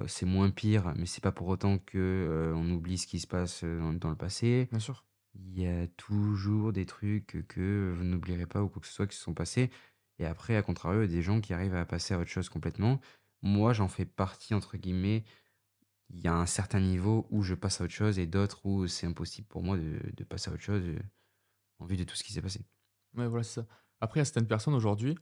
euh, 0.00 0.06
c'est 0.06 0.26
moins 0.26 0.50
pire, 0.50 0.92
mais 0.96 1.06
c'est 1.06 1.22
pas 1.22 1.32
pour 1.32 1.48
autant 1.48 1.78
que 1.78 1.98
euh, 1.98 2.54
on 2.54 2.70
oublie 2.70 2.98
ce 2.98 3.06
qui 3.06 3.20
se 3.20 3.26
passe 3.26 3.62
euh, 3.64 3.78
dans, 3.80 3.92
dans 3.92 4.10
le 4.10 4.16
passé. 4.16 4.68
Bien 4.70 4.80
sûr. 4.80 5.04
Il 5.34 5.60
y 5.60 5.66
a 5.66 5.86
toujours 5.96 6.72
des 6.72 6.86
trucs 6.86 7.46
que 7.46 7.92
vous 7.96 8.04
n'oublierez 8.04 8.46
pas 8.46 8.62
ou 8.62 8.68
quoi 8.68 8.80
que 8.80 8.88
ce 8.88 8.94
soit 8.94 9.06
qui 9.06 9.16
se 9.16 9.22
sont 9.22 9.34
passés. 9.34 9.70
Et 10.18 10.26
après, 10.26 10.56
à 10.56 10.62
contrario, 10.62 11.02
il 11.02 11.10
y 11.10 11.12
a 11.12 11.16
des 11.16 11.22
gens 11.22 11.40
qui 11.40 11.54
arrivent 11.54 11.74
à 11.76 11.86
passer 11.86 12.14
à 12.14 12.18
autre 12.18 12.30
chose 12.30 12.48
complètement. 12.48 13.00
Moi, 13.42 13.72
j'en 13.72 13.88
fais 13.88 14.04
partie, 14.04 14.54
entre 14.54 14.76
guillemets. 14.76 15.24
Il 16.10 16.20
y 16.20 16.26
a 16.26 16.34
un 16.34 16.46
certain 16.46 16.80
niveau 16.80 17.26
où 17.30 17.42
je 17.42 17.54
passe 17.54 17.80
à 17.80 17.84
autre 17.84 17.92
chose 17.92 18.18
et 18.18 18.26
d'autres 18.26 18.66
où 18.66 18.88
c'est 18.88 19.06
impossible 19.06 19.46
pour 19.46 19.62
moi 19.62 19.76
de, 19.76 20.00
de 20.16 20.24
passer 20.24 20.50
à 20.50 20.54
autre 20.54 20.62
chose 20.62 20.82
en 21.78 21.86
vue 21.86 21.96
de 21.96 22.05
tout 22.05 22.16
ce 22.16 22.24
qui 22.24 22.32
s'est 22.32 22.42
passé. 22.42 22.61
Ouais, 23.14 23.28
voilà, 23.28 23.44
c'est 23.44 23.61
ça. 23.61 23.66
Après, 24.01 24.18
il 24.18 24.22
y 24.22 24.22
a 24.22 24.24
certaines 24.24 24.48
personnes 24.48 24.74
aujourd'hui 24.74 25.16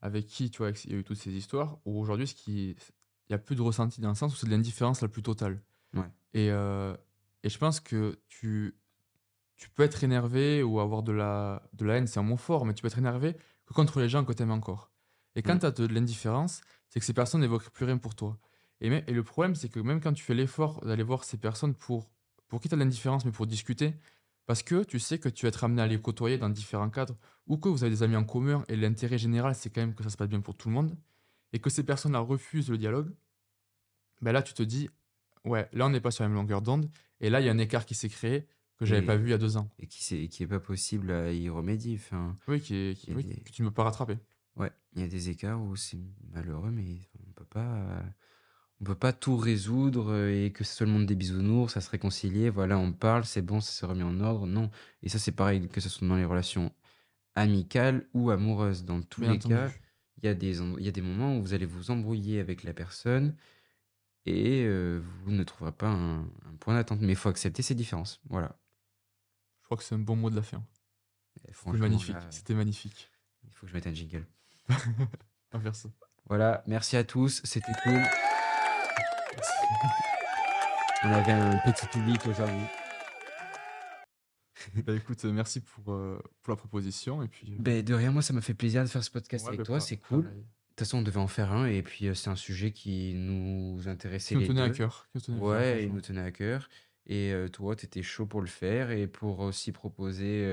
avec 0.00 0.26
qui, 0.26 0.50
tu 0.50 0.58
vois, 0.58 0.70
il 0.84 0.90
y 0.90 0.94
a 0.94 0.98
eu 0.98 1.04
toutes 1.04 1.18
ces 1.18 1.32
histoires, 1.32 1.78
où 1.84 1.98
aujourd'hui, 2.00 2.26
ce 2.26 2.34
qui... 2.34 2.70
il 2.70 3.30
n'y 3.30 3.34
a 3.34 3.38
plus 3.38 3.56
de 3.56 3.62
ressenti 3.62 4.00
dans 4.00 4.10
le 4.10 4.14
sens 4.14 4.32
où 4.32 4.36
c'est 4.36 4.46
de 4.46 4.50
l'indifférence 4.52 5.00
la 5.00 5.08
plus 5.08 5.22
totale. 5.22 5.62
Ouais. 5.94 6.10
Et, 6.34 6.50
euh, 6.50 6.94
et 7.42 7.48
je 7.48 7.58
pense 7.58 7.80
que 7.80 8.18
tu, 8.28 8.76
tu 9.56 9.70
peux 9.70 9.82
être 9.82 10.04
énervé 10.04 10.62
ou 10.62 10.80
avoir 10.80 11.02
de 11.02 11.12
la, 11.12 11.62
de 11.72 11.84
la 11.84 11.94
haine, 11.96 12.06
c'est 12.06 12.20
un 12.20 12.24
mot 12.24 12.36
fort, 12.36 12.66
mais 12.66 12.74
tu 12.74 12.82
peux 12.82 12.88
être 12.88 12.98
énervé 12.98 13.36
que 13.66 13.74
contre 13.74 14.00
les 14.00 14.08
gens 14.08 14.24
que 14.24 14.32
tu 14.32 14.42
aimes 14.42 14.50
encore. 14.50 14.92
Et 15.34 15.42
quand 15.42 15.54
Mm. 15.56 15.60
tu 15.60 15.66
as 15.66 15.70
de, 15.70 15.86
de 15.86 15.94
l'indifférence, 15.94 16.60
c'est 16.88 17.00
que 17.00 17.06
ces 17.06 17.14
personnes 17.14 17.40
n'évoquent 17.40 17.70
plus 17.70 17.84
rien 17.84 17.98
pour 17.98 18.14
toi. 18.14 18.38
Et, 18.80 18.90
même- 18.90 19.04
et 19.06 19.12
le 19.12 19.22
problème, 19.22 19.54
c'est 19.54 19.68
que 19.68 19.80
même 19.80 20.00
quand 20.00 20.12
tu 20.12 20.22
fais 20.22 20.34
l'effort 20.34 20.84
d'aller 20.84 21.02
voir 21.02 21.24
ces 21.24 21.38
personnes 21.38 21.74
pour, 21.74 22.10
pour 22.48 22.60
qui 22.60 22.68
tu 22.68 22.74
as 22.74 22.78
de 22.78 22.82
l'indifférence, 22.82 23.24
mais 23.24 23.32
pour 23.32 23.46
discuter, 23.46 23.94
parce 24.46 24.62
que 24.62 24.84
tu 24.84 24.98
sais 24.98 25.18
que 25.18 25.28
tu 25.28 25.44
vas 25.44 25.48
être 25.48 25.64
amené 25.64 25.82
à 25.82 25.86
les 25.86 26.00
côtoyer 26.00 26.38
dans 26.38 26.48
différents 26.48 26.90
cadres, 26.90 27.16
ou 27.46 27.56
que 27.58 27.68
vous 27.68 27.84
avez 27.84 27.90
des 27.94 28.02
amis 28.02 28.16
en 28.16 28.24
commun, 28.24 28.64
et 28.68 28.76
l'intérêt 28.76 29.18
général, 29.18 29.54
c'est 29.54 29.70
quand 29.70 29.80
même 29.80 29.94
que 29.94 30.02
ça 30.04 30.10
se 30.10 30.16
passe 30.16 30.28
bien 30.28 30.40
pour 30.40 30.54
tout 30.56 30.68
le 30.68 30.74
monde, 30.74 30.96
et 31.52 31.58
que 31.58 31.70
ces 31.70 31.84
personnes-là 31.84 32.20
refusent 32.20 32.70
le 32.70 32.78
dialogue, 32.78 33.12
ben 34.22 34.32
là, 34.32 34.42
tu 34.42 34.54
te 34.54 34.62
dis, 34.62 34.88
ouais, 35.44 35.68
là, 35.72 35.86
on 35.86 35.90
n'est 35.90 36.00
pas 36.00 36.10
sur 36.10 36.24
la 36.24 36.28
même 36.28 36.36
longueur 36.36 36.62
d'onde. 36.62 36.88
Et 37.20 37.30
là, 37.30 37.40
il 37.40 37.46
y 37.46 37.48
a 37.48 37.52
un 37.52 37.58
écart 37.58 37.84
qui 37.86 37.94
s'est 37.94 38.08
créé 38.08 38.46
que 38.78 38.84
j'avais 38.84 39.02
Et- 39.02 39.06
pas 39.06 39.16
vu 39.16 39.28
il 39.28 39.30
y 39.30 39.34
a 39.34 39.38
deux 39.38 39.56
ans. 39.56 39.70
Et 39.78 39.86
qui 39.86 40.02
c'est 40.04 40.28
qui 40.28 40.42
est 40.42 40.46
pas 40.46 40.60
possible 40.60 41.10
à 41.10 41.32
y 41.32 41.48
remédier. 41.48 41.94
Enfin, 41.96 42.36
Oui, 42.48 42.60
qui 42.60 42.74
est, 42.74 42.94
qui- 42.94 43.12
oui, 43.14 43.24
des- 43.24 43.36
que 43.40 43.50
tu 43.50 43.62
ne 43.62 43.68
peux 43.68 43.74
pas 43.74 43.84
rattraper. 43.84 44.18
ouais, 44.56 44.70
il 44.94 45.00
y 45.02 45.04
a 45.04 45.08
des 45.08 45.28
écarts 45.30 45.62
où 45.62 45.76
c'est 45.76 45.98
malheureux, 46.32 46.70
mais 46.70 46.98
on 47.26 47.32
peut 47.32 47.44
pas, 47.44 47.74
euh, 47.74 48.02
on 48.80 48.84
peut 48.84 48.94
pas 48.94 49.12
tout 49.12 49.36
résoudre 49.36 50.12
euh, 50.12 50.44
et 50.44 50.52
que 50.52 50.62
ce 50.64 50.74
soit 50.76 50.86
le 50.86 50.92
monde 50.92 51.06
des 51.06 51.14
bisounours, 51.14 51.72
ça 51.72 51.80
se 51.80 51.88
réconcilier. 51.90 52.50
Voilà, 52.50 52.78
on 52.78 52.92
parle, 52.92 53.24
c'est 53.24 53.42
bon, 53.42 53.60
ça 53.60 53.72
s'est 53.72 53.86
remis 53.86 54.02
en 54.02 54.20
ordre. 54.20 54.46
Non. 54.46 54.70
Et 55.02 55.08
ça, 55.08 55.18
c'est 55.18 55.32
pareil 55.32 55.66
que 55.68 55.80
ce 55.80 55.88
soit 55.88 56.06
dans 56.06 56.16
les 56.16 56.24
relations 56.24 56.72
amicales 57.34 58.06
ou 58.14 58.30
amoureuses. 58.30 58.84
Dans 58.84 59.00
tous 59.02 59.22
Bien 59.22 59.30
les 59.30 59.36
entendu. 59.36 59.54
cas, 59.54 59.70
il 60.18 60.24
y 60.24 60.28
a 60.28 60.34
des, 60.34 60.58
y 60.82 60.88
a 60.88 60.92
des 60.92 61.02
moments 61.02 61.36
où 61.38 61.42
vous 61.42 61.54
allez 61.54 61.66
vous 61.66 61.90
embrouiller 61.90 62.40
avec 62.40 62.62
la 62.64 62.72
personne 62.74 63.34
et 64.26 64.64
euh, 64.64 65.00
vous 65.24 65.30
ne 65.32 65.42
trouverez 65.44 65.72
pas 65.72 65.88
un, 65.88 66.20
un 66.20 66.56
point 66.60 66.74
d'attente. 66.74 67.00
Mais 67.00 67.12
il 67.12 67.16
faut 67.16 67.28
accepter 67.28 67.62
ces 67.62 67.74
différences. 67.74 68.20
Voilà. 68.28 68.58
Je 69.62 69.64
crois 69.66 69.76
que 69.78 69.84
c'est 69.84 69.94
un 69.94 69.98
bon 69.98 70.16
mot 70.16 70.30
de 70.30 70.36
la 70.36 70.42
fin. 70.42 70.62
C'était 71.34 71.52
franchement, 71.52 71.80
magnifique. 71.80 72.14
là, 72.14 72.26
C'était 72.30 72.54
magnifique. 72.54 73.10
il 73.44 73.50
faut 73.52 73.66
que 73.66 73.70
je 73.70 73.74
mette 73.76 73.86
un 73.86 73.94
jingle. 73.94 74.26
On 75.52 75.58
va 75.58 75.60
faire 75.60 75.74
ça. 75.76 75.88
Voilà, 76.28 76.62
merci 76.66 76.96
à 76.96 77.04
tous, 77.04 77.40
c'était 77.44 77.72
cool. 77.84 78.00
On 81.04 81.12
avait 81.12 81.32
un 81.32 81.58
petit 81.58 81.86
public 81.86 82.20
aujourd'hui. 82.26 82.64
bah 84.86 84.94
écoute, 84.94 85.24
euh, 85.24 85.32
merci 85.32 85.60
pour, 85.60 85.92
euh, 85.92 86.18
pour 86.42 86.52
la 86.52 86.56
proposition. 86.56 87.22
Et 87.22 87.28
puis, 87.28 87.56
Ben, 87.58 87.84
de 87.84 87.94
rien, 87.94 88.10
moi, 88.10 88.22
ça 88.22 88.32
m'a 88.32 88.40
fait 88.40 88.54
plaisir 88.54 88.82
de 88.82 88.88
faire 88.88 89.04
ce 89.04 89.10
podcast 89.10 89.44
ouais, 89.44 89.50
avec 89.50 89.60
bah, 89.60 89.64
toi, 89.64 89.80
c'est 89.80 89.96
cool. 89.98 90.24
De 90.24 90.28
toute 90.30 90.80
façon, 90.80 90.98
on 90.98 91.02
devait 91.02 91.20
en 91.20 91.28
faire 91.28 91.52
un, 91.52 91.66
et 91.66 91.82
puis 91.82 92.06
euh, 92.06 92.14
c'est 92.14 92.28
un 92.28 92.36
sujet 92.36 92.70
qui 92.70 93.14
nous 93.14 93.88
intéressait 93.88 94.34
Qui 94.34 94.34
nous 94.34 94.40
les 94.40 94.48
tenait 94.48 94.62
à 94.62 94.70
cœur. 94.70 95.08
tenait 95.12 95.36
à 95.36 95.40
cœur, 95.40 95.48
Ouais, 95.48 95.84
il 95.84 95.92
nous 95.92 96.00
tenait 96.00 96.20
à 96.20 96.30
cœur. 96.30 96.68
Et 97.06 97.32
euh, 97.32 97.48
toi, 97.48 97.76
tu 97.76 97.86
étais 97.86 98.02
chaud 98.02 98.26
pour 98.26 98.40
le 98.40 98.46
faire 98.46 98.90
et 98.90 99.06
pour 99.06 99.40
aussi 99.40 99.72
proposer 99.72 100.44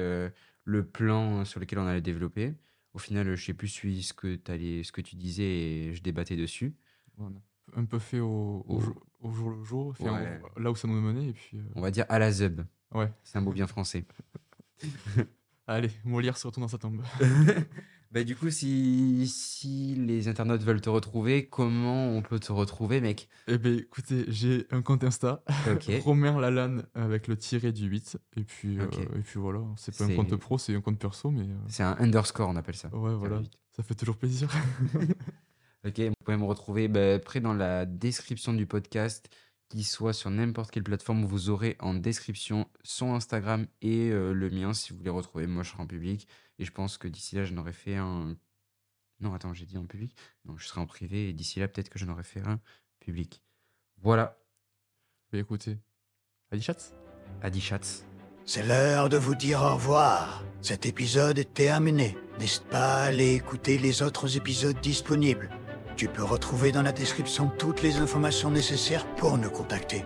le 0.66 0.86
plan 0.86 1.44
sur 1.46 1.60
lequel 1.60 1.80
on 1.80 1.88
allait 1.88 2.02
développer. 2.02 2.54
Au 2.94 3.00
final, 3.00 3.36
je 3.36 3.44
sais 3.44 3.54
plus 3.54 3.68
suivi 3.68 4.04
ce 4.04 4.14
que, 4.14 4.38
ce 4.38 4.92
que 4.92 5.02
tu 5.02 5.16
disais 5.16 5.44
et 5.44 5.94
je 5.94 6.04
débattais 6.04 6.36
dessus. 6.36 6.76
A 7.20 7.24
un 7.76 7.86
peu 7.86 8.00
fait 8.00 8.20
au, 8.20 8.66
au, 8.68 8.82
Au- 9.22 9.32
jour, 9.32 9.50
le 9.52 9.64
jour, 9.64 9.94
Ouais. 10.02 10.42
là 10.58 10.72
où 10.72 10.76
ça 10.76 10.88
nous 10.88 11.00
menait. 11.00 11.28
Et 11.30 11.34
puis, 11.34 11.58
euh, 11.58 11.64
On 11.76 11.82
va 11.82 11.92
dire 11.92 12.06
à 12.10 12.20
la 12.20 12.32
zub. 12.32 12.62
ouais. 12.94 13.12
C'est 13.24 13.38
un 13.38 13.42
mot 13.42 13.52
bien 13.54 13.68
français. 13.68 14.06
Allez, 15.68 15.92
Molière 16.04 16.38
se 16.38 16.46
retourne 16.48 16.64
dans 16.66 16.68
sa 16.70 16.78
tombe. 16.78 17.02
Bah, 18.12 18.24
du 18.24 18.36
coup, 18.36 18.52
si, 18.52 19.26
si 19.28 19.96
les 19.96 20.28
internautes 20.28 20.62
veulent 20.62 20.82
te 20.82 20.90
retrouver, 20.92 21.48
comment 21.48 22.10
on 22.10 22.22
peut 22.22 22.38
te 22.38 22.52
retrouver, 22.52 23.02
mec? 23.02 23.28
Eh 23.48 23.58
ben 23.58 23.80
écoutez, 23.80 24.26
j'ai 24.28 24.68
un 24.70 24.84
compte 24.84 25.04
Insta, 25.04 25.44
Ok. 25.68 25.90
Romain 26.04 26.40
Lalanne 26.40 26.86
avec 26.94 27.28
le 27.28 27.36
tiré 27.36 27.72
du 27.72 27.88
8. 27.88 28.20
Et 28.38 28.44
puis, 28.44 28.78
euh, 28.80 28.86
et 29.16 29.22
puis 29.22 29.40
voilà, 29.40 29.62
c'est 29.78 29.98
pas 29.98 30.04
un 30.04 30.16
compte 30.16 30.36
pro, 30.36 30.60
c'est 30.60 30.76
un 30.76 30.82
compte 30.82 31.00
perso, 31.00 31.32
mais 31.32 31.42
euh, 31.50 31.58
C'est 31.70 31.82
un 31.82 31.96
underscore, 31.98 32.50
on 32.50 32.56
appelle 32.56 32.76
ça. 32.76 32.90
ouais, 32.96 33.16
voilà, 33.16 33.42
ça 33.72 33.82
fait 33.82 33.96
toujours 33.96 34.18
plaisir. 34.18 34.48
Ok, 35.86 36.00
vous 36.00 36.14
pouvez 36.24 36.38
me 36.38 36.46
retrouver 36.46 36.88
bah, 36.88 37.16
après 37.16 37.42
dans 37.42 37.54
la 37.54 37.86
description 37.86 38.54
du 38.54 38.66
podcast, 38.66 39.30
qu'il 39.68 39.86
soit 39.86 40.14
sur 40.14 40.30
n'importe 40.30 40.72
quelle 40.72 40.84
plateforme, 40.84 41.26
vous 41.26 41.50
aurez 41.50 41.76
en 41.80 41.94
description 41.94 42.70
son 42.84 43.14
Instagram 43.14 43.68
et 43.82 44.10
euh, 44.10 44.32
le 44.32 44.50
mien 44.50 44.74
si 44.74 44.92
vous 44.92 45.00
voulez 45.00 45.10
retrouver. 45.10 45.46
Moi, 45.46 45.64
je 45.64 45.72
serai 45.72 45.84
en 45.84 45.88
public 45.88 46.28
et 46.58 46.64
je 46.64 46.72
pense 46.72 46.98
que 46.98 47.10
d'ici 47.10 47.36
là, 47.36 47.44
je 47.44 47.54
n'aurai 47.54 47.74
fait 47.74 47.96
un. 47.96 48.38
Non, 49.20 49.34
attends, 49.34 49.54
j'ai 49.54 49.66
dit 49.66 49.78
en 49.78 49.86
public? 49.86 50.16
Non, 50.46 50.58
je 50.58 50.68
serai 50.68 50.80
en 50.80 50.86
privé 50.86 51.30
et 51.30 51.34
d'ici 51.34 51.60
là, 51.60 51.68
peut-être 51.68 51.90
que 51.90 52.00
je 52.00 52.06
n'aurai 52.06 52.24
fait 52.24 52.42
un 52.42 52.62
public. 53.02 53.44
Voilà, 54.02 54.38
Mais 55.34 55.40
écoutez, 55.40 55.78
allez 56.52 56.62
chat 56.62 56.94
Adi 57.42 57.60
Chats. 57.60 58.06
C'est 58.46 58.66
l'heure 58.66 59.10
de 59.10 59.18
vous 59.18 59.36
dire 59.36 59.62
au 59.62 59.76
revoir. 59.76 60.44
Cet 60.62 60.86
épisode 60.86 61.40
est 61.40 61.54
terminé. 61.54 62.18
N'hésite 62.40 62.66
pas 62.66 62.96
à 62.96 63.04
aller 63.06 63.34
écouter 63.34 63.78
les 63.78 64.02
autres 64.02 64.38
épisodes 64.38 64.80
disponibles? 64.82 65.50
Tu 65.96 66.08
peux 66.08 66.24
retrouver 66.24 66.72
dans 66.72 66.82
la 66.82 66.92
description 66.92 67.52
toutes 67.58 67.82
les 67.82 67.98
informations 67.98 68.50
nécessaires 68.50 69.06
pour 69.16 69.38
nous 69.38 69.50
contacter. 69.50 70.04